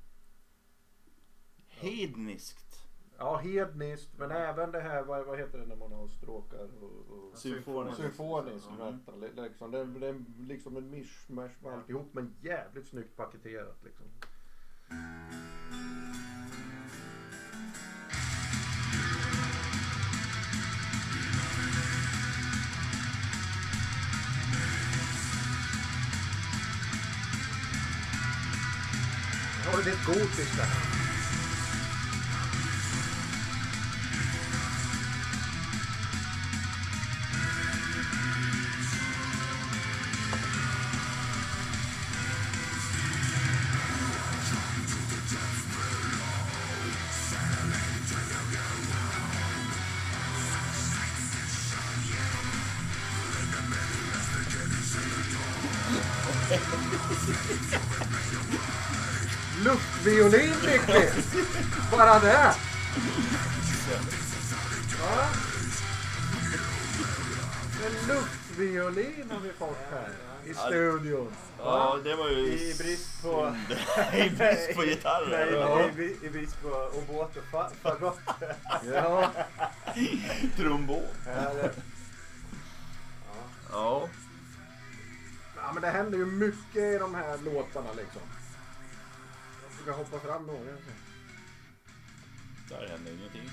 Hedniskt. 1.82 2.78
ja 3.18 3.38
hedniskt 3.38 4.10
men 4.18 4.32
även 4.32 4.72
det 4.72 4.82
här 4.82 5.04
vad, 5.04 5.26
vad 5.26 5.40
heter 5.40 5.58
det 5.60 5.66
när 5.66 5.76
man 5.76 5.92
har 5.92 6.08
stråkar 6.08 6.70
och, 6.84 6.84
och 7.32 7.38
Symfoniskt. 7.38 7.98
symfoniskt 7.98 8.68
Mm. 8.68 8.96
metal. 8.98 9.20
Liksom. 9.44 9.72
Det, 9.72 9.80
är- 9.80 9.86
det 9.86 10.08
är 10.08 10.24
liksom 10.48 10.78
en 10.78 10.90
mischmasch 10.90 11.52
med 11.64 11.74
alltihop 11.74 12.10
men 12.14 12.36
jävligt 12.42 12.88
snyggt 12.88 13.16
paketerat 13.18 13.78
liksom. 13.84 14.06
Nu 29.64 29.72
har 29.72 29.78
lite 29.78 29.98
gotiskt 30.06 30.58
där. 30.58 30.68
Luftviolin 30.68 31.01
Bara 62.12 62.20
det! 62.20 62.54
Ja. 65.00 65.28
En 67.86 68.08
luftviolin 68.08 69.32
har 69.32 69.40
vi 69.40 69.52
fått 69.52 69.78
här 69.92 70.10
i 70.46 70.54
studion. 70.54 71.32
Ja, 71.60 71.98
det 72.04 72.16
var 72.16 72.30
ju 72.30 72.36
I 72.48 72.76
brist 72.78 73.22
på-. 73.24 73.56
I 74.14 74.30
brist 74.30 74.76
på 74.76 74.82
gitarrer. 74.82 75.46
Nej, 75.52 75.54
Ja. 75.60 76.04
i, 76.04 76.26
i 76.26 76.30
brist 76.30 76.62
på 76.62 76.68
obote 76.70 77.40
och 77.40 77.46
fa- 77.52 77.72
fagott. 77.82 78.20
Ja. 78.94 79.32
Trombon. 80.58 81.08
Ja. 83.72 84.08
ja, 85.56 85.72
men 85.74 85.82
det 85.82 85.90
händer 85.90 86.18
ju 86.18 86.26
mycket 86.26 86.76
i 86.84 86.98
de 86.98 87.16
här 87.16 87.38
låtarna 87.38 87.94
liksom. 87.98 88.22
Jag 89.64 89.82
ska 89.84 89.92
hoppa 89.92 90.20
fram 90.28 90.46
några. 90.46 90.60
Där 92.72 92.88
hände 92.88 93.12
ingenting. 93.12 93.50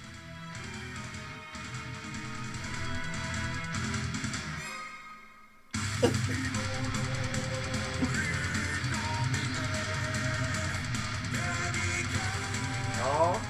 Ja. 12.99 13.41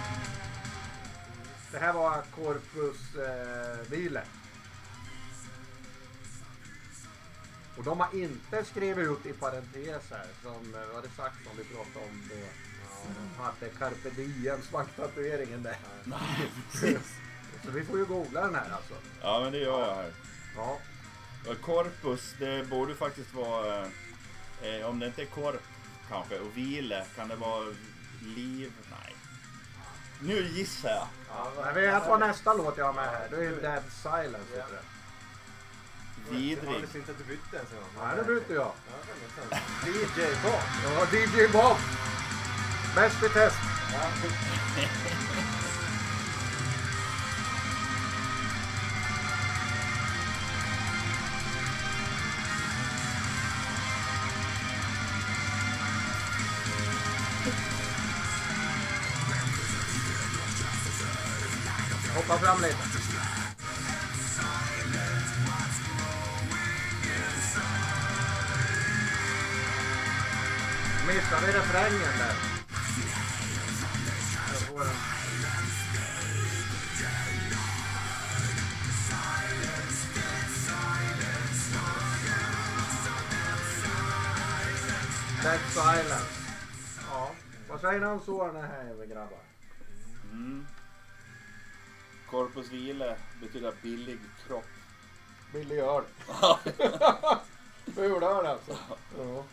Det 1.73 1.79
här 1.79 1.93
var 1.93 2.23
Corpus 2.23 3.17
eh, 3.17 3.91
Vile. 3.91 4.23
Och 7.77 7.85
de 7.85 8.01
har 8.01 8.15
inte 8.15 8.65
skrivit 8.65 9.09
ut 9.09 9.27
i 9.27 9.33
parentes 9.33 10.11
här 10.11 10.27
som 10.43 10.75
eh, 10.75 10.95
var 10.95 11.03
det 11.03 11.09
sagt 11.17 11.45
som 11.45 11.57
vi 11.57 11.65
pratade 11.65 12.05
om 12.05 12.29
då. 12.29 12.78
De 13.07 13.43
hade 13.43 13.69
carpe 13.79 14.11
diem 14.11 14.63
svanktatueringen 14.63 15.63
där. 15.63 15.77
Nej, 16.05 16.51
precis. 16.73 16.99
Så 17.65 17.71
vi 17.71 17.85
får 17.85 17.99
ju 17.99 18.05
googla 18.05 18.41
den 18.41 18.55
här 18.55 18.71
alltså. 18.73 18.95
Ja, 19.23 19.41
men 19.41 19.53
det 19.53 19.59
gör 19.59 19.81
jag 19.89 19.95
här. 19.95 20.13
Ja. 20.57 20.79
Och 21.49 21.61
Corpus, 21.61 22.35
det 22.39 22.69
borde 22.71 22.95
faktiskt 22.95 23.35
vara, 23.35 23.79
eh, 24.63 24.87
om 24.89 24.99
det 24.99 25.07
inte 25.07 25.23
är 25.23 25.27
korp 25.27 25.63
kanske, 26.09 26.39
och 26.39 26.57
vile, 26.57 27.07
kan 27.17 27.29
det 27.29 27.37
vara 27.37 27.65
liv? 28.23 28.73
Nej. 28.91 29.17
Nu 30.21 30.49
gissar 30.49 30.89
jag. 30.89 31.07
Ja, 31.29 31.53
Men 31.65 31.75
vi- 31.75 31.87
jag 31.87 32.05
tar 32.05 32.19
nästa 32.19 32.55
låt 32.55 32.79
jag 32.79 32.85
har 32.85 32.93
med 32.93 33.05
här. 33.05 33.29
Det 33.31 33.37
är 33.45 33.51
Dead 33.51 33.83
Silence. 34.03 34.57
Ja. 34.57 34.65
det. 34.71 34.83
Vidrig. 36.37 36.75
Inte 36.95 37.13
att 37.13 37.19
du 37.19 37.25
bytte 37.25 37.57
ens 37.57 37.71
en 37.73 37.77
gång. 37.79 38.07
Nej, 38.09 38.17
det 38.17 38.25
bytte 38.25 38.53
jag. 38.55 38.73
Det. 39.51 39.91
DJ 39.91 40.27
Bob. 40.43 40.61
Ja, 40.85 41.07
DJ 41.13 41.49
Bob. 41.53 41.77
Bäst 42.95 43.23
i 43.23 43.29
test. 43.29 43.59
Om 88.19 88.25
såren 88.25 88.57
här 88.57 89.07
grabbar? 89.07 89.39
Mm. 90.33 90.67
Corpus 92.31 92.71
vile 92.73 93.17
betyder 93.41 93.73
billig 93.83 94.19
kropp. 94.47 94.65
Billig 95.53 95.79
öl. 95.79 96.03
Ful 97.95 98.23
öl 98.23 98.47
alltså. 98.47 98.77
Ja. 99.19 99.45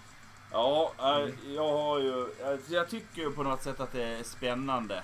Ja, 0.51 0.93
eh, 0.99 1.53
jag 1.53 1.71
har 1.71 1.99
ju, 1.99 2.21
eh, 2.21 2.59
jag 2.67 2.89
tycker 2.89 3.29
på 3.29 3.43
något 3.43 3.63
sätt 3.63 3.79
att 3.79 3.91
det 3.91 4.03
är 4.03 4.23
spännande. 4.23 5.03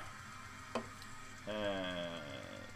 Eh, 1.48 2.11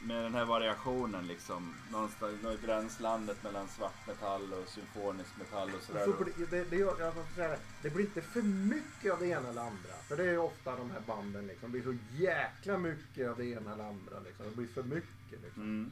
med 0.05 0.23
den 0.23 0.35
här 0.35 0.45
variationen 0.45 1.27
liksom. 1.27 1.73
Någonstans 1.91 2.43
i 2.43 2.65
gränslandet 2.65 3.43
mellan 3.43 3.67
svart 3.67 4.07
metall 4.07 4.53
och 4.53 4.67
symfonisk 4.67 5.37
metall 5.37 5.71
och 5.75 5.81
sådär. 5.81 6.05
Så 6.05 6.23
blir- 6.23 6.47
det, 6.49 6.63
det, 6.63 6.75
gör- 6.75 6.99
jag 6.99 7.13
säga 7.35 7.47
det, 7.49 7.59
det 7.81 7.89
blir 7.89 8.05
inte 8.05 8.21
för 8.21 8.41
mycket 8.41 9.13
av 9.13 9.19
det 9.19 9.27
ena 9.27 9.49
eller 9.49 9.61
andra. 9.61 9.93
För 10.07 10.17
det 10.17 10.23
är 10.23 10.31
ju 10.31 10.37
ofta 10.37 10.75
de 10.75 10.91
här 10.91 11.01
banden 11.07 11.47
liksom. 11.47 11.71
Det 11.71 11.81
blir 11.81 11.93
så 11.93 11.99
jäkla 12.15 12.77
mycket 12.77 13.29
av 13.29 13.37
det 13.37 13.45
ena 13.45 13.73
eller 13.73 13.83
andra 13.83 14.19
liksom. 14.19 14.45
Det 14.49 14.55
blir 14.55 14.67
för 14.67 14.83
mycket 14.83 15.41
liksom. 15.43 15.61
Mm. 15.63 15.91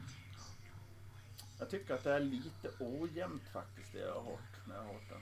Jag 1.58 1.70
tycker 1.70 1.94
att 1.94 2.04
det 2.04 2.12
är 2.12 2.20
lite 2.20 2.70
ojämnt 2.78 3.42
faktiskt 3.52 3.92
det 3.92 3.98
jag 3.98 4.14
har 4.14 4.22
hört 4.22 4.66
när 4.68 4.74
jag 4.74 4.82
har 4.82 4.92
hört 4.92 5.08
den. 5.08 5.20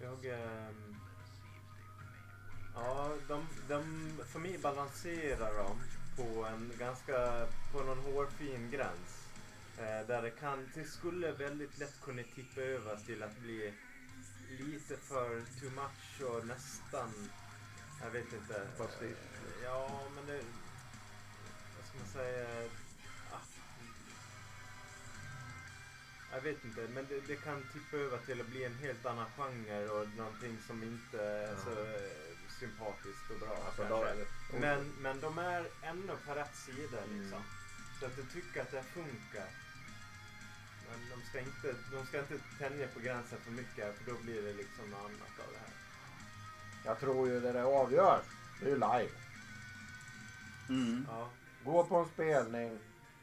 Jag... 0.00 0.24
ehm, 0.40 0.99
ja, 2.74 3.10
de, 3.28 3.46
de, 3.68 3.82
för 4.32 4.38
mig 4.38 4.58
balanserar 4.58 5.54
de 5.54 5.80
på 6.16 6.44
en 6.44 6.72
ganska, 6.78 7.46
på 7.72 7.82
någon 7.82 7.98
hårfin 7.98 8.70
gräns. 8.70 9.26
Eh, 9.78 10.06
där 10.06 10.22
det 10.22 10.30
kan, 10.30 10.70
det 10.74 10.84
skulle 10.84 11.32
väldigt 11.32 11.78
lätt 11.78 12.00
kunna 12.02 12.22
tippa 12.34 12.60
över 12.60 12.96
till 12.96 13.22
att 13.22 13.38
bli 13.38 13.72
lite 14.58 14.96
för 14.96 15.42
too 15.60 15.70
much 15.70 16.30
och 16.30 16.46
nästan, 16.46 17.30
jag 18.02 18.10
vet 18.10 18.32
inte. 18.32 18.66
Pastisch. 18.78 19.02
Eh, 19.02 19.64
ja, 19.64 20.02
men 20.14 20.26
det, 20.26 20.42
vad 21.76 21.86
ska 21.86 21.98
man 21.98 22.08
säga? 22.08 22.68
Ah, 23.32 23.44
jag 26.32 26.40
vet 26.40 26.64
inte, 26.64 26.88
men 26.94 27.06
det, 27.08 27.20
det 27.26 27.36
kan 27.36 27.62
tippa 27.72 27.96
över 27.96 28.18
till 28.18 28.40
att 28.40 28.46
bli 28.46 28.64
en 28.64 28.74
helt 28.78 29.06
annan 29.06 29.26
genre 29.36 29.88
och 29.88 30.08
någonting 30.16 30.58
som 30.66 30.82
inte 30.82 31.22
är 31.24 31.48
Ja. 31.48 31.56
så 31.64 31.70
sympatiskt 32.60 33.30
och 33.30 33.38
bra. 33.40 33.56
Alltså, 33.66 33.82
kanske. 33.82 34.24
då, 34.52 34.58
men, 34.60 34.92
men 35.02 35.20
de 35.20 35.38
är 35.38 35.66
ändå 35.82 36.14
på 36.26 36.34
rätt 36.34 36.56
sida 36.56 36.98
Mm. 37.04 37.20
liksom. 37.20 37.42
Så 38.00 38.06
att 38.06 38.16
du 38.16 38.22
tycker 38.24 38.60
att 38.62 38.70
det 38.70 38.82
funkar. 38.82 39.48
Men 40.90 40.98
de 41.10 41.26
ska 41.28 41.38
inte, 41.40 41.74
de 41.92 42.06
ska 42.06 42.18
inte 42.18 42.38
tänja 42.58 42.86
på 42.94 43.00
gränsen 43.00 43.38
för 43.44 43.50
mycket 43.50 43.98
för 43.98 44.10
då 44.10 44.16
blir 44.24 44.42
det 44.42 44.52
liksom 44.52 44.90
något 44.90 45.00
annat 45.00 45.34
av 45.46 45.52
det 45.52 45.58
här. 45.58 45.74
Jag 46.84 47.00
tror 47.00 47.28
ju 47.28 47.40
det 47.40 47.52
det 47.52 47.64
avgör, 47.64 48.22
det 48.60 48.66
är 48.66 48.70
ju 48.70 48.74
live. 48.74 49.10
Mm. 50.68 51.06
Ja, 51.10 51.30
Gå 51.64 51.84
på 51.84 51.96
en 51.96 52.08
spelning 52.08 52.78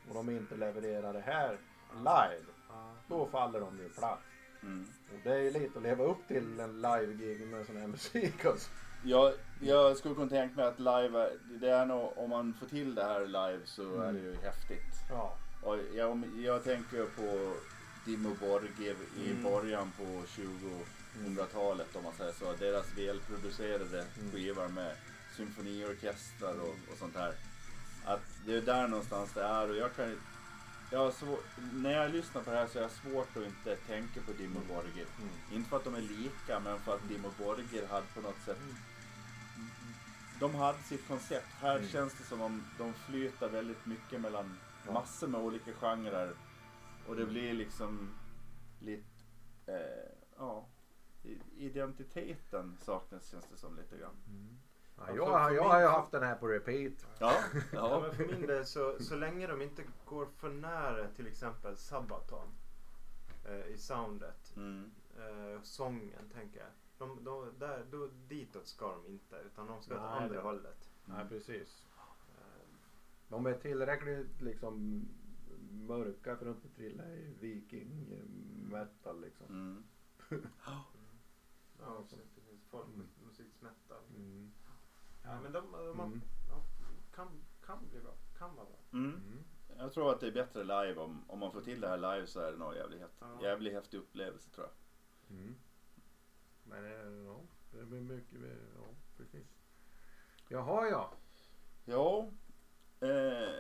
och 0.10 0.16
de 0.16 0.30
inte 0.30 0.56
levererar 0.56 1.14
det 1.14 1.22
här 1.22 1.58
live, 1.94 2.46
ja. 2.70 2.94
då 3.08 3.28
faller 3.30 3.60
de 3.60 3.78
ju 3.78 3.90
platt. 3.90 4.20
Mm. 4.64 4.88
Och 5.14 5.20
det 5.24 5.32
är 5.34 5.40
ju 5.40 5.52
lite 5.52 5.78
att 5.78 5.84
leva 5.84 6.04
upp 6.04 6.28
till 6.28 6.60
en 6.60 6.82
live-gig 6.82 7.48
med 7.48 7.66
sån 7.66 7.78
här 7.78 7.88
musik 7.88 8.46
alltså. 8.46 8.70
Jag, 9.08 9.34
jag 9.60 9.98
skulle 9.98 10.16
kunna 10.16 10.30
tänka 10.30 10.56
mig 10.56 10.66
att 10.66 10.80
live, 10.80 11.30
det 11.60 11.70
är 11.70 11.86
nog, 11.86 12.18
om 12.18 12.30
man 12.30 12.54
får 12.60 12.66
till 12.68 12.96
det 12.96 13.04
här 13.04 13.26
live 13.26 13.60
så 13.66 14.02
är 14.02 14.14
det 14.14 14.20
ju 14.20 14.36
häftigt. 14.44 14.96
Ja. 15.10 15.38
Och 15.62 15.78
jag, 15.96 16.24
jag 16.38 16.64
tänker 16.64 17.06
på 17.06 17.54
Dimmu 18.06 18.36
Borgir 18.40 18.96
i 19.18 19.32
Mm. 19.32 19.44
början 19.44 19.92
på 19.98 20.04
2000-talet 21.24 21.96
om 21.96 22.04
man 22.04 22.14
säger 22.14 22.32
så. 22.34 22.54
Deras 22.60 22.98
välproducerade 22.98 24.06
Mm. 24.20 24.32
skivor 24.32 24.68
med 24.68 24.96
symfoniorkestrar 25.38 26.60
och, 26.62 26.76
och 26.92 26.98
sånt 27.00 27.16
här. 27.16 27.34
Att 28.06 28.22
det 28.46 28.54
är 28.58 28.62
där 28.62 28.88
någonstans 28.88 29.34
det 29.34 29.42
är 29.44 29.70
och 29.70 29.76
jag 29.76 29.96
kan 29.96 30.16
jag 30.92 31.14
svår, 31.14 31.40
när 31.74 31.92
jag 31.92 32.12
lyssnar 32.12 32.42
på 32.42 32.52
det 32.52 32.58
här 32.58 32.68
så 32.68 32.78
är 32.78 32.82
jag 32.82 32.92
svårt 32.92 33.38
att 33.38 33.44
inte 33.44 33.76
tänka 33.76 34.22
på 34.22 34.32
Dimmu 34.32 34.60
Borgir. 34.68 35.06
Mm. 35.22 35.30
Inte 35.54 35.70
för 35.70 35.78
att 35.78 35.84
de 35.84 35.96
är 35.96 36.02
lika 36.02 36.60
men 36.60 36.80
för 36.80 36.96
att 36.96 37.08
Dimmu 37.10 37.30
Borgir 37.40 37.88
hade 37.88 38.06
på 38.16 38.22
något 38.22 38.42
sätt 38.46 38.58
de 40.40 40.56
hade 40.56 40.84
sitt 40.84 41.08
koncept. 41.08 41.54
Här 41.62 41.76
Mm. 41.78 41.88
känns 41.90 42.14
det 42.14 42.24
som 42.24 42.42
om 42.42 42.64
de 42.78 42.94
flyter 42.94 43.50
väldigt 43.50 43.86
mycket 43.86 44.22
mellan 44.22 44.60
Ja. 44.86 44.92
massor 44.94 45.28
med 45.28 45.42
olika 45.42 45.74
genrer. 45.74 46.36
Och 47.06 47.16
det 47.16 47.26
blir 47.26 47.54
liksom 47.54 48.10
lite, 48.80 49.04
eh, 49.66 50.12
ja, 50.38 50.66
identiteten 51.58 52.78
saknas 52.82 53.30
känns 53.32 53.46
det 53.52 53.58
som 53.58 53.76
lite 53.76 53.98
grann. 53.98 54.16
Ja, 54.98 55.04
Ja, 55.08 55.16
jag, 55.16 55.56
jag 55.56 55.64
har 55.70 55.80
ju 55.80 55.88
haft 55.88 56.12
den 56.12 56.24
här 56.24 56.36
på 56.36 56.48
repeat. 56.48 57.08
Ja, 57.20 57.34
Ja, 57.54 57.64
ja. 57.74 58.00
men 58.02 58.16
för 58.16 58.26
min 58.26 58.42
del 58.48 58.66
så, 58.66 59.00
så 59.00 59.16
länge 59.16 59.48
de 59.48 59.62
inte 59.62 59.84
går 60.06 60.26
för 60.26 60.50
nära 60.50 61.08
till 61.08 61.28
exempel 61.28 61.78
Sabaton 61.78 62.48
eh, 63.46 63.66
i 63.68 63.78
soundet, 63.78 64.54
Mm. 64.56 64.92
eh, 65.18 65.62
sången 65.62 66.30
tänker 66.34 66.60
jag. 66.60 66.70
De, 66.98 67.24
de, 67.24 67.52
där, 67.60 67.86
då, 67.92 68.10
ditåt 68.28 68.68
ska 68.68 68.92
de 68.96 69.06
inte 69.08 69.36
utan 69.46 69.68
de 69.68 69.82
ska 69.82 69.96
åt 69.96 70.02
Nej, 70.02 70.24
andra 70.24 70.36
det- 70.36 70.42
hållet. 70.42 70.90
Nej 71.06 71.26
precis. 71.30 71.88
Eh, 72.38 72.68
De 73.28 73.46
är 73.46 73.54
tillräckligt 73.54 74.42
liksom 74.42 75.02
mörka 75.72 76.38
för 76.38 76.46
att 76.50 76.56
inte 76.56 76.70
trilla 76.76 77.10
i 77.10 77.34
viking 77.40 78.06
metal 78.72 79.22
liksom. 79.22 79.46
Mm. 79.50 79.84
ja, 81.80 82.04
precis. 82.10 82.64
Folkmusiksmetal. 82.70 84.04
Mm. 84.16 84.52
Ja, 85.24 85.42
men 85.42 85.52
de, 85.52 85.72
de 85.72 86.00
Mm. 86.00 86.22
ja, 86.50 86.62
kan, 87.16 87.28
kan 87.66 87.90
bli 87.90 88.00
bra. 88.02 88.14
Kan 88.38 88.56
vara 88.56 88.66
bra. 88.66 88.80
Mm. 89.00 89.16
Mm. 89.16 89.44
Jag 89.78 89.94
tror 89.94 90.12
att 90.14 90.20
det 90.20 90.28
är 90.28 90.32
bättre 90.32 90.64
live. 90.64 90.96
Om, 91.02 91.24
om 91.30 91.40
man 91.40 91.52
får 91.52 91.62
till 91.62 91.82
det 91.82 91.88
här 91.88 91.98
live 91.98 92.28
så 92.28 92.40
är 92.40 92.52
det 92.52 92.58
nog 92.58 92.76
jävligt, 92.76 93.02
Ja. 93.20 93.42
jävligt 93.42 93.74
häftig 93.74 93.98
upplevelse 93.98 94.50
tror 94.52 94.68
jag. 94.68 95.38
Mm. 95.38 95.56
Men 96.70 96.86
eh, 96.86 97.26
ja, 97.26 97.40
det 97.72 97.86
blir 97.86 98.00
mycket, 98.02 98.40
ja 98.76 98.86
precis. 99.18 99.48
Jaha 100.50 100.88
ja, 100.90 101.12
Ja. 101.86 102.28
Eh, 103.00 103.56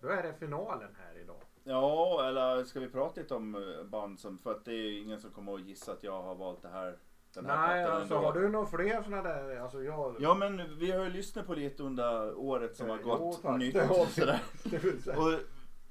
då 0.00 0.08
är 0.08 0.22
det 0.22 0.34
finalen 0.38 0.96
här 0.98 1.18
idag. 1.20 1.42
Ja, 1.64 2.28
eller 2.28 2.64
ska 2.64 2.80
vi 2.80 2.88
prata 2.88 3.20
lite 3.20 3.34
om 3.34 3.54
eh, 3.54 3.84
band 3.84 4.20
som, 4.20 4.38
för 4.38 4.50
att 4.50 4.64
det 4.64 4.72
är 4.72 4.76
ju 4.90 4.98
ingen 5.00 5.20
som 5.20 5.30
kommer 5.30 5.54
att 5.54 5.60
gissa 5.60 5.92
att 5.92 6.02
jag 6.02 6.22
har 6.22 6.34
valt 6.34 6.62
det 6.62 6.68
här. 6.68 6.98
Den 7.34 7.46
här 7.46 7.66
Nej, 7.68 7.84
plattan 7.84 8.00
alltså 8.00 8.14
ändå. 8.14 8.26
har 8.26 8.32
du 8.40 8.48
några 8.48 8.66
fler 8.66 9.02
sådana 9.02 9.22
där? 9.22 9.56
Alltså 9.56 9.82
jag... 9.82 10.16
Ja 10.20 10.34
men 10.34 10.78
vi 10.78 10.90
har 10.92 11.04
ju 11.04 11.10
lyssnat 11.10 11.46
på 11.46 11.54
lite 11.54 11.82
under 11.82 12.34
året 12.38 12.76
som 12.76 12.86
Eh, 12.86 12.92
har 12.96 13.02
gått. 13.02 13.20
jo, 13.20 13.32
tack. 13.42 13.58
nytt 13.58 13.74
Det 13.74 13.84
har 13.86 14.06
vi. 14.06 14.12
sådär. 14.12 14.42
det 14.64 14.78
vill 14.84 15.02
säga. 15.02 15.18
Och 15.18 15.32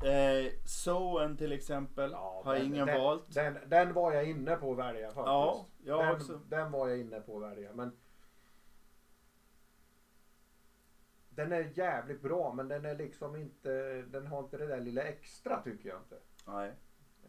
eh, 0.03 0.51
Soen 0.65 1.37
till 1.37 1.51
exempel 1.51 2.11
Ja, 2.11 2.41
har 2.45 2.53
den- 2.55 2.65
ingen 2.65 2.87
den, 2.87 3.01
valt. 3.01 3.33
Den, 3.33 3.57
den 3.67 3.93
var 3.93 4.11
jag 4.13 4.25
inne 4.29 4.55
på 4.55 4.71
att 4.71 4.77
välja 4.77 5.07
faktiskt. 5.07 5.25
Ja, 5.25 5.65
jag 5.83 6.05
den, 6.05 6.15
också. 6.15 6.39
den 6.49 6.71
var 6.71 6.87
jag 6.87 6.99
inne 6.99 7.19
på 7.21 7.37
att 7.37 7.51
välja. 7.51 7.73
Men 7.73 7.97
den 11.29 11.51
är 11.51 11.71
jävligt 11.73 12.21
bra 12.21 12.53
men 12.53 12.67
den 12.67 12.85
är 12.85 12.95
liksom 12.95 13.35
inte, 13.35 14.01
den 14.01 14.27
har 14.27 14.39
inte 14.39 14.57
det 14.57 14.67
där 14.67 14.79
lilla 14.81 15.03
extra 15.03 15.61
tycker 15.61 15.89
jag 15.89 15.97
inte. 15.99 16.17
Nej. 16.47 16.71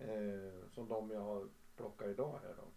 Eh, 0.00 0.68
som 0.70 0.88
de 0.88 1.10
jag 1.10 1.20
har 1.20 1.48
plockat 1.76 2.06
idag 2.08 2.40
här 2.42 2.54
då. 2.56 2.68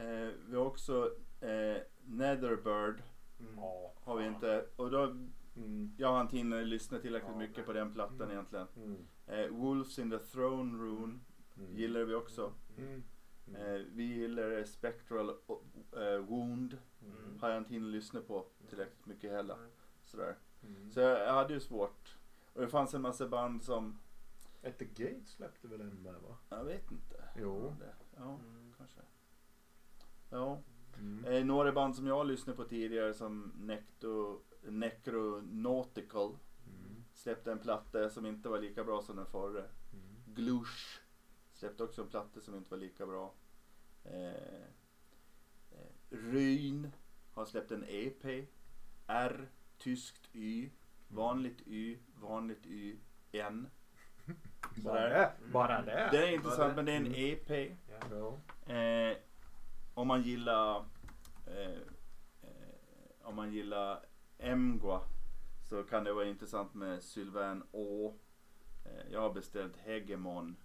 Eh, 0.00 0.30
vi 0.48 0.56
har 0.56 0.66
också 0.66 1.14
eh, 1.40 1.76
Netherbird 2.04 3.02
Mm. 3.40 3.58
Har 4.04 4.16
vi 4.16 4.26
inte. 4.26 4.64
Och 4.76 4.90
då, 4.90 5.16
Mm. 5.56 5.94
jag 5.98 6.08
har 6.12 6.20
inte 6.20 6.36
hinner 6.36 6.64
lyssna 6.64 6.98
tillräckligt 6.98 7.32
Ja, 7.32 7.38
mycket 7.38 7.56
nej. 7.56 7.66
på 7.66 7.72
den 7.72 7.92
plattan 7.92 8.20
Mm. 8.22 8.30
egentligen. 8.30 8.66
Mm. 8.76 9.06
Eh, 9.26 9.46
Wolves 9.56 9.98
in 9.98 10.10
the 10.10 10.18
Throne 10.18 10.78
Room 10.78 11.20
Mm. 11.58 11.76
gillar 11.76 12.00
vi 12.04 12.14
också. 12.14 12.52
Mm. 12.78 13.02
Mm. 13.48 13.60
Eh, 13.62 13.82
vi 13.92 14.02
gillar 14.04 14.64
Spectral 14.64 15.28
eh, 15.28 16.16
Wound. 16.28 16.78
Mm. 17.02 17.38
Har 17.40 17.48
jag 17.48 17.58
inte 17.58 17.72
hinnit 17.74 17.90
lyssna 17.92 18.20
på 18.20 18.46
tillräckligt 18.68 19.06
mycket 19.06 19.30
heller. 19.30 19.56
Sådär. 20.04 20.36
Mm. 20.62 20.90
Så 20.92 21.00
jag, 21.00 21.20
jag 21.20 21.32
hade 21.34 21.54
ju 21.54 21.60
svårt. 21.60 22.16
Och 22.52 22.60
det 22.60 22.68
fanns 22.68 22.94
en 22.94 23.02
massa 23.02 23.28
band 23.28 23.62
som, 23.64 23.98
At 24.64 24.78
the 24.78 24.84
Gate 24.84 25.24
släppte 25.24 25.68
väl 25.68 25.80
en 25.80 26.02
med 26.02 26.14
va? 26.14 26.36
jag 26.48 26.64
vet 26.64 26.90
inte. 26.90 27.24
Jo. 27.40 27.74
Det, 27.78 27.94
ja, 28.16 28.38
Mm. 28.44 28.72
kanske. 28.78 29.00
Ja. 30.30 30.62
Mm. 31.00 31.24
Eh, 31.24 31.44
några 31.44 31.72
band 31.72 31.96
som 31.96 32.06
jag 32.06 32.14
har 32.16 32.24
lyssnat 32.24 32.56
på 32.56 32.64
tidigare 32.64 33.14
som 33.14 33.52
Necto, 33.56 34.40
Necronautical 34.62 36.36
Mm. 36.66 37.04
släppte 37.14 37.52
en 37.52 37.58
platta 37.58 38.10
som 38.10 38.26
inte 38.26 38.48
var 38.48 38.58
lika 38.58 38.84
bra 38.84 39.02
som 39.02 39.16
den 39.16 39.26
förra. 39.26 39.58
Mm. 39.60 40.34
Glush 40.34 41.00
släppte 41.52 41.82
också 41.84 42.02
en 42.02 42.08
platta 42.08 42.40
som 42.40 42.54
inte 42.54 42.70
var 42.70 42.78
lika 42.78 43.06
bra. 43.06 43.34
Eh, 44.04 44.26
eh, 45.72 45.90
Ryn 46.10 46.90
har 47.32 47.44
släppt 47.46 47.70
en 47.70 47.84
EP. 47.88 48.46
R, 49.06 49.48
tyskt 49.78 50.28
Y, 50.32 50.70
vanligt 51.08 51.60
Y, 51.66 51.98
vanligt 52.20 52.66
Y, 52.66 52.96
N. 53.32 53.68
Bara 54.84 55.08
det? 55.08 55.32
Bara 55.52 55.82
det? 55.82 56.08
Det 56.12 56.18
är 56.28 56.34
intressant 56.34 56.70
det? 56.70 56.76
men 56.76 56.84
det 56.84 56.92
är 56.92 56.96
en 56.96 57.06
Mm. 57.06 57.14
EP. 57.18 57.76
Ja. 57.90 57.98
Ja. 58.66 58.74
Eh, 58.74 59.16
om 59.96 60.08
man 60.08 60.22
gillar 60.22 60.84
eh, 61.46 61.80
eh, 62.42 63.22
om 63.22 63.36
man 63.36 63.52
gillar 63.52 64.04
Emgwa 64.38 65.00
så 65.68 65.82
kan 65.82 66.04
det 66.04 66.12
vara 66.12 66.24
intressant 66.24 66.74
med 66.74 67.02
Sylvain 67.02 67.62
Å. 67.72 68.14
Eh, 68.84 69.12
jag 69.12 69.20
har 69.20 69.32
beställt 69.32 69.76
Hegemon 69.76 70.56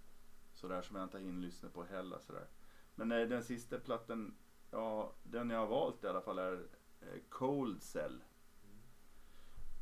sådär 0.52 0.82
som 0.82 0.96
jag 0.96 1.04
inte 1.04 1.18
hinner 1.18 1.42
lyssna 1.42 1.68
på 1.68 1.84
heller 1.84 2.18
sådär. 2.18 2.46
Men 2.94 3.12
eh, 3.12 3.28
den 3.28 3.42
sista 3.42 3.78
plattan, 3.78 4.34
ja 4.70 5.14
den 5.22 5.50
jag 5.50 5.58
har 5.58 5.66
valt 5.66 6.04
i 6.04 6.08
alla 6.08 6.20
fall 6.20 6.38
är 6.38 6.66
Cold 7.28 7.82
Cell. 7.82 8.22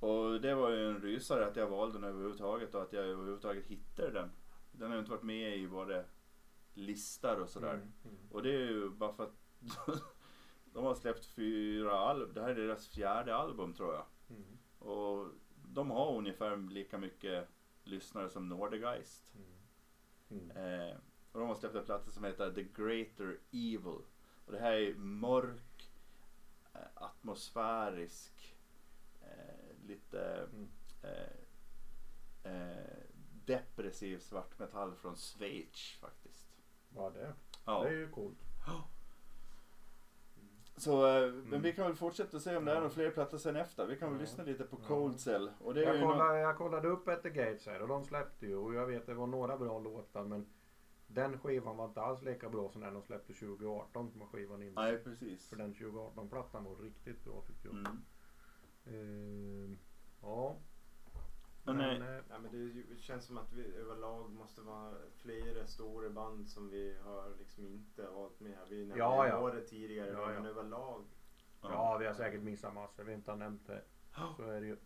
Och 0.00 0.40
det 0.40 0.54
var 0.54 0.70
ju 0.70 0.90
en 0.90 1.00
rysare 1.00 1.46
att 1.46 1.56
jag 1.56 1.70
valde 1.70 1.98
den 1.98 2.08
överhuvudtaget 2.08 2.74
och 2.74 2.82
att 2.82 2.92
jag 2.92 3.04
överhuvudtaget 3.04 3.66
hittade 3.66 4.10
den. 4.10 4.30
Den 4.72 4.88
har 4.88 4.94
ju 4.94 5.00
inte 5.00 5.10
varit 5.10 5.22
med 5.22 5.56
i 5.56 5.68
både 5.68 6.04
listor 6.74 7.40
och 7.40 7.48
sådär. 7.48 7.74
Mm. 7.74 7.92
Mm. 8.04 8.16
Och 8.30 8.42
det 8.42 8.54
är 8.54 8.68
ju 8.68 8.90
bara 8.90 9.12
för 9.12 9.24
att 9.24 9.39
de 10.72 10.84
har 10.84 10.94
släppt 10.94 11.24
fyra 11.26 11.98
album. 11.98 12.34
Det 12.34 12.40
här 12.42 12.48
är 12.50 12.54
deras 12.54 12.88
fjärde 12.88 13.36
album 13.36 13.74
tror 13.74 13.94
jag. 13.94 14.06
Mm. 14.30 14.58
Och 14.78 15.28
de 15.64 15.90
har 15.90 16.16
ungefär 16.16 16.56
lika 16.56 16.98
mycket 16.98 17.48
lyssnare 17.84 18.30
som 18.30 18.48
Nordegeist. 18.48 19.32
Mm. 20.30 20.50
Eh, 20.50 20.96
och 21.32 21.40
de 21.40 21.48
har 21.48 21.54
släppt 21.54 21.74
en 21.74 21.84
platta 21.84 22.10
som 22.10 22.24
heter 22.24 22.52
The 22.52 22.62
Greater 22.62 23.38
Evil. 23.50 24.02
Och 24.46 24.52
det 24.52 24.58
här 24.58 24.72
är 24.72 24.94
mörk, 24.94 25.90
eh, 26.74 26.80
atmosfärisk, 26.94 28.56
eh, 29.20 29.86
lite 29.86 30.48
Mm. 30.52 30.68
eh, 31.02 31.32
eh, 32.52 33.02
depressiv 33.46 34.18
svartmetall 34.18 34.94
från 34.94 35.16
Schweiz 35.16 35.98
faktiskt. 36.00 36.46
Vad 36.88 37.14
det? 37.14 37.34
Ja. 37.64 37.82
Det 37.82 37.88
är 37.88 37.92
ju 37.92 38.08
coolt. 38.10 38.38
Så, 40.80 41.06
eh, 41.06 41.22
Mm. 41.24 41.40
men 41.50 41.62
vi 41.62 41.72
kan 41.72 41.86
väl 41.86 41.94
fortsätta 41.94 42.40
se 42.40 42.56
om 42.56 42.64
det 42.64 42.70
är 42.72 42.74
några 42.76 42.90
fler 42.90 43.10
plattor 43.10 43.38
sen 43.38 43.56
efter. 43.56 43.86
Vi 43.86 43.96
kan 43.96 44.08
väl 44.08 44.18
Ja. 44.18 44.20
lyssna 44.20 44.44
lite 44.44 44.64
på. 44.64 44.76
Cold 44.76 45.20
Cell. 45.20 45.50
Och 45.60 45.74
det 45.74 45.84
är 45.84 45.94
Jag 45.94 46.02
kollade, 46.10 46.38
jag 46.40 46.56
kollade 46.56 46.88
upp 46.88 47.08
At 47.08 47.22
the 47.22 47.30
Gates 47.30 47.66
här 47.66 47.82
och 47.82 47.88
de 47.88 48.04
släppte 48.04 48.46
ju 48.46 48.56
och 48.56 48.74
jag 48.74 48.86
vet 48.86 49.06
det 49.06 49.14
var 49.14 49.26
några 49.26 49.58
bra 49.58 49.78
låtar 49.78 50.24
men 50.24 50.46
den 51.06 51.38
skivan 51.38 51.76
var 51.76 51.84
inte 51.84 52.00
alls 52.00 52.22
lika 52.22 52.48
bra 52.48 52.68
som 52.70 52.80
den 52.80 52.94
de 52.94 53.02
släppte 53.02 53.32
2018 53.34 54.10
som 54.10 54.20
var 54.20 54.26
skivan 54.26 54.62
innan. 54.62 54.84
Nej, 54.84 54.98
precis. 55.04 55.48
För 55.48 55.56
den 55.56 55.74
2018-plattan 55.74 56.64
var 56.64 56.76
riktigt 56.76 57.24
bra 57.24 57.42
tyckte 57.46 57.68
jag. 57.68 57.76
Mm. 57.76 58.02
Ehm, 58.86 59.78
ja. 60.22 60.56
Men, 61.76 61.98
Men, 61.98 62.08
eh, 62.08 62.16
eh, 62.16 62.24
Ja, 62.30 62.38
men 62.38 62.50
det 62.52 62.56
är 62.58 62.60
ju- 62.60 62.86
det 62.90 62.96
känns 62.96 63.24
som 63.26 63.38
att 63.38 63.52
vi 63.52 63.74
överlag 63.74 64.30
måste 64.32 64.60
vara 64.62 64.94
flera 65.16 65.66
stora 65.66 66.10
band 66.10 66.48
som 66.48 66.70
vi 66.70 66.96
har 67.04 67.34
liksom 67.38 67.66
inte 67.66 68.10
valt 68.10 68.40
med. 68.40 68.58
Vi 68.68 68.76
nämnde 68.78 68.98
Ja, 68.98 69.26
ja. 69.28 69.40
några 69.40 69.60
tidigare 69.60 70.10
Ja, 70.10 70.16
då, 70.16 70.22
ja. 70.22 70.34
men 70.34 70.46
överlag. 70.46 71.04
ja, 71.62 71.96
vi 71.98 72.06
har 72.06 72.14
säkert 72.14 72.40
missat 72.42 72.74
massor 72.74 73.04
vi 73.04 73.12
inte 73.12 73.30
har 73.30 73.36
nämnt 73.36 73.66
det. 73.66 73.82
Så 74.36 74.42
är 74.42 74.60
det 74.60 74.66
ju. 74.66 74.76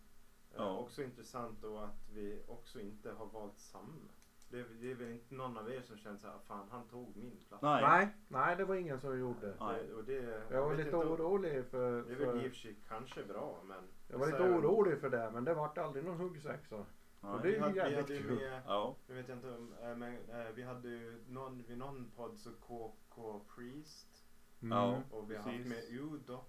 Ja. 0.55 0.77
Också 0.77 1.03
intressant 1.03 1.61
då 1.61 1.77
att 1.77 2.09
vi 2.13 2.43
också 2.47 2.79
inte 2.79 3.11
har 3.11 3.25
valt 3.25 3.59
samma. 3.59 4.09
Det, 4.49 4.59
är- 4.59 4.65
det 4.81 4.91
är 4.91 4.95
väl 4.95 5.11
inte 5.11 5.35
någon 5.35 5.57
av 5.57 5.71
er 5.71 5.81
som 5.81 5.97
känner 5.97 6.17
så 6.17 6.27
här, 6.27 6.39
fan 6.47 6.67
han 6.71 6.87
tog 6.87 7.15
min 7.17 7.37
plats. 7.47 7.63
Nej. 7.63 7.81
Nej, 7.81 8.07
nej 8.27 8.55
det 8.55 8.65
var 8.65 8.75
ingen 8.75 8.99
som 8.99 9.19
gjorde. 9.19 9.53
Nej. 9.59 9.83
Det, 9.87 9.93
och 9.93 10.03
det, 10.03 10.41
Jag 10.51 10.61
var 10.65 10.71
lite 10.75 10.83
inte 10.83 10.95
orolig 10.97 11.65
för... 11.65 12.01
Det 12.03 12.11
är 12.11 12.15
väl 12.15 12.45
i 12.45 12.47
och 12.47 12.51
för 12.51 12.59
sig 12.59 12.75
kanske 12.87 13.23
bra 13.23 13.59
men. 13.65 13.83
jag 14.07 14.17
var 14.19 14.25
lite 14.27 14.43
orolig 14.43 14.99
för 14.99 15.09
det 15.09 15.31
men 15.33 15.43
det 15.43 15.53
vart 15.53 15.77
aldrig 15.77 16.05
någon 16.05 16.17
huggsexa. 16.17 16.85
Och 17.21 17.41
det 17.41 17.47
är 17.47 17.51
Vi 17.51 17.51
ju 17.53 17.59
hade, 17.59 17.73
vi 17.73 17.79
jävligt 17.79 17.99
hade 18.01 18.13
ju 18.13 18.23
kul. 18.27 18.35
med, 18.35 18.61
Ja. 18.67 18.95
jag 19.07 19.15
vet 19.15 19.29
inte 19.29 19.47
om, 19.51 19.73
äh, 19.83 19.95
men 19.95 20.13
äh, 20.29 20.47
vi 20.55 20.63
hade 20.63 20.87
ju 20.89 21.23
någon, 21.27 21.63
vid 21.63 21.77
någon 21.77 22.11
podd 22.15 22.37
så 22.39 22.49
KK 22.51 23.41
Priest. 23.55 24.23
Ja. 24.59 25.01
Och 25.11 25.31
vi 25.31 25.35
har 25.35 25.43
haft 25.43 25.65
med 25.65 25.83
Udo. 25.89 26.39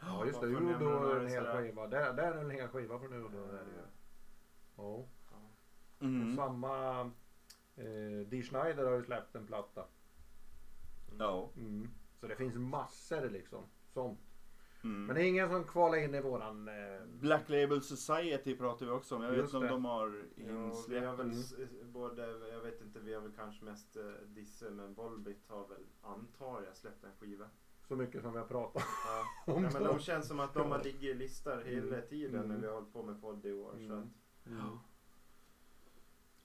Ja 0.00 0.26
just 0.26 0.40
det, 0.40 0.46
Udo 0.46 0.88
är 0.88 1.16
en 1.16 1.24
det 1.24 1.30
hel 1.30 1.44
sådär? 1.44 1.62
skiva. 1.62 1.86
Där, 1.86 2.12
där 2.12 2.32
är 2.32 2.38
en 2.40 2.50
hel 2.50 2.68
skiva 2.68 2.98
från 2.98 3.12
Udo. 3.12 3.38
Är 3.44 3.52
det 3.52 3.58
ju. 3.58 3.82
Ja. 4.76 4.82
Ja. 5.30 5.36
Och 5.98 6.02
Mm. 6.02 6.36
samma 6.36 7.10
eh, 7.76 8.26
Dee 8.28 8.42
Schneider 8.42 8.84
har 8.86 8.92
ju 8.96 9.02
släppt 9.04 9.34
en 9.34 9.46
platta. 9.46 9.84
Ja. 11.18 11.50
Mm. 11.56 11.88
Så 12.20 12.26
det 12.26 12.36
finns 12.36 12.54
massor 12.54 13.30
liksom. 13.30 13.64
Sånt. 13.94 14.20
Mm. 14.84 15.06
Men 15.06 15.16
det 15.16 15.22
är 15.22 15.28
ingen 15.28 15.48
som 15.48 15.64
kvalar 15.64 15.98
in 15.98 16.14
i 16.14 16.20
våran... 16.20 16.68
Eh, 16.68 17.06
Black 17.06 17.48
Label 17.48 17.82
Society 17.82 18.56
pratar 18.56 18.86
vi 18.86 18.92
också 18.92 19.16
om. 19.16 19.22
Jag 19.22 19.30
vet 19.30 19.38
Just 19.38 19.54
inte 19.54 19.66
om 19.66 19.72
de 19.72 19.84
har 19.84 20.06
Ja, 20.36 20.44
vi 20.46 20.52
har 20.54 20.66
insläppt. 20.66 21.18
väl 21.18 21.26
Mm. 21.26 21.30
s- 21.40 21.54
både, 21.84 22.26
jag 22.52 22.60
vet 22.60 22.80
inte, 22.82 23.00
vi 23.00 23.14
har 23.14 23.20
väl 23.20 23.32
kanske 23.36 23.64
mest 23.64 23.96
uh, 23.96 24.12
Disse 24.26 24.70
men 24.70 24.94
Volbit 24.94 25.44
har 25.48 25.66
väl, 25.68 25.86
antar 26.02 26.62
jag, 26.62 26.76
släppt 26.76 27.04
en 27.04 27.12
skiva. 27.20 27.48
så 27.88 27.96
mycket 27.96 28.22
som 28.22 28.32
vi 28.32 28.38
har 28.38 28.46
pratat 28.46 28.82
Ja. 29.06 29.24
om. 29.54 29.62
Nej, 29.62 29.70
men 29.72 29.82
de 29.84 29.98
känns 29.98 30.28
som 30.28 30.40
att 30.40 30.54
de 30.54 30.70
har 30.70 30.84
ligger 30.84 31.08
i 31.10 31.14
listor 31.14 31.62
hela 31.64 31.96
Mm. 31.96 32.08
tiden 32.08 32.32
när 32.40 32.44
Mm. 32.44 32.60
vi 32.60 32.66
har 32.66 32.74
hållit 32.74 32.92
på 32.92 33.02
med 33.02 33.20
podd 33.20 33.46
i 33.46 33.52
år. 33.52 33.70
Så 33.72 33.78
Mm. 33.92 33.98
att, 33.98 34.46
Mm. 34.46 34.78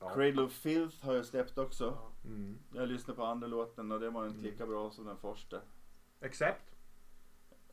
Ja. 0.01 0.09
Cradle 0.13 0.41
of 0.41 0.51
Filth 0.51 1.05
har 1.05 1.13
jag 1.15 1.25
släppt 1.25 1.57
också. 1.57 1.85
ja. 1.85 2.11
Mm. 2.29 2.57
Jag 2.73 2.87
lyssnade 2.89 3.17
på 3.17 3.23
andra 3.25 3.47
låten 3.47 3.91
och 3.91 3.99
det 3.99 4.09
var 4.09 4.25
inte 4.25 4.39
Mm. 4.39 4.51
lika 4.51 4.67
bra 4.67 4.89
som 4.91 5.05
den 5.05 5.17
första. 5.17 5.61
Accept. 6.21 6.75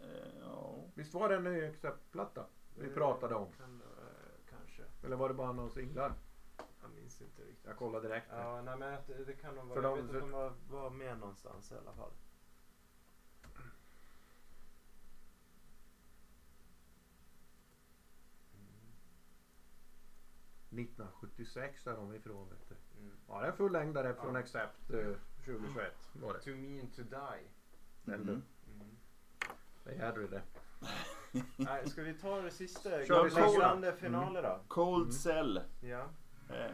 Eh, 0.00 0.06
ja. 0.40 0.74
Visst 0.94 1.14
var 1.14 1.28
det 1.28 1.36
en 1.36 1.44
ny 1.44 1.64
Accept-platta 1.64 2.44
vi 2.76 2.86
Det 2.88 2.94
pratade 2.94 3.34
om? 3.34 3.52
Kan, 3.52 3.82
eh, 3.82 4.50
kanske. 4.50 4.82
Eller 5.04 5.16
var 5.16 5.28
det 5.28 5.34
bara 5.34 5.52
några 5.52 5.70
singlar? 5.70 6.12
Jag 6.82 6.90
minns 6.90 7.20
inte 7.22 7.42
riktigt. 7.42 7.64
Jag 7.66 7.76
kollar 7.76 8.00
direkt. 8.00 8.30
här. 8.30 8.44
Ja, 8.44 8.62
nej 8.62 8.76
men 8.78 8.94
att 8.94 9.06
det, 9.06 9.24
det 9.24 9.32
kan 9.32 9.54
nog 9.54 9.68
För 9.74 9.80
vara, 9.82 9.96
jag 9.98 9.98
de- 9.98 10.06
vet 10.06 10.16
att 10.16 10.22
de 10.22 10.30
var, 10.30 10.52
var 10.70 10.90
med 10.90 11.18
någonstans 11.18 11.72
i 11.72 11.74
alla 11.74 11.92
fall. 11.92 12.10
1976 20.70 21.86
är 21.86 21.92
de 21.96 22.14
ifrån 22.14 22.48
vet 22.48 22.68
du. 22.68 22.74
Mm. 23.00 23.12
Ja 23.28 23.40
det 23.40 23.46
är 23.46 23.50
en 23.50 23.56
fullängdare 23.56 24.14
från 24.14 24.34
Ja. 24.34 24.40
Accept 24.40 24.90
eh, 24.90 25.14
2021 25.44 25.92
var 26.12 26.32
det. 26.32 26.38
To 26.40 26.50
mean 26.50 26.90
to 26.90 27.02
die. 27.02 27.48
Du. 28.04 28.14
Mm. 28.14 28.28
Mm. 28.28 28.42
Det 29.84 29.90
är 29.94 30.12
det. 30.30 30.42
Nej, 31.56 31.88
ska 31.88 32.02
vi 32.02 32.14
ta 32.14 32.40
det 32.40 32.50
sista? 32.50 32.90
Kör 33.04 33.24
vi 33.24 33.30
sista. 33.30 33.92
Finaler 33.92 34.42
då? 34.42 34.60
Cold 34.68 35.02
Mm. 35.02 35.12
Cell. 35.12 35.60
Ja. 35.80 36.08
Eh, 36.50 36.70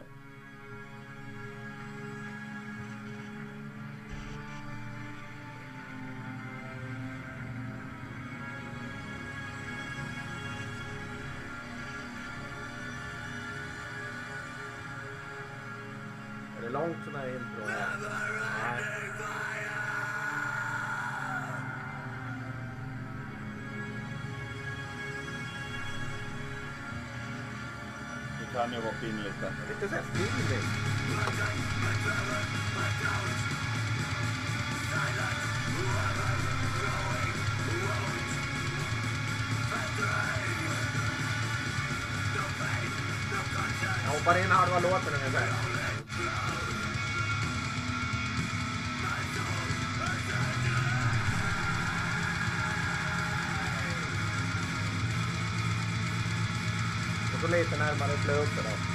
kan 28.55 28.73
ju 28.73 28.79
vara 28.79 28.93
in 29.03 29.17
lite. 29.23 29.47
Lite 29.69 29.89
såhär 29.89 30.03
finligt. 30.13 30.65
Jag 44.05 44.11
hoppar 44.11 44.37
in 44.39 44.51
halva 44.51 44.79
låten 44.79 45.13
ungefär. 45.13 45.74
Och 57.45 57.51
lite 57.51 57.77
närmare 57.77 58.17
slutet 58.23 58.63
då. 58.63 58.94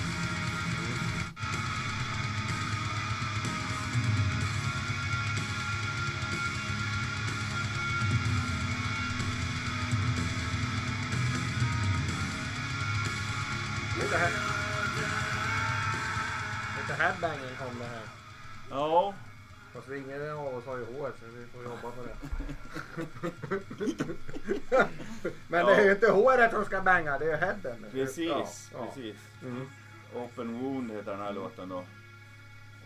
Banga, 26.81 27.19
det 27.19 27.33
är 27.33 27.37
headen. 27.37 27.87
precis. 27.91 28.71
Ja, 28.73 28.87
precis. 28.87 29.17
Mm. 29.43 29.67
Open 30.15 30.59
Wound 30.61 30.91
heter 30.91 31.11
den 31.11 31.21
här 31.21 31.33
låten 31.33 31.69
då. 31.69 31.85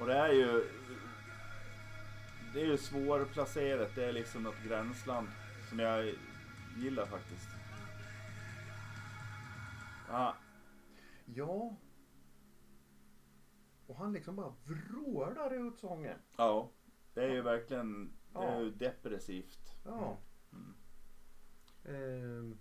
Och 0.00 0.06
det 0.06 0.14
är 0.14 0.32
ju... 0.32 0.64
Det 2.54 2.60
är 2.60 2.66
ju 2.66 2.76
svårplacerat. 2.78 3.94
Det 3.94 4.04
är 4.04 4.12
liksom 4.12 4.42
något 4.42 4.62
gränsland 4.68 5.28
som 5.68 5.78
jag 5.78 6.14
gillar 6.76 7.06
faktiskt. 7.06 7.48
Ja, 10.08 10.34
Ja. 11.34 11.76
Och 13.86 13.96
han 13.96 14.12
liksom 14.12 14.36
bara 14.36 14.54
vrålar 14.64 15.66
ut 15.68 15.78
sången. 15.78 16.18
ja. 16.36 16.70
Det 17.14 17.24
är 17.24 17.28
ju 17.30 17.42
verkligen 17.42 18.12
det 18.32 18.38
är 18.38 18.52
Ja. 18.54 18.60
ju 18.60 18.70
depressivt. 18.70 19.58
Ja. 19.84 20.18
Mm. 20.52 20.74
Ehm, 21.84 22.58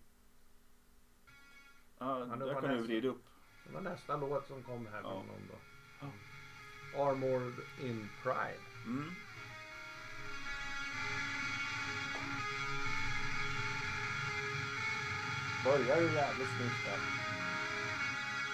Ja, 2.03 2.19
Ja, 2.19 2.25
det 2.35 2.45
var 2.45 2.53
kan 2.53 2.63
nästan. 2.63 2.83
vrida 2.83 3.07
upp. 3.07 3.21
det 3.67 3.73
var 3.73 3.81
nästa 3.81 4.17
låt 4.17 4.47
som 4.47 4.63
kom 4.63 4.87
här 4.91 4.97
Ja. 4.97 5.01
från 5.01 5.11
honom 5.27 5.41
då. 5.51 5.57
Armored 7.03 7.53
in 7.81 8.09
Pride. 8.23 8.59
Mm. 8.85 9.11
Börjar 15.65 16.01
ju 16.01 16.11
jävligt 16.13 16.47
snyggt 16.57 16.85
där. 16.85 16.99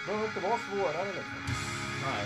behöver 0.07 0.27
inte 0.27 0.39
vara 0.39 0.57
svårare 0.59 1.13
liksom. 1.13 1.41
Nej. 2.05 2.25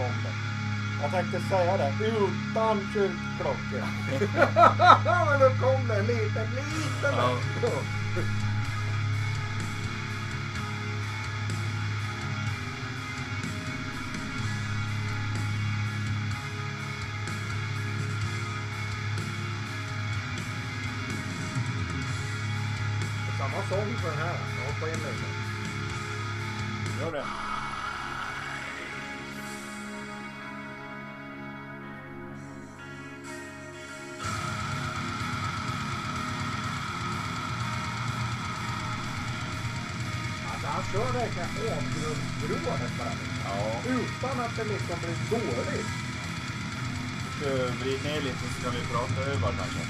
Det. 0.00 0.32
Jag 1.02 1.10
tänkte 1.10 1.40
säga 1.40 1.76
det, 1.76 1.92
utan 2.06 2.80
kyrkklockor. 2.92 3.84
Men 5.30 5.40
då 5.40 5.66
kom 5.66 5.88
det 5.88 5.96
en 5.98 6.06
liten, 6.06 6.46
liten. 6.50 7.14
Ja. 7.16 7.38
Samma 23.38 23.62
sång 23.68 23.96
för 23.96 24.10
den 24.10 24.18
här. 24.18 24.36
Jag 24.58 24.72
hoppar 24.72 24.86
in 24.86 24.94
lite. 24.94 25.26
Gör 27.00 27.12
det. 27.12 27.39
Avgrundsvrålet 41.76 42.98
bara. 42.98 43.12
Ja. 43.44 43.82
Utan 43.86 44.40
att 44.40 44.56
det 44.56 44.64
liksom 44.64 44.96
blir 45.02 45.40
dåligt. 45.40 45.86
Vrida 47.80 48.02
ner 48.04 48.20
lite 48.20 48.38
så 48.54 48.62
kan 48.62 48.72
vi 48.72 48.86
prata 48.92 49.20
över 49.30 49.40
kanske. 49.40 49.86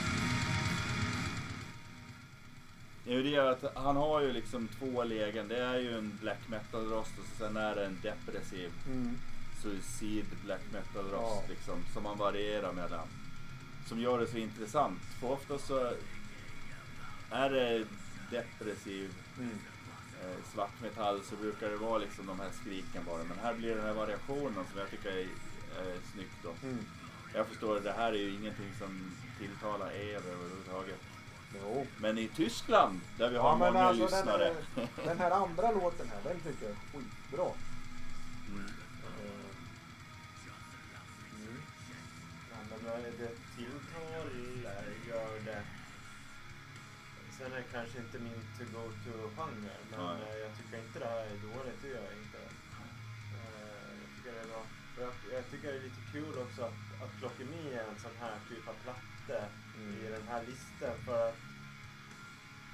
Det 3.05 3.13
är 3.13 3.17
ju 3.17 3.23
det 3.23 3.51
att 3.51 3.77
han 3.77 3.97
har 3.97 4.21
ju 4.21 4.33
liksom 4.33 4.69
två 4.79 5.05
lägen. 5.05 5.49
Det 5.49 5.59
är 5.65 5.79
ju 5.79 5.99
en 5.99 6.19
black 6.23 6.49
metal 6.49 6.85
röst 6.91 7.13
och 7.19 7.39
sen 7.39 7.57
är 7.57 7.75
det 7.75 7.87
en 7.87 7.99
depressiv 8.03 8.71
suicid 9.63 10.25
black 10.45 10.61
metal 10.73 11.05
röst 11.05 11.13
Ja. 11.23 11.43
liksom 11.49 11.75
som 11.95 12.03
man 12.03 12.19
varierar 12.19 12.73
mellan. 12.73 13.09
Som 13.89 14.01
gör 14.01 14.19
det 14.21 14.27
så 14.27 14.37
intressant. 14.37 15.01
För 15.21 15.31
ofta 15.31 15.59
så 15.59 15.93
är 17.31 17.51
det 17.51 17.85
depressiv 18.31 19.11
eh, 19.41 19.47
svart 20.53 20.81
metall 20.83 21.21
så 21.23 21.37
brukar 21.37 21.71
det 21.71 21.77
vara 21.77 21.99
liksom 21.99 22.27
de 22.27 22.41
här 22.41 22.51
skriken 22.61 23.05
bara. 23.07 23.25
Men 23.25 23.39
här 23.43 23.55
blir 23.55 23.75
den 23.75 23.85
här 23.85 23.93
variationen 23.95 24.65
som 24.71 24.79
jag 24.79 24.91
tycker 24.91 25.09
är, 25.11 25.29
är 25.81 25.97
snyggt 26.13 26.37
då. 26.43 26.55
Mm. 26.63 26.85
Jag 27.35 27.47
förstår, 27.47 27.81
det 27.81 27.93
här 27.93 28.13
är 28.13 28.17
ju 28.17 28.31
ingenting 28.35 28.73
som 28.79 29.13
tilltalar 29.39 29.91
er 29.91 30.17
överhuvudtaget. 30.17 31.01
Jo. 31.55 31.87
Men 31.99 32.19
i 32.19 32.29
Tyskland, 32.29 33.01
där 33.19 33.31
vi 33.31 33.37
har 33.37 33.49
Ja, 33.51 33.57
många 33.57 33.85
alltså, 33.85 34.05
lyssnare. 34.05 34.45
Den, 34.45 34.57
här- 34.77 35.05
den 35.07 35.19
här 35.19 35.31
andra 35.31 35.71
låten 35.71 36.09
här, 36.09 36.33
den 36.33 36.41
tycker 36.41 36.67
jag 36.67 36.71
är 36.71 36.77
skitbra. 36.93 37.53
Mm. 38.49 38.65
Eh, 39.05 39.31
mm. 41.41 41.63
Ja, 42.51 42.57
men 42.71 42.79
vad 42.85 43.01
är 43.01 43.13
det 43.19 43.35
tilltalar 43.57 44.85
gör 45.09 45.41
det. 45.45 45.63
Sen 47.39 47.53
är 47.53 47.57
det 47.57 47.65
kanske 47.73 47.99
inte 47.99 48.19
min 48.19 48.43
to 48.59 48.65
Klockemi 57.21 57.73
är 57.75 57.85
en 57.85 57.99
sån 57.99 58.17
här 58.21 58.39
typ 58.49 58.69
av 58.69 58.75
platte 58.75 59.49
i 59.75 60.07
den 60.09 60.29
här 60.29 60.45
listan 60.47 60.95
för 61.05 61.29
att 61.29 61.39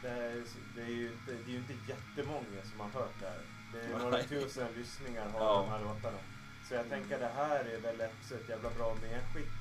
det 0.02 0.08
är, 0.08 0.44
det 0.74 0.82
är 0.82 0.86
ju 0.86 1.12
inte, 1.12 1.32
det 1.32 1.50
är 1.50 1.52
ju 1.52 1.58
inte 1.58 1.74
jättemånga 1.86 2.62
som 2.64 2.80
har 2.80 2.88
hört 2.88 3.20
det 3.20 3.26
här. 3.26 3.40
Det 3.72 3.80
är 3.80 3.98
några 3.98 4.22
tusen 4.22 4.72
lyssningar 4.72 5.28
har 5.28 5.40
Ja. 5.40 5.62
de 5.62 5.70
här 5.70 5.80
låtarna. 5.84 6.18
Så 6.62 6.74
jag 6.74 6.88
tänker 6.88 7.18
det 7.18 7.28
här 7.36 7.64
är 7.64 7.80
väl 7.80 8.00
ett, 8.00 8.48
jävla 8.48 8.70
bra 8.70 8.94
medskick 9.02 9.52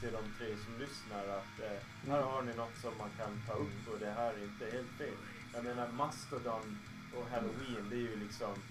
till 0.00 0.12
de 0.12 0.34
tre 0.38 0.56
som 0.56 0.78
lyssnar 0.78 1.28
att 1.28 1.58
eh, 1.60 2.10
här 2.10 2.22
har 2.22 2.42
ni 2.42 2.54
något 2.54 2.76
som 2.76 2.98
man 2.98 3.10
kan 3.16 3.42
ta 3.46 3.52
upp 3.52 3.88
och 3.88 3.98
det 3.98 4.10
här 4.10 4.34
är 4.34 4.44
inte 4.44 4.64
helt 4.64 4.92
fel. 4.98 5.14
Jag 5.52 5.64
menar 5.64 5.88
Mastodon 5.92 6.78
och 7.12 7.28
Halloween 7.30 7.88
det 7.90 7.96
är 7.96 8.00
ju 8.00 8.16
liksom 8.16 8.62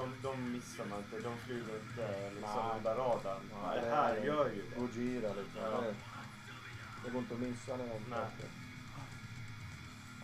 de, 0.00 0.12
de 0.22 0.52
missar 0.52 0.84
man 0.84 0.98
inte, 0.98 1.28
de 1.28 1.36
flyger 1.46 1.74
inte 1.80 2.30
liksom 2.34 2.60
Nej. 2.66 2.76
under 2.76 2.94
radarn. 2.94 3.42
Nej, 3.66 3.80
det 3.82 3.90
här 3.90 4.16
gör 4.16 4.46
ju 4.46 4.62
det. 4.74 4.80
Gojira 4.80 5.28
liksom. 5.28 5.62
Ja. 5.62 5.80
Det, 5.80 5.94
det 7.04 7.10
går 7.10 7.18
inte 7.20 7.34
att 7.34 7.40
missa 7.40 7.76
det. 7.76 7.84
någonstans. 7.86 8.32
Nej. 8.40 8.50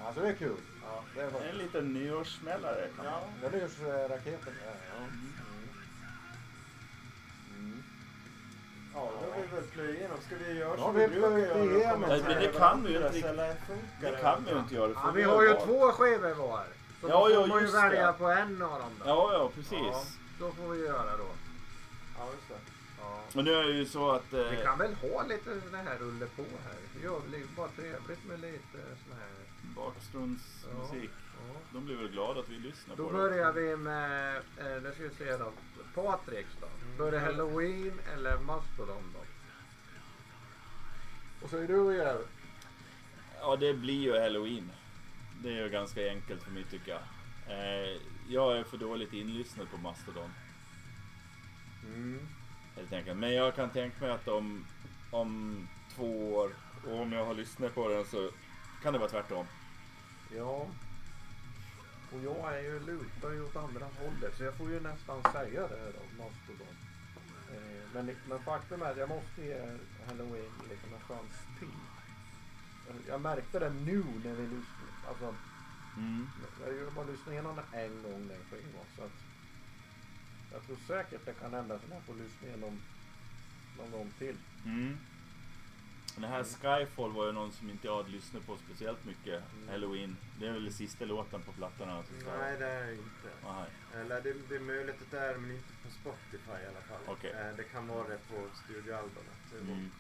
Alltså 0.07 0.21
det 0.21 0.29
är 0.29 0.35
kul. 0.35 0.57
Ja. 0.83 1.03
Det 1.15 1.21
är 1.21 1.49
En 1.51 1.59
liten 1.59 1.93
nyårssmällare. 1.93 2.89
Ja. 3.05 3.21
Det 3.41 3.47
är 3.57 3.61
just 3.61 3.81
eh, 3.81 3.87
raketen. 3.87 4.55
Ja. 4.67 4.73
Ja. 4.91 4.97
Mm. 4.99 5.33
Mm. 7.59 7.83
Ja, 8.95 9.11
då 9.21 9.33
har 9.33 9.41
vi 9.43 9.47
väl 9.57 9.65
plöjt 9.65 9.99
igenom. 9.99 10.19
Ska 10.27 10.37
vi 10.37 10.53
göra 10.59 10.75
Ja, 10.79 10.85
som 10.85 10.95
vi 10.95 11.09
brukar 11.09 11.39
göra? 11.39 11.97
Men 11.99 12.09
det 12.09 12.53
kan 12.59 12.83
vi 12.85 12.93
ju 12.93 12.97
inte- 13.07 13.57
Det 14.01 14.21
kan 14.23 14.45
vi 14.45 14.51
ju 14.51 14.59
inte 14.59 14.75
göra. 14.75 14.91
Ja, 14.95 15.11
vi 15.15 15.23
vi 15.23 15.29
har 15.29 15.43
ju 15.43 15.55
två 15.55 15.93
skivor 15.93 16.35
var. 16.35 16.65
Så 17.07 17.13
Ja, 17.13 17.29
då 17.29 17.35
ja, 17.35 17.41
får 17.41 17.49
man 17.49 17.61
ju 17.65 17.71
välja 17.71 18.07
det. 18.07 18.19
på 18.19 18.27
en 18.31 18.63
av 18.63 18.79
dem. 18.81 18.91
Då. 18.99 19.05
Ja, 19.09 19.33
ja 19.33 19.51
precis. 19.55 19.73
Ja, 19.93 20.05
då 20.41 20.53
får 20.53 20.69
vi 20.69 20.85
göra 20.87 21.17
då. 21.17 21.29
Ja, 22.19 22.29
just 22.35 22.49
det. 22.49 22.55
Ja. 23.01 23.21
Och 23.35 23.45
nu 23.45 23.53
är 23.55 23.65
det 23.65 23.73
ju 23.73 23.87
så 23.87 24.11
att... 24.11 24.33
Eh, 24.33 24.41
Vi 24.51 24.57
kan 24.65 24.79
väl 24.79 24.95
ha 24.95 25.23
lite 25.27 25.51
det 25.71 25.77
här 25.77 25.97
rulle 25.99 26.27
på 26.27 26.43
här. 26.43 26.77
Det 26.95 27.05
gör 27.05 27.21
väl 27.21 27.43
bara 27.57 27.69
trevligt 27.69 28.25
med 28.25 28.41
lite 28.41 28.79
sån 29.09 29.17
här. 29.21 29.31
bakgrundsmusik. 29.77 31.11
Ja. 31.49 31.55
De 31.73 31.85
blir 31.85 31.97
väl 31.97 32.09
glada 32.09 32.41
att 32.41 32.49
vi 32.49 32.57
lyssnar 32.59 32.97
Då 32.97 33.07
på 33.07 33.13
börjar 33.13 33.53
vi 33.53 33.77
med, 33.77 34.37
eh, 34.37 34.83
det 34.83 34.93
ska 34.95 35.03
vi 35.03 35.11
se 35.19 35.37
då, 35.37 35.53
Patriks 35.95 36.51
då. 36.61 36.67
Då 36.99 37.05
är 37.05 37.11
det 37.13 37.19
Halloween 37.21 38.01
eller 38.15 38.39
Mastodon 38.39 39.15
då. 39.15 39.21
Och 41.45 41.51
så 41.51 41.57
är 41.57 41.67
du 41.69 41.79
och 41.79 41.95
jag. 41.95 42.17
det. 42.17 42.25
Ja, 43.41 43.57
det 43.57 43.75
blir 43.75 44.01
ju 44.03 44.21
Halloween. 44.21 44.71
Det 45.43 45.49
är 45.49 45.63
ju 45.63 45.69
ganska 45.69 46.09
enkelt 46.09 46.43
för 46.43 46.51
mig 46.51 46.65
tycker 46.65 46.91
jag. 46.91 47.03
Eh, 47.59 48.01
jag 48.29 48.59
är 48.59 48.65
för 48.65 48.77
dåligt 48.77 49.13
inlyssnad 49.13 49.71
på 49.71 49.77
Mastodon. 49.77 50.31
Mm. 51.95 52.21
Helt 52.77 52.93
enkelt. 52.93 53.19
Men 53.19 53.35
jag 53.35 53.55
kan 53.55 53.71
tänka 53.71 54.01
mig 54.01 54.11
att 54.11 54.29
om, 54.29 54.65
om 55.11 55.59
två 55.95 56.35
år, 56.35 56.51
och 56.87 57.01
om 57.01 57.13
jag 57.13 57.25
har 57.27 57.35
lyssnat 57.35 57.75
på 57.75 57.89
den 57.89 58.05
så 58.05 58.31
kan 58.83 58.93
det 58.93 58.99
vara 58.99 59.11
tvärtom. 59.11 59.47
Ja. 60.37 60.67
Och 62.13 62.21
jag 62.25 62.57
är 62.59 62.63
ju 62.63 62.81
lutar 62.81 63.31
ju 63.31 63.45
åt 63.45 63.57
andra 63.57 63.87
hållet 63.99 64.37
så 64.37 64.45
jag 64.45 64.55
får 64.55 64.71
ju 64.71 64.81
nästan 64.81 65.23
säga 65.33 65.69
det 65.69 65.93
då, 65.93 66.25
Mastodon. 66.25 66.75
Eh, 67.53 67.89
men, 67.95 68.11
men 68.29 68.39
faktum 68.43 68.83
är 68.83 68.91
att 68.91 68.97
jag 68.99 69.09
måste 69.09 69.43
ge 69.43 69.61
Halloween 70.09 70.51
liksom 70.71 70.95
en 70.95 71.01
chans 71.09 71.33
till. 71.59 71.69
Jag- 72.89 73.15
Jag 73.15 73.21
märkte 73.21 73.59
det 73.59 73.71
nu 73.71 74.05
när 74.25 74.35
vi 74.35 74.43
lyssnade. 74.43 74.76
Alltså, 75.09 75.35
Mm. 75.97 76.29
jag 76.67 76.93
bara 76.93 77.05
lyssnat 77.07 77.29
igenom 77.33 77.57
den 77.57 77.81
en 77.81 78.03
gång 78.03 78.29
den 78.29 78.39
skivan. 78.51 78.85
Så 78.97 79.03
att 79.03 79.13
jag 80.53 80.67
tror 80.67 80.77
säkert 80.87 81.25
det 81.25 81.33
kan 81.33 81.53
hända 81.55 81.75
att 81.75 81.83
jag 81.91 82.03
får 82.03 82.15
lyssna 82.15 82.49
igenom 82.49 82.79
någon 83.79 83.91
gång 83.91 84.13
till. 84.19 84.37
Mm. 84.65 84.99
Den 86.17 86.31
här 86.31 86.45
Skyfall 86.45 87.13
var 87.13 87.27
ju 87.27 87.33
någon 87.33 87.53
som 87.53 87.71
inte 87.71 87.87
jag 87.87 87.97
hade 87.97 88.09
lyssnat 88.09 88.47
på 88.47 88.57
speciellt 88.57 89.05
mycket. 89.05 89.43
Mm. 89.57 89.69
Halloween. 89.69 90.17
Det 90.41 90.47
är 90.47 90.53
väl 90.53 90.73
sista 90.73 91.05
låten 91.05 91.43
på 91.43 91.53
plattan 91.53 91.91
alltså. 91.91 92.13
Nej, 92.39 92.57
det 92.59 92.67
är 92.67 92.87
det 92.87 92.93
inte. 92.93 93.31
Nej. 93.45 93.71
Eller 94.01 94.21
det, 94.23 94.35
det 94.49 94.57
är 94.57 94.61
möjligt 94.61 95.03
att 95.03 95.11
det 95.11 95.21
är 95.21 95.39
men 95.39 95.51
inte 95.51 95.73
på 95.85 95.91
Spotify 95.91 96.51
i 96.65 96.67
alla 96.69 96.81
fall. 96.81 97.01
Okej. 97.07 97.31
Eh, 97.33 97.57
Det 97.57 97.65
kan 97.65 97.89
vara 97.89 98.09
det 98.09 98.19
på 98.31 98.49
studioalbumet. 98.65 99.39
Det 99.53 99.59
Mm. 99.59 99.91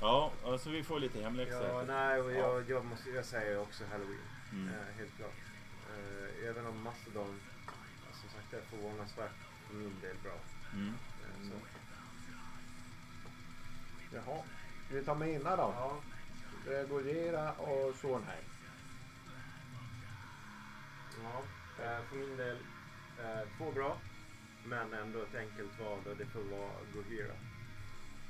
Var 0.00 0.08
så. 0.08 0.32
Ja, 0.44 0.50
alltså 0.52 0.70
vi 0.70 0.82
får 0.82 1.00
lite 1.00 1.22
hemläxa. 1.22 1.68
Ja, 1.68 1.84
nej, 1.86 2.20
och 2.20 2.32
jag, 2.32 2.70
jag, 2.70 2.84
måste, 2.84 3.10
jag 3.10 3.24
säger 3.24 3.60
också 3.60 3.84
Halloween. 3.92 4.20
Mm. 4.52 4.68
Eh, 4.68 4.98
helt 4.98 5.16
klart. 5.16 5.34
Eh, 5.90 6.48
även 6.48 6.66
om 6.66 6.82
Mastodon, 6.82 7.40
som 8.12 8.30
sagt, 8.30 8.52
är 8.52 8.60
förvånansvärt 8.60 9.32
för 9.68 9.74
min 9.74 10.00
del 10.00 10.16
bra. 10.22 10.38
Mm. 10.72 10.88
Eh, 10.88 11.50
så. 11.50 11.54
Jaha. 14.14 14.42
Ska 14.86 14.94
vi 14.94 15.04
ta 15.04 15.14
mina 15.14 15.56
då? 15.56 15.74
Ja, 16.66 16.84
Gojira 16.90 17.52
och 17.52 17.94
Sondheim. 17.94 18.44
ja. 21.22 21.42
Eh, 21.84 22.04
för 22.08 22.16
min 22.16 22.36
del, 22.36 22.56
eh, 23.18 23.48
två 23.58 23.72
bra. 23.72 23.96
Men 24.64 24.92
ändå 24.92 25.22
ett 25.22 25.34
enkelt 25.34 25.80
val 25.80 25.98
och 26.10 26.16
det 26.16 26.26
får 26.26 26.40
vara 26.40 26.70
Gojira. 26.94 27.34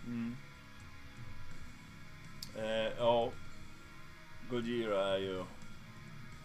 Mm. 0.06 0.36
Eh, 2.58 2.92
ja, 2.98 3.32
Gojira 4.50 5.08
är 5.14 5.18
ju... 5.18 5.40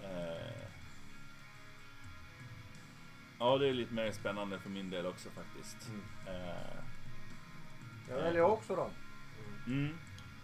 Eh, 0.03 0.53
Ja, 3.39 3.57
det 3.57 3.67
är 3.69 3.73
lite 3.73 3.93
mer 3.93 4.11
spännande 4.11 4.59
för 4.59 4.69
min 4.69 4.89
del 4.89 5.05
också 5.05 5.29
faktiskt. 5.29 5.89
Mm. 5.89 6.01
Eh, 6.27 6.75
Jag 8.09 8.15
väljer 8.15 8.41
också 8.41 8.75
dem. 8.75 8.91
mm. 9.67 9.97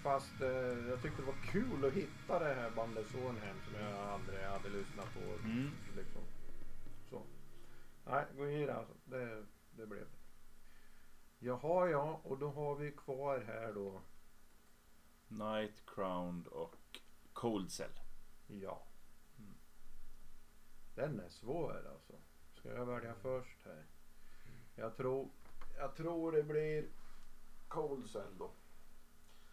Fast 0.04 0.42
eh, 0.42 0.88
jag 0.90 1.02
tyckte 1.02 1.22
det 1.22 1.26
var 1.28 1.52
kul 1.52 1.86
att 1.86 1.94
hitta 1.94 2.40
det 2.40 2.54
här 2.54 2.70
bandet 2.70 3.08
Sonhem 3.12 3.56
som 3.66 3.82
jag 3.82 3.94
aldrig 3.98 4.40
hade 4.44 4.70
lyssnat 4.70 5.14
på. 5.14 5.20
Mm. 5.46 5.70
Liksom. 5.98 6.22
Så. 7.10 7.22
Nej, 8.06 8.26
gå 8.38 8.44
vidare 8.44 8.78
alltså. 8.78 8.94
Det, 9.06 9.44
det 9.72 9.86
blev 9.88 10.02
det. 10.02 10.18
Jaha 11.40 11.90
ja, 11.90 12.22
och 12.24 12.38
då 12.38 12.50
har 12.52 12.76
vi 12.76 12.92
kvar 12.92 13.44
här 13.48 13.74
då. 13.74 14.02
Night 15.30 15.86
Crowned 15.86 16.48
och 16.48 17.00
Cold 17.34 17.72
Cell. 17.72 18.00
Ja. 18.48 18.82
Mm. 19.40 19.54
Den 20.96 21.20
är 21.20 21.30
svår 21.30 21.88
alltså. 21.94 22.14
Ska 22.54 22.74
jag 22.74 22.86
välja 22.86 23.16
först 23.16 23.58
här? 23.66 23.86
Jag 24.76 24.98
tror, 24.98 25.30
jag 25.78 25.96
tror 25.96 26.32
det 26.32 26.44
blir 26.44 26.88
Cold 27.68 28.10
Cell 28.10 28.38
då. 28.38 28.52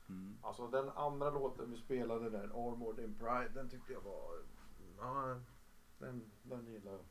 Mm. 0.09 0.39
Alltså 0.43 0.69
den 0.69 0.89
andra 0.89 1.31
låten 1.31 1.71
vi 1.71 1.77
spelade 1.77 2.31
där, 2.31 2.45
Armored 2.45 3.05
in 3.05 3.15
Pride, 3.19 3.49
den 3.55 3.71
tyckte 3.71 3.93
jag 3.93 4.01
var... 4.01 4.43
Ja, 4.99 5.41
den, 5.99 6.31
den 6.43 6.67
gillar 6.67 6.93
jag. 6.93 7.05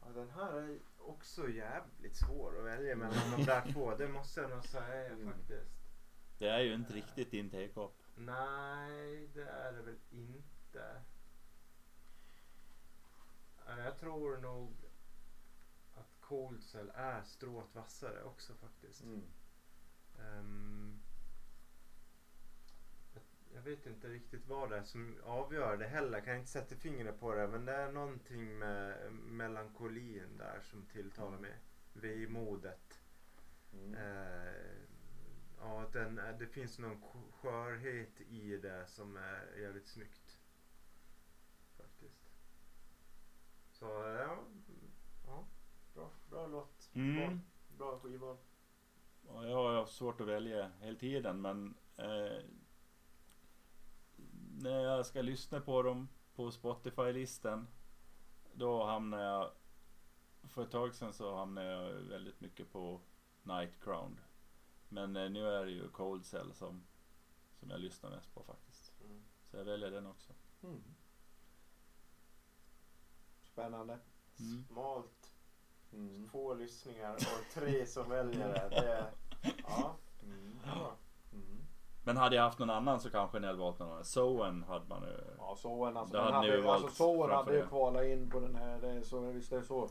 Ja, 0.00 0.08
den 0.14 0.30
här 0.30 0.52
är 0.52 0.78
också 0.98 1.48
jävligt 1.48 2.16
svår 2.16 2.58
att 2.58 2.64
välja 2.64 2.96
mellan 2.96 3.30
de 3.36 3.44
där 3.44 3.72
två. 3.72 3.94
Det 3.96 4.08
måste 4.08 4.40
jag 4.40 4.50
nog 4.50 4.64
säga 4.64 5.12
Mm. 5.12 5.32
faktiskt. 5.32 5.83
Det 6.44 6.50
är 6.50 6.60
ju 6.60 6.74
inte 6.74 6.92
riktigt 6.92 7.30
din 7.30 7.50
take-up. 7.50 7.92
Nej, 8.14 9.28
det 9.34 9.42
är 9.42 9.72
det 9.72 9.82
väl 9.82 9.98
inte. 10.10 11.02
Ja, 13.66 13.78
Jag 13.78 13.98
tror 13.98 14.36
nog 14.36 14.74
att 15.94 16.20
Cold 16.20 16.62
Cell 16.62 16.92
är 16.94 17.22
strået 17.22 17.74
vassare 17.74 18.22
också 18.22 18.54
faktiskt. 18.54 19.02
Mm. 19.02 19.22
Ehm, 20.18 21.00
jag, 23.14 23.22
jag 23.54 23.62
vet 23.62 23.86
inte 23.86 24.08
riktigt 24.08 24.46
vad 24.46 24.70
det 24.70 24.76
är 24.76 24.84
som 24.84 25.16
avgör 25.24 25.76
det 25.76 25.86
heller. 25.86 26.20
Kan 26.20 26.36
inte 26.36 26.50
sätta 26.50 26.76
fingret 26.76 27.20
på 27.20 27.34
det. 27.34 27.48
Men 27.48 27.64
det 27.64 27.72
är 27.72 27.92
någonting 27.92 28.58
med 28.58 29.12
melankolin 29.12 30.38
där 30.38 30.60
som 30.62 30.86
tilltalar 30.86 31.38
mig. 31.38 31.54
Vemodet. 31.92 33.00
Mm. 33.72 33.94
Eh, 33.94 34.93
ja, 35.64 35.88
den, 35.92 36.18
är- 36.18 36.32
det 36.38 36.46
finns 36.46 36.78
någon 36.78 36.96
sk- 37.02 37.32
skörhet 37.32 38.20
i 38.20 38.56
det 38.56 38.86
som 38.86 39.16
är 39.16 39.60
jävligt 39.60 39.86
snyggt. 39.88 40.38
Faktiskt. 41.76 42.30
Så 43.70 43.84
ja, 43.84 44.38
ja 45.26 45.44
bra, 45.94 46.10
bra 46.30 46.46
låt. 46.46 46.90
Mm. 46.94 47.40
Bra 47.78 47.98
skiva. 47.98 48.36
Och 49.26 49.46
jag 49.48 49.56
har 49.78 49.86
svårt 49.86 50.20
att 50.20 50.26
välja 50.26 50.70
hela 50.80 50.98
tiden 50.98 51.40
men 51.40 51.74
eh, 51.96 52.42
när 54.60 54.80
jag 54.80 55.06
ska 55.06 55.22
lyssna 55.22 55.60
på 55.60 55.82
dem 55.82 56.08
på 56.34 56.50
Spotify-listan 56.50 57.66
då 58.54 58.84
hamnar 58.84 59.20
jag 59.22 59.50
för 60.48 60.62
ett 60.62 60.70
tag 60.70 60.94
sedan 60.94 61.12
så 61.12 61.36
hamnade 61.36 61.66
jag 61.70 61.90
väldigt 61.92 62.40
mycket 62.40 62.72
på 62.72 63.00
Night. 63.42 63.70
Men 64.94 65.16
eh, 65.16 65.30
nu 65.30 65.48
är 65.48 65.64
det 65.64 65.70
ju 65.70 65.88
Cold 65.88 66.24
Cell 66.24 66.52
som, 66.52 66.84
som 67.60 67.70
jag 67.70 67.80
lyssnar 67.80 68.10
mest 68.10 68.34
på 68.34 68.42
faktiskt. 68.42 68.92
Mm. 69.04 69.22
Så 69.50 69.56
jag 69.56 69.64
väljer 69.64 69.90
den 69.90 70.06
också. 70.06 70.32
Mm. 70.62 70.82
Spännande. 73.42 73.98
Mm. 74.40 74.64
Smalt. 74.64 75.34
Mm. 75.92 76.28
Få 76.28 76.54
lyssningar 76.54 77.14
och 77.14 77.54
tre 77.54 77.86
som 77.86 78.08
väljer 78.10 78.48
det. 78.48 78.68
det 78.70 79.06
ja. 79.62 79.96
Mm. 80.22 80.58
bra. 80.64 80.96
Mm. 81.32 81.66
Men 82.04 82.16
hade 82.16 82.36
jag 82.36 82.42
haft 82.42 82.58
någon 82.58 82.70
annan 82.70 83.00
så 83.00 83.10
kanske 83.10 83.40
ni 83.40 83.46
hade 83.46 83.58
valt 83.58 83.78
någon 83.78 83.90
annan. 83.90 84.04
Soen 84.04 84.62
hade 84.62 84.86
man 84.88 85.02
ju. 85.02 85.24
Ja, 85.38 85.56
Soen 85.56 85.96
alltså. 85.96 86.18
Hade 86.18 86.32
hade, 86.32 86.72
alltså 86.72 86.88
Soen 86.88 87.30
hade 87.30 87.56
ju 87.56 87.66
kvalat 87.66 88.04
in 88.04 88.30
på 88.30 88.40
den 88.40 88.54
här. 88.54 88.80
Det 88.80 88.88
är 88.88 89.02
så, 89.02 89.20
visst 89.20 89.52
är 89.52 89.56
det 89.56 89.64
så. 89.64 89.88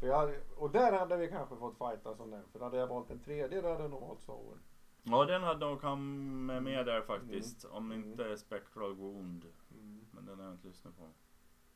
För 0.00 0.06
jag, 0.06 0.34
och 0.56 0.70
där 0.70 0.92
hade 0.92 1.16
vi 1.16 1.28
kanske 1.28 1.56
fått 1.56 1.78
fighta 1.78 2.14
som 2.14 2.30
den. 2.30 2.48
För 2.52 2.60
hade 2.60 2.76
jag 2.76 2.86
valt 2.86 3.10
en 3.10 3.20
tredje 3.20 3.60
då 3.60 3.68
hade 3.68 3.82
jag 3.82 3.90
nog 3.90 4.00
valt 4.00 4.22
Soen. 4.22 4.58
Ja 5.02 5.24
den 5.24 5.42
hade 5.42 5.66
nog 5.66 5.80
kommit 5.80 6.62
med 6.62 6.86
där 6.86 7.02
faktiskt. 7.02 7.64
Om 7.64 7.92
Mm. 7.92 8.10
inte 8.10 8.36
Spectral 8.36 8.94
Wound. 8.94 9.44
Mm. 9.70 10.06
Men 10.12 10.24
den 10.26 10.38
har 10.38 10.44
jag 10.46 10.54
inte 10.54 10.66
lyssnat 10.68 10.96
på 10.96 11.02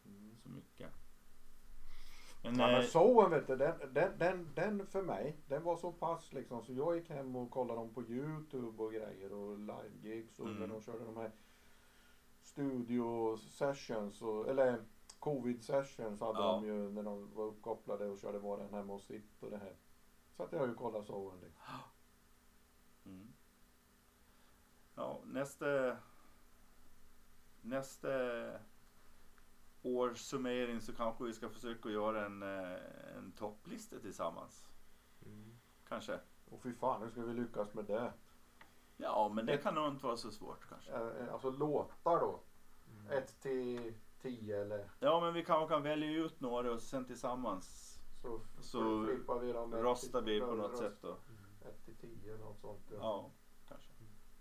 Mm. 0.05 0.37
så 0.43 0.49
mycket. 0.49 0.91
Men, 2.43 2.59
Ja, 2.59 2.67
men 2.67 2.75
eh, 2.81 2.83
Soen 2.87 3.31
vet 3.31 3.47
du, 3.47 3.57
den, 3.57 3.75
den, 3.93 4.19
den, 4.19 4.53
den 4.55 4.87
för 4.87 5.03
mig, 5.03 5.37
den 5.47 5.63
var 5.63 5.77
så 5.77 5.93
pass 5.93 6.33
liksom 6.33 6.63
så 6.63 6.73
jag 6.73 6.97
gick 6.97 7.09
hem 7.11 7.37
och 7.37 7.51
kollade 7.51 7.81
dem 7.81 7.95
på 7.95 8.03
Youtube 8.03 8.83
och 8.83 8.93
grejer 8.93 9.33
och 9.33 9.59
live-gigs 9.59 10.39
och 10.41 10.47
Mm. 10.47 10.59
när 10.59 10.67
de 10.67 10.81
körde 10.81 11.05
de 11.05 11.17
här 11.17 11.31
studio 12.43 13.37
sessions 13.37 14.23
och, 14.23 14.49
eller 14.49 14.85
covid 15.19 15.65
sessions 15.65 16.21
hade 16.21 16.39
Ja. 16.39 16.53
de 16.53 16.65
ju 16.67 16.91
när 16.91 17.03
de 17.03 17.35
var 17.35 17.45
uppkopplade 17.45 18.07
och 18.07 18.19
körde 18.19 18.39
var 18.39 18.59
den 18.59 18.75
hemma 18.75 18.93
hos 18.93 19.07
sitt 19.07 19.43
och 19.43 19.51
det 19.51 19.59
här. 19.59 19.77
Så 20.37 20.43
att 20.43 20.53
jag 20.53 20.59
har 20.59 20.67
ju 20.67 20.75
kollat 20.75 21.07
Soen 21.07 21.41
liksom. 21.41 21.63
mm. 23.05 23.33
Ja, 24.95 25.21
nästa 25.25 25.97
nästa 27.61 28.09
års 29.83 30.19
summering 30.19 30.81
så 30.81 30.95
kanske 30.95 31.25
vi 31.25 31.33
ska 31.33 31.49
försöka 31.49 31.89
göra 31.91 32.27
en, 32.27 32.43
eh, 32.43 33.17
en 33.17 33.33
topplista 33.33 33.99
tillsammans. 33.99 34.69
Mm. 35.27 35.59
Kanske. 35.89 36.21
Och 36.51 36.61
fy 36.63 36.75
fan, 36.75 37.03
hur 37.03 37.09
ska 37.09 37.23
vi 37.23 37.35
lyckas 37.35 37.75
med 37.75 37.85
det? 37.85 38.13
Ja, 38.97 39.29
men 39.35 39.47
det 39.47 39.59
kan 39.59 39.75
nog 39.75 39.89
inte 39.89 40.07
vara 40.07 40.17
så 40.17 40.31
svårt 40.31 40.69
kanske. 40.69 40.93
Eh, 40.93 41.07
eh, 41.07 41.33
Alltså 41.33 41.51
låtar 41.51 42.21
då? 42.21 42.41
Mm. 42.91 43.13
1 43.19 43.41
till 43.41 43.95
10 44.23 44.61
eller 44.63 44.91
Ja, 45.01 45.21
men 45.21 45.35
vi 45.35 45.45
kanske 45.45 45.75
kan 45.75 45.83
välja 45.83 46.11
ut 46.11 46.41
några 46.41 46.73
och 46.73 46.81
sen 46.83 47.05
tillsammans 47.05 47.95
så, 48.23 48.41
Så 48.61 49.05
flippar 49.07 49.39
vi 49.39 49.53
dem. 49.53 49.75
rostar 49.75 50.23
vi 50.23 50.41
på 50.41 50.55
något 50.55 50.77
sätt 50.79 50.97
då. 51.01 51.09
Mm. 51.09 51.19
1 51.61 51.85
till 51.85 51.97
10 51.97 52.37
något 52.37 52.59
sånt. 52.61 52.93
Ja, 53.01 53.31
kanske. 53.69 53.93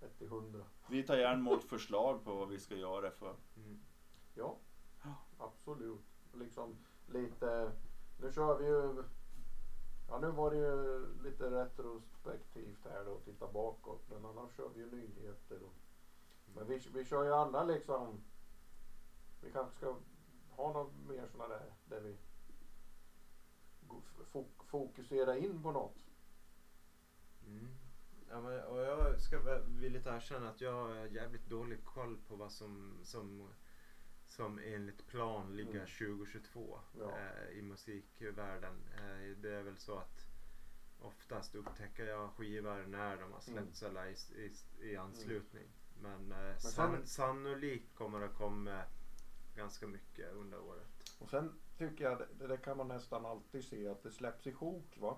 1 0.02 0.18
till 0.18 0.28
100. 0.28 0.66
Vi 0.90 1.04
tar 1.04 1.18
gärna 1.18 1.34
emot 1.40 1.64
förslag 1.64 2.24
på 2.24 2.36
vad 2.36 2.48
vi 2.50 2.60
ska 2.60 2.76
göra 2.76 3.12
för. 3.12 3.34
Mm. 3.56 3.80
Ja, 4.34 4.58
Ja. 5.04 5.14
absolut. 5.38 6.02
Liksom 6.34 6.78
lite, 7.08 7.72
nu 8.22 8.32
kör 8.32 8.58
vi 8.58 8.66
ju, 8.66 9.04
ja 10.10 10.20
nu 10.20 10.28
var 10.28 10.52
det 10.52 10.58
ju 10.58 11.06
lite 11.24 11.50
retrospektivt 11.52 12.86
här 12.86 13.06
då, 13.06 13.20
titta 13.20 13.48
bakåt. 13.48 14.02
Men 14.10 14.26
annars 14.26 14.56
kör 14.58 14.70
vi 14.76 14.80
ju 14.80 14.86
nyheter. 14.92 15.60
Och, 15.64 15.74
men 16.56 16.68
vi, 16.68 16.82
vi 16.94 17.06
kör 17.06 17.24
ju 17.24 17.34
andra 17.34 17.64
liksom, 17.64 18.22
vi 19.42 19.52
kanske 19.52 19.76
ska 19.78 19.96
ha 20.50 20.74
något 20.74 20.94
mer 21.08 21.28
sådana 21.28 21.54
där, 21.54 21.74
där 21.86 22.00
vi 22.02 22.18
go- 23.88 24.02
fok, 24.32 24.64
fokuserar 24.66 25.36
in 25.36 25.64
på 25.64 25.72
något. 25.72 25.96
Mm. 27.46 27.68
Ja, 28.30 28.42
men, 28.42 28.64
och 28.64 28.80
jag 28.82 29.22
ska 29.22 29.60
villigt 29.68 30.06
erkänna 30.06 30.50
att 30.50 30.62
jag 30.62 30.74
har 30.74 31.06
jävligt 31.06 31.46
dålig 31.50 31.86
koll 31.86 32.18
på 32.28 32.36
vad 32.36 32.52
som, 32.52 33.00
som, 33.04 33.50
som 34.26 34.60
enligt 34.60 35.08
plan 35.08 35.56
ligger 35.56 35.72
Mm. 35.72 35.86
2022 35.88 36.80
Ja. 37.00 37.18
eh, 37.18 37.50
i 37.58 37.62
musikvärlden. 37.62 38.84
Eh, 38.94 39.38
det 39.38 39.54
är 39.56 39.64
väl 39.64 39.78
så 39.78 39.98
att 39.98 40.28
oftast 41.00 41.56
upptäcker 41.56 42.06
jag 42.06 42.32
skivor 42.32 42.86
när 42.88 43.18
de 43.18 43.32
har 43.32 43.40
släppts 43.40 43.84
eller 43.84 44.06
i, 44.06 44.16
i, 44.36 44.52
i 44.92 44.96
anslutning. 44.98 45.68
Men, 46.02 46.32
eh, 46.32 46.58
sen- 46.58 46.72
san, 46.72 47.08
sannolikt 47.08 47.96
kommer 47.96 48.20
det 48.20 48.28
komma 48.30 48.84
ganska 49.58 49.88
mycket 49.88 50.34
under 50.34 50.60
året. 50.60 51.16
Och 51.20 51.30
sen 51.30 51.54
tycker 51.78 52.04
jag, 52.04 52.18
det, 52.18 52.48
det 52.48 52.58
kan 52.58 52.78
man 52.78 52.88
nästan 52.88 53.26
alltid 53.26 53.64
se, 53.64 53.88
att 53.88 54.04
det 54.04 54.12
släpps 54.12 54.48
i 54.48 54.54
sjok 54.54 54.98
va. 54.98 55.18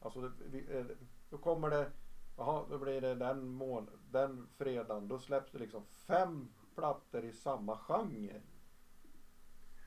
Alltså 0.00 0.20
det, 0.20 0.44
vi, 0.46 0.76
eh, 0.76 0.86
då 1.30 1.38
kommer 1.38 1.70
det, 1.70 1.90
jaha 2.36 2.66
då 2.70 2.78
blir 2.78 3.00
det 3.00 3.14
den 3.14 3.48
mån, 3.48 3.90
den 4.10 4.48
fredagen, 4.56 5.08
då 5.08 5.18
släpps 5.18 5.52
det 5.52 5.58
liksom 5.58 5.84
fem 5.84 6.48
plattor 6.74 7.24
i 7.24 7.32
samma 7.32 7.76
genre. 7.78 8.40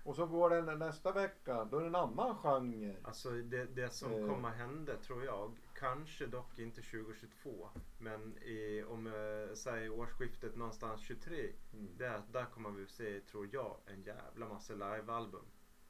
Och 0.04 0.16
så 0.16 0.26
går 0.26 0.50
den 0.50 0.80
nästa 0.80 1.12
vecka, 1.12 1.66
då 1.66 1.78
är 1.78 1.82
det 1.82 1.88
en 1.88 1.96
annan 1.96 2.36
genre. 2.36 2.96
Alltså 3.04 3.32
det, 3.32 3.66
det 3.66 3.90
som 3.90 4.12
Eh. 4.14 4.28
kommer 4.28 4.50
hända 4.50 4.98
tror 4.98 5.26
jag, 5.26 5.58
kanske 5.74 6.26
dock 6.28 6.60
inte 6.60 6.82
2022, 6.82 7.70
men 7.98 8.38
i, 8.38 8.84
om 8.88 9.08
eh, 9.08 9.54
säg 9.56 9.90
årsskiftet 9.90 10.56
någonstans 10.56 11.02
23, 11.02 11.50
Mm. 11.74 11.98
där, 11.98 12.22
där 12.32 12.46
kommer 12.46 12.70
vi 12.70 12.88
se, 12.88 13.20
tror 13.20 13.50
jag, 13.52 13.78
en 13.86 14.04
jävla 14.04 14.48
massa 14.48 14.74
livealbum. 14.74 15.46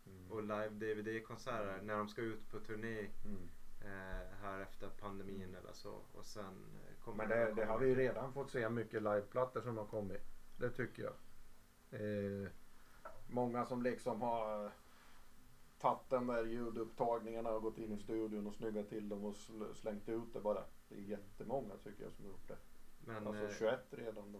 Mm. 0.05 0.31
Och 0.31 0.43
live-DVD-konserter 0.43 1.81
när 1.81 1.97
de 1.97 2.07
ska 2.07 2.21
ut 2.21 2.49
på 2.49 2.59
turné 2.59 3.09
Mm. 3.25 3.49
eh, 3.81 4.37
här 4.41 4.59
efter 4.59 4.89
pandemin 4.89 5.55
eller 5.55 5.73
så. 5.73 6.01
Och 6.13 6.25
sen 6.25 6.65
eh, 6.75 7.03
kommer 7.03 7.17
Men 7.27 7.29
det, 7.29 7.53
det 7.53 7.65
har 7.65 7.79
vi 7.79 7.87
ju 7.87 7.95
redan 7.95 8.33
fått 8.33 8.51
se 8.51 8.69
mycket 8.69 9.01
liveplattor 9.03 9.61
som 9.61 9.77
har 9.77 9.85
kommit. 9.85 10.21
Det 10.57 10.69
tycker 10.69 11.03
jag. 11.03 11.13
Eh, 12.01 12.49
många 13.27 13.65
som 13.65 13.83
liksom 13.83 14.21
har 14.21 14.71
tagit 15.79 16.09
de 16.09 16.27
där 16.27 16.45
ljudupptagningarna 16.45 17.49
och 17.51 17.61
gått 17.61 17.77
in 17.77 17.91
i 17.91 17.97
studion 17.99 18.47
och 18.47 18.55
snyggat 18.55 18.89
till 18.89 19.09
dem 19.09 19.25
och 19.25 19.33
sl- 19.35 19.73
slängt 19.73 20.09
ut 20.09 20.33
det 20.33 20.39
bara. 20.39 20.63
Det 20.89 20.95
är 20.95 20.99
jättemånga 20.99 21.73
tycker 21.83 22.03
jag 22.03 22.11
som 22.13 22.25
har 22.25 22.31
gjort 22.31 22.47
det. 22.47 22.57
Men, 23.05 23.27
Alltså 23.27 23.43
eh, 23.45 23.51
21 23.59 23.79
redan 23.89 24.31
då. 24.31 24.39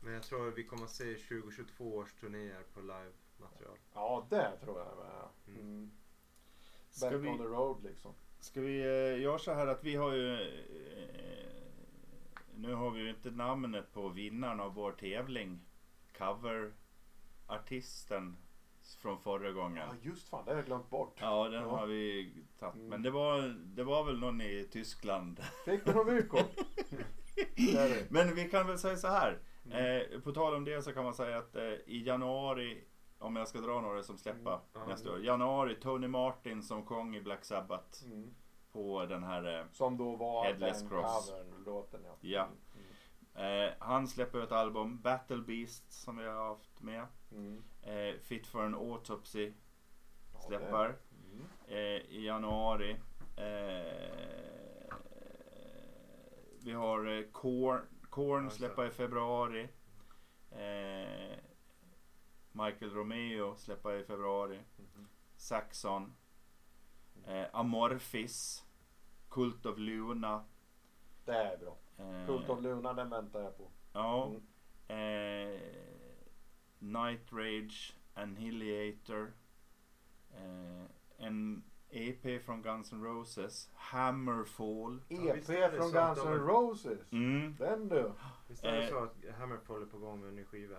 men 0.00 0.12
jag 0.14 0.22
tror 0.22 0.50
vi 0.50 0.64
kommer 0.64 0.84
att 0.84 0.90
se 0.90 1.14
2022 1.14 1.96
års 1.96 2.12
turnéer 2.14 2.62
på 2.74 2.80
live-material. 2.80 3.78
Ja 3.94 4.26
det 4.30 4.56
tror 4.64 4.78
jag 4.78 4.96
med. 4.96 5.28
Mm. 5.56 5.60
Mm. 5.60 5.90
Ska 6.90 7.10
Back 7.10 7.20
vi- 7.24 7.28
on 7.28 7.38
the 7.38 7.44
road 7.44 7.82
liksom. 7.84 8.12
Ska 8.40 8.60
vi 8.60 8.80
eh, 8.80 9.20
göra 9.22 9.38
så 9.38 9.52
här 9.52 9.66
att 9.66 9.84
vi 9.84 9.96
har 9.96 10.12
ju... 10.12 10.32
Eh, 10.32 11.52
nu 12.54 12.74
har 12.74 12.90
vi 12.90 13.00
ju 13.00 13.10
inte 13.10 13.30
namnet 13.30 13.92
på 13.92 14.08
vinnaren 14.08 14.60
av 14.60 14.74
vår 14.74 14.92
tävling. 14.92 15.60
Coverartisten 17.58 18.36
från 19.02 19.18
förra 19.18 19.52
gången. 19.52 19.88
Ja 19.88 19.94
just 20.02 20.28
fan, 20.28 20.44
det 20.44 20.50
har 20.50 20.56
jag 20.56 20.66
glömt 20.66 20.90
bort. 20.90 21.18
Ja, 21.20 21.48
den 21.48 21.62
Ja. 21.62 21.68
har 21.76 21.86
vi 21.86 22.34
tagit. 22.58 22.74
Mm. 22.74 22.88
Men 22.88 23.02
det 23.02 23.10
var, 23.10 23.40
det 23.64 23.84
var 23.84 24.04
väl 24.04 24.18
någon 24.18 24.40
i 24.40 24.68
Tyskland. 24.72 25.40
Fick 25.64 25.84
du 25.84 25.92
det. 27.56 28.10
Men 28.10 28.34
vi 28.34 28.48
kan 28.48 28.66
väl 28.66 28.78
säga 28.78 28.96
så 28.96 29.08
här. 29.08 29.38
Mm. 29.66 30.12
Eh, 30.12 30.20
på 30.20 30.32
tal 30.32 30.54
om 30.54 30.64
det 30.64 30.82
så 30.82 30.92
kan 30.92 31.04
man 31.04 31.14
säga 31.14 31.38
att 31.38 31.56
eh, 31.56 31.62
i 31.64 32.02
januari, 32.06 32.84
om 33.18 33.36
jag 33.36 33.48
ska 33.48 33.60
dra 33.60 33.80
några 33.80 34.02
som 34.02 34.18
släppa 34.18 34.60
Mm. 34.74 34.88
Nästa 34.88 35.12
år. 35.12 35.24
Januari, 35.24 35.74
Tony 35.74 36.08
Martin 36.08 36.62
som 36.62 36.86
sjöng 36.86 37.16
i 37.16 37.20
Black 37.20 37.44
Sabbath 37.44 38.04
Mm. 38.04 38.34
på 38.72 39.06
den 39.06 39.22
här 39.22 39.58
eh, 39.60 39.64
Som 39.72 39.96
då 39.96 40.16
var 40.16 40.44
Headless 40.44 40.80
den 40.80 40.88
Cross. 40.88 41.32
låten 41.66 42.00
ja. 42.04 42.16
Ja. 42.20 42.48
Eh, 43.34 43.72
han 43.78 44.08
släpper 44.08 44.40
ett 44.40 44.52
album, 44.52 45.00
Battle 45.00 45.36
Beast 45.42 45.92
som 45.92 46.16
vi 46.16 46.24
har 46.26 46.48
haft 46.48 46.80
med. 46.80 47.06
Mm. 47.32 47.62
Eh, 47.82 48.14
Fit 48.20 48.46
for 48.46 48.62
an 48.64 48.74
Autopsy 48.74 49.52
släpper 50.46 50.94
Mm. 51.32 51.46
eh, 51.66 51.76
i 52.16 52.24
januari. 52.26 52.90
Eh, 53.36 54.94
vi 56.64 56.72
har 56.72 57.06
eh, 57.18 57.24
Korn, 57.32 57.80
Korn 58.10 58.50
släppa 58.50 58.86
i 58.86 58.90
februari. 58.90 59.68
Eh, 60.50 61.38
Michael 62.52 62.90
Romeo 62.94 63.56
släppa 63.56 63.94
i 63.96 64.04
februari. 64.04 64.60
Mhm. 64.76 65.08
Saxon. 65.36 66.14
Eh, 67.26 67.46
Amorphis. 67.52 68.64
Cult 69.30 69.66
of 69.66 69.78
Luna. 69.78 70.44
Det 71.24 71.32
är 71.34 71.56
bra. 71.58 71.76
Eh, 71.98 72.26
Kult 72.26 72.48
of 72.48 72.60
Luna 72.62 72.92
den 72.92 73.10
väntar 73.10 73.40
jag 73.42 73.56
på. 73.58 73.70
Ja. 73.92 74.26
Mm. 74.26 74.42
Eh, 74.88 75.60
Night 76.78 77.32
Rage, 77.32 77.96
Annihilator. 78.14 79.32
Eh, 80.34 80.84
en 81.26 81.62
EP 81.90 82.38
från 82.44 82.62
Guns 82.62 82.92
N' 82.92 83.04
Roses. 83.04 83.70
Hammerfall. 83.74 85.02
Ja, 85.08 85.34
EP 85.34 85.46
det 85.46 85.70
från 85.76 85.90
Guns 85.92 86.18
N' 86.24 86.38
Roses. 86.46 87.12
Mm. 87.12 87.56
Den 87.58 87.88
du. 87.88 88.12
Visst 88.48 88.64
är 88.64 88.72
det 88.72 88.82
Eh. 88.84 88.88
så 88.90 88.98
att 88.98 89.16
Hammerfall 89.38 89.82
är 89.82 89.86
på 89.86 89.98
gång 89.98 90.20
med 90.20 90.28
en 90.28 90.34
ny 90.34 90.44
skiva? 90.44 90.76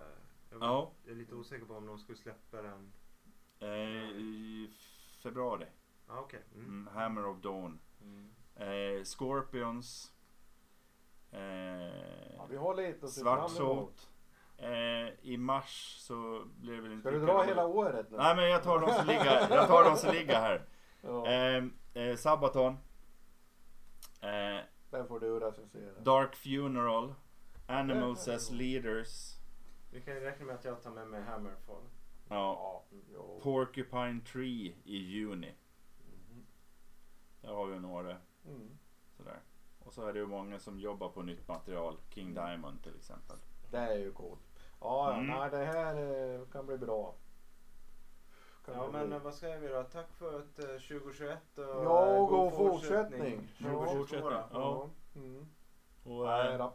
Jag, 0.50 0.62
Ja. 0.62 0.92
jag 1.04 1.12
är 1.12 1.16
lite 1.16 1.34
osäker 1.34 1.66
på 1.66 1.74
om 1.74 1.86
de 1.86 1.98
skulle 1.98 2.18
släppa 2.18 2.62
den. 2.62 2.92
Eh, 3.58 3.68
I 4.10 4.70
februari. 5.22 5.66
Ja, 6.08 6.20
okej. 6.20 6.42
Mm. 6.54 6.66
Mm, 6.66 6.86
Hammer 6.94 7.26
of 7.26 7.38
Dawn. 7.38 7.78
Eh, 8.56 9.02
Scorpions. 9.04 10.12
Eh, 11.34 12.34
Ja, 12.36 12.46
vi 12.50 12.56
har 12.56 12.74
lite 12.74 13.06
att 13.06 13.12
se 13.12 13.20
fram 13.22 13.38
emot. 13.38 13.50
Svartsot. 13.50 14.08
Eh, 14.56 15.08
I 15.30 15.36
mars 15.36 15.96
så 16.00 16.44
blir 16.56 16.74
det 16.74 16.80
väl 16.80 16.92
inte 16.92 17.02
Ska 17.02 17.10
du 17.18 17.26
dra 17.26 17.42
hela 17.42 17.66
året 17.66 18.10
nu? 18.10 18.16
Nej 18.16 18.36
men 18.36 18.48
jag 18.50 18.62
tar 18.62 18.80
de 18.80 18.92
som 18.92 19.06
ligger, 19.06 19.50
jag 19.50 19.68
tar 19.68 19.84
de 19.84 19.96
som 19.96 20.12
ligger 20.14 20.40
här. 20.40 20.64
Ja, 21.02 21.26
Eh, 21.26 21.64
eh, 21.94 22.16
Sabaton. 22.16 22.72
Eh, 24.20 24.64
den 24.90 25.06
får 25.08 25.20
du 25.20 25.40
recensera. 25.40 26.00
Dark 26.00 26.36
Funeral. 26.36 27.14
Animals 27.66 28.28
as 28.28 28.50
Leaders. 28.50 29.34
Vi 29.92 30.00
kan 30.00 30.14
ju 30.14 30.20
räkna 30.20 30.44
med 30.46 30.54
att 30.54 30.64
jag 30.64 30.82
tar 30.82 30.90
med 30.90 31.06
mig 31.08 31.22
Hammerfall. 31.22 31.82
Ja. 32.28 32.84
Ja. 33.14 33.40
Porcupine 33.42 34.20
Tree 34.20 34.74
i 34.84 34.96
juni. 34.96 35.54
Mhm. 36.30 36.46
Där 37.40 37.48
har 37.54 37.66
vi 37.66 37.78
några. 37.80 38.16
Mm. 38.46 38.78
Sådär. 39.16 39.40
Och 39.94 40.00
så 40.02 40.06
är 40.06 40.12
det 40.12 40.18
ju 40.18 40.26
många 40.26 40.58
som 40.58 40.78
jobbar 40.78 41.08
på 41.08 41.22
nytt 41.22 41.48
material. 41.48 41.96
King 42.10 42.30
Mm. 42.30 42.44
Diamond 42.46 42.82
till 42.82 42.94
exempel. 42.96 43.36
Det 43.70 43.76
är 43.78 43.98
ju 43.98 44.12
coolt. 44.12 44.40
Ja, 44.80 45.10
ja, 45.10 45.14
Mm. 45.14 45.26
nej 45.26 45.50
det 45.50 45.56
här 45.64 45.94
eh, 46.34 46.46
kan 46.52 46.66
bli 46.66 46.78
bra. 46.78 47.14
Kan 48.64 48.74
Ja 48.74 48.90
men 48.92 49.06
bli. 49.06 49.16
eh, 49.16 49.22
vad 49.22 49.34
säger 49.34 49.58
vi 49.60 49.68
då? 49.68 49.82
Tack 49.82 50.12
för 50.12 50.40
ett 50.40 50.58
eh, 50.58 50.64
2021 50.98 51.58
och 51.58 51.64
Ja, 51.64 52.14
eh, 52.16 52.26
god 52.28 52.52
fortsättning. 52.52 53.48
Ja. 53.58 53.68
Ja. 53.72 53.86
2022 53.86 54.30
då. 54.30 54.44
Ja. 54.52 54.90
Mm. 55.16 55.46
Och 56.04 56.32
eh, 56.32 56.58
då. 56.58 56.72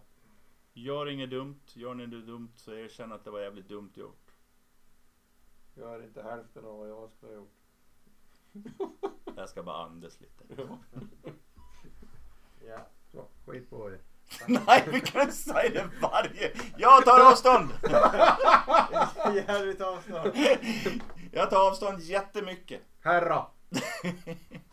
gör 0.73 1.09
inget 1.09 1.29
dumt. 1.29 1.59
Gör 1.73 1.93
ni 1.93 2.05
det 2.05 2.21
dumt 2.21 2.51
så 2.55 2.73
erkänn 2.73 3.11
att 3.11 3.23
det 3.23 3.31
var 3.31 3.39
jävligt 3.39 3.67
dumt 3.69 3.91
gjort. 3.95 4.31
Gör 5.75 6.03
inte 6.03 6.23
hälften 6.23 6.65
av 6.65 6.77
vad 6.77 6.89
jag 6.89 7.09
skulle 7.11 7.31
ha 7.31 7.39
gjort. 7.39 7.53
Jag 9.35 9.49
ska 9.49 9.63
bara 9.63 9.83
andas 9.85 10.21
lite. 10.21 10.43
Ja. 12.67 12.77
Så, 13.11 13.27
skit 13.45 13.69
på 13.69 13.89
er. 13.89 13.99
Nej, 14.67 14.83
vi 14.91 15.01
kan 15.01 15.21
inte 15.21 15.33
säga 15.33 15.69
det 15.69 15.89
varje... 16.01 16.51
Jag 16.77 17.05
tar 17.05 17.31
avstånd! 17.31 17.69
Jävligt 19.47 19.81
avstånd. 19.81 20.31
Jag 21.31 21.49
tar 21.49 21.67
avstånd 21.67 22.01
jättemycket. 22.01 22.81
Herra! 23.03 23.45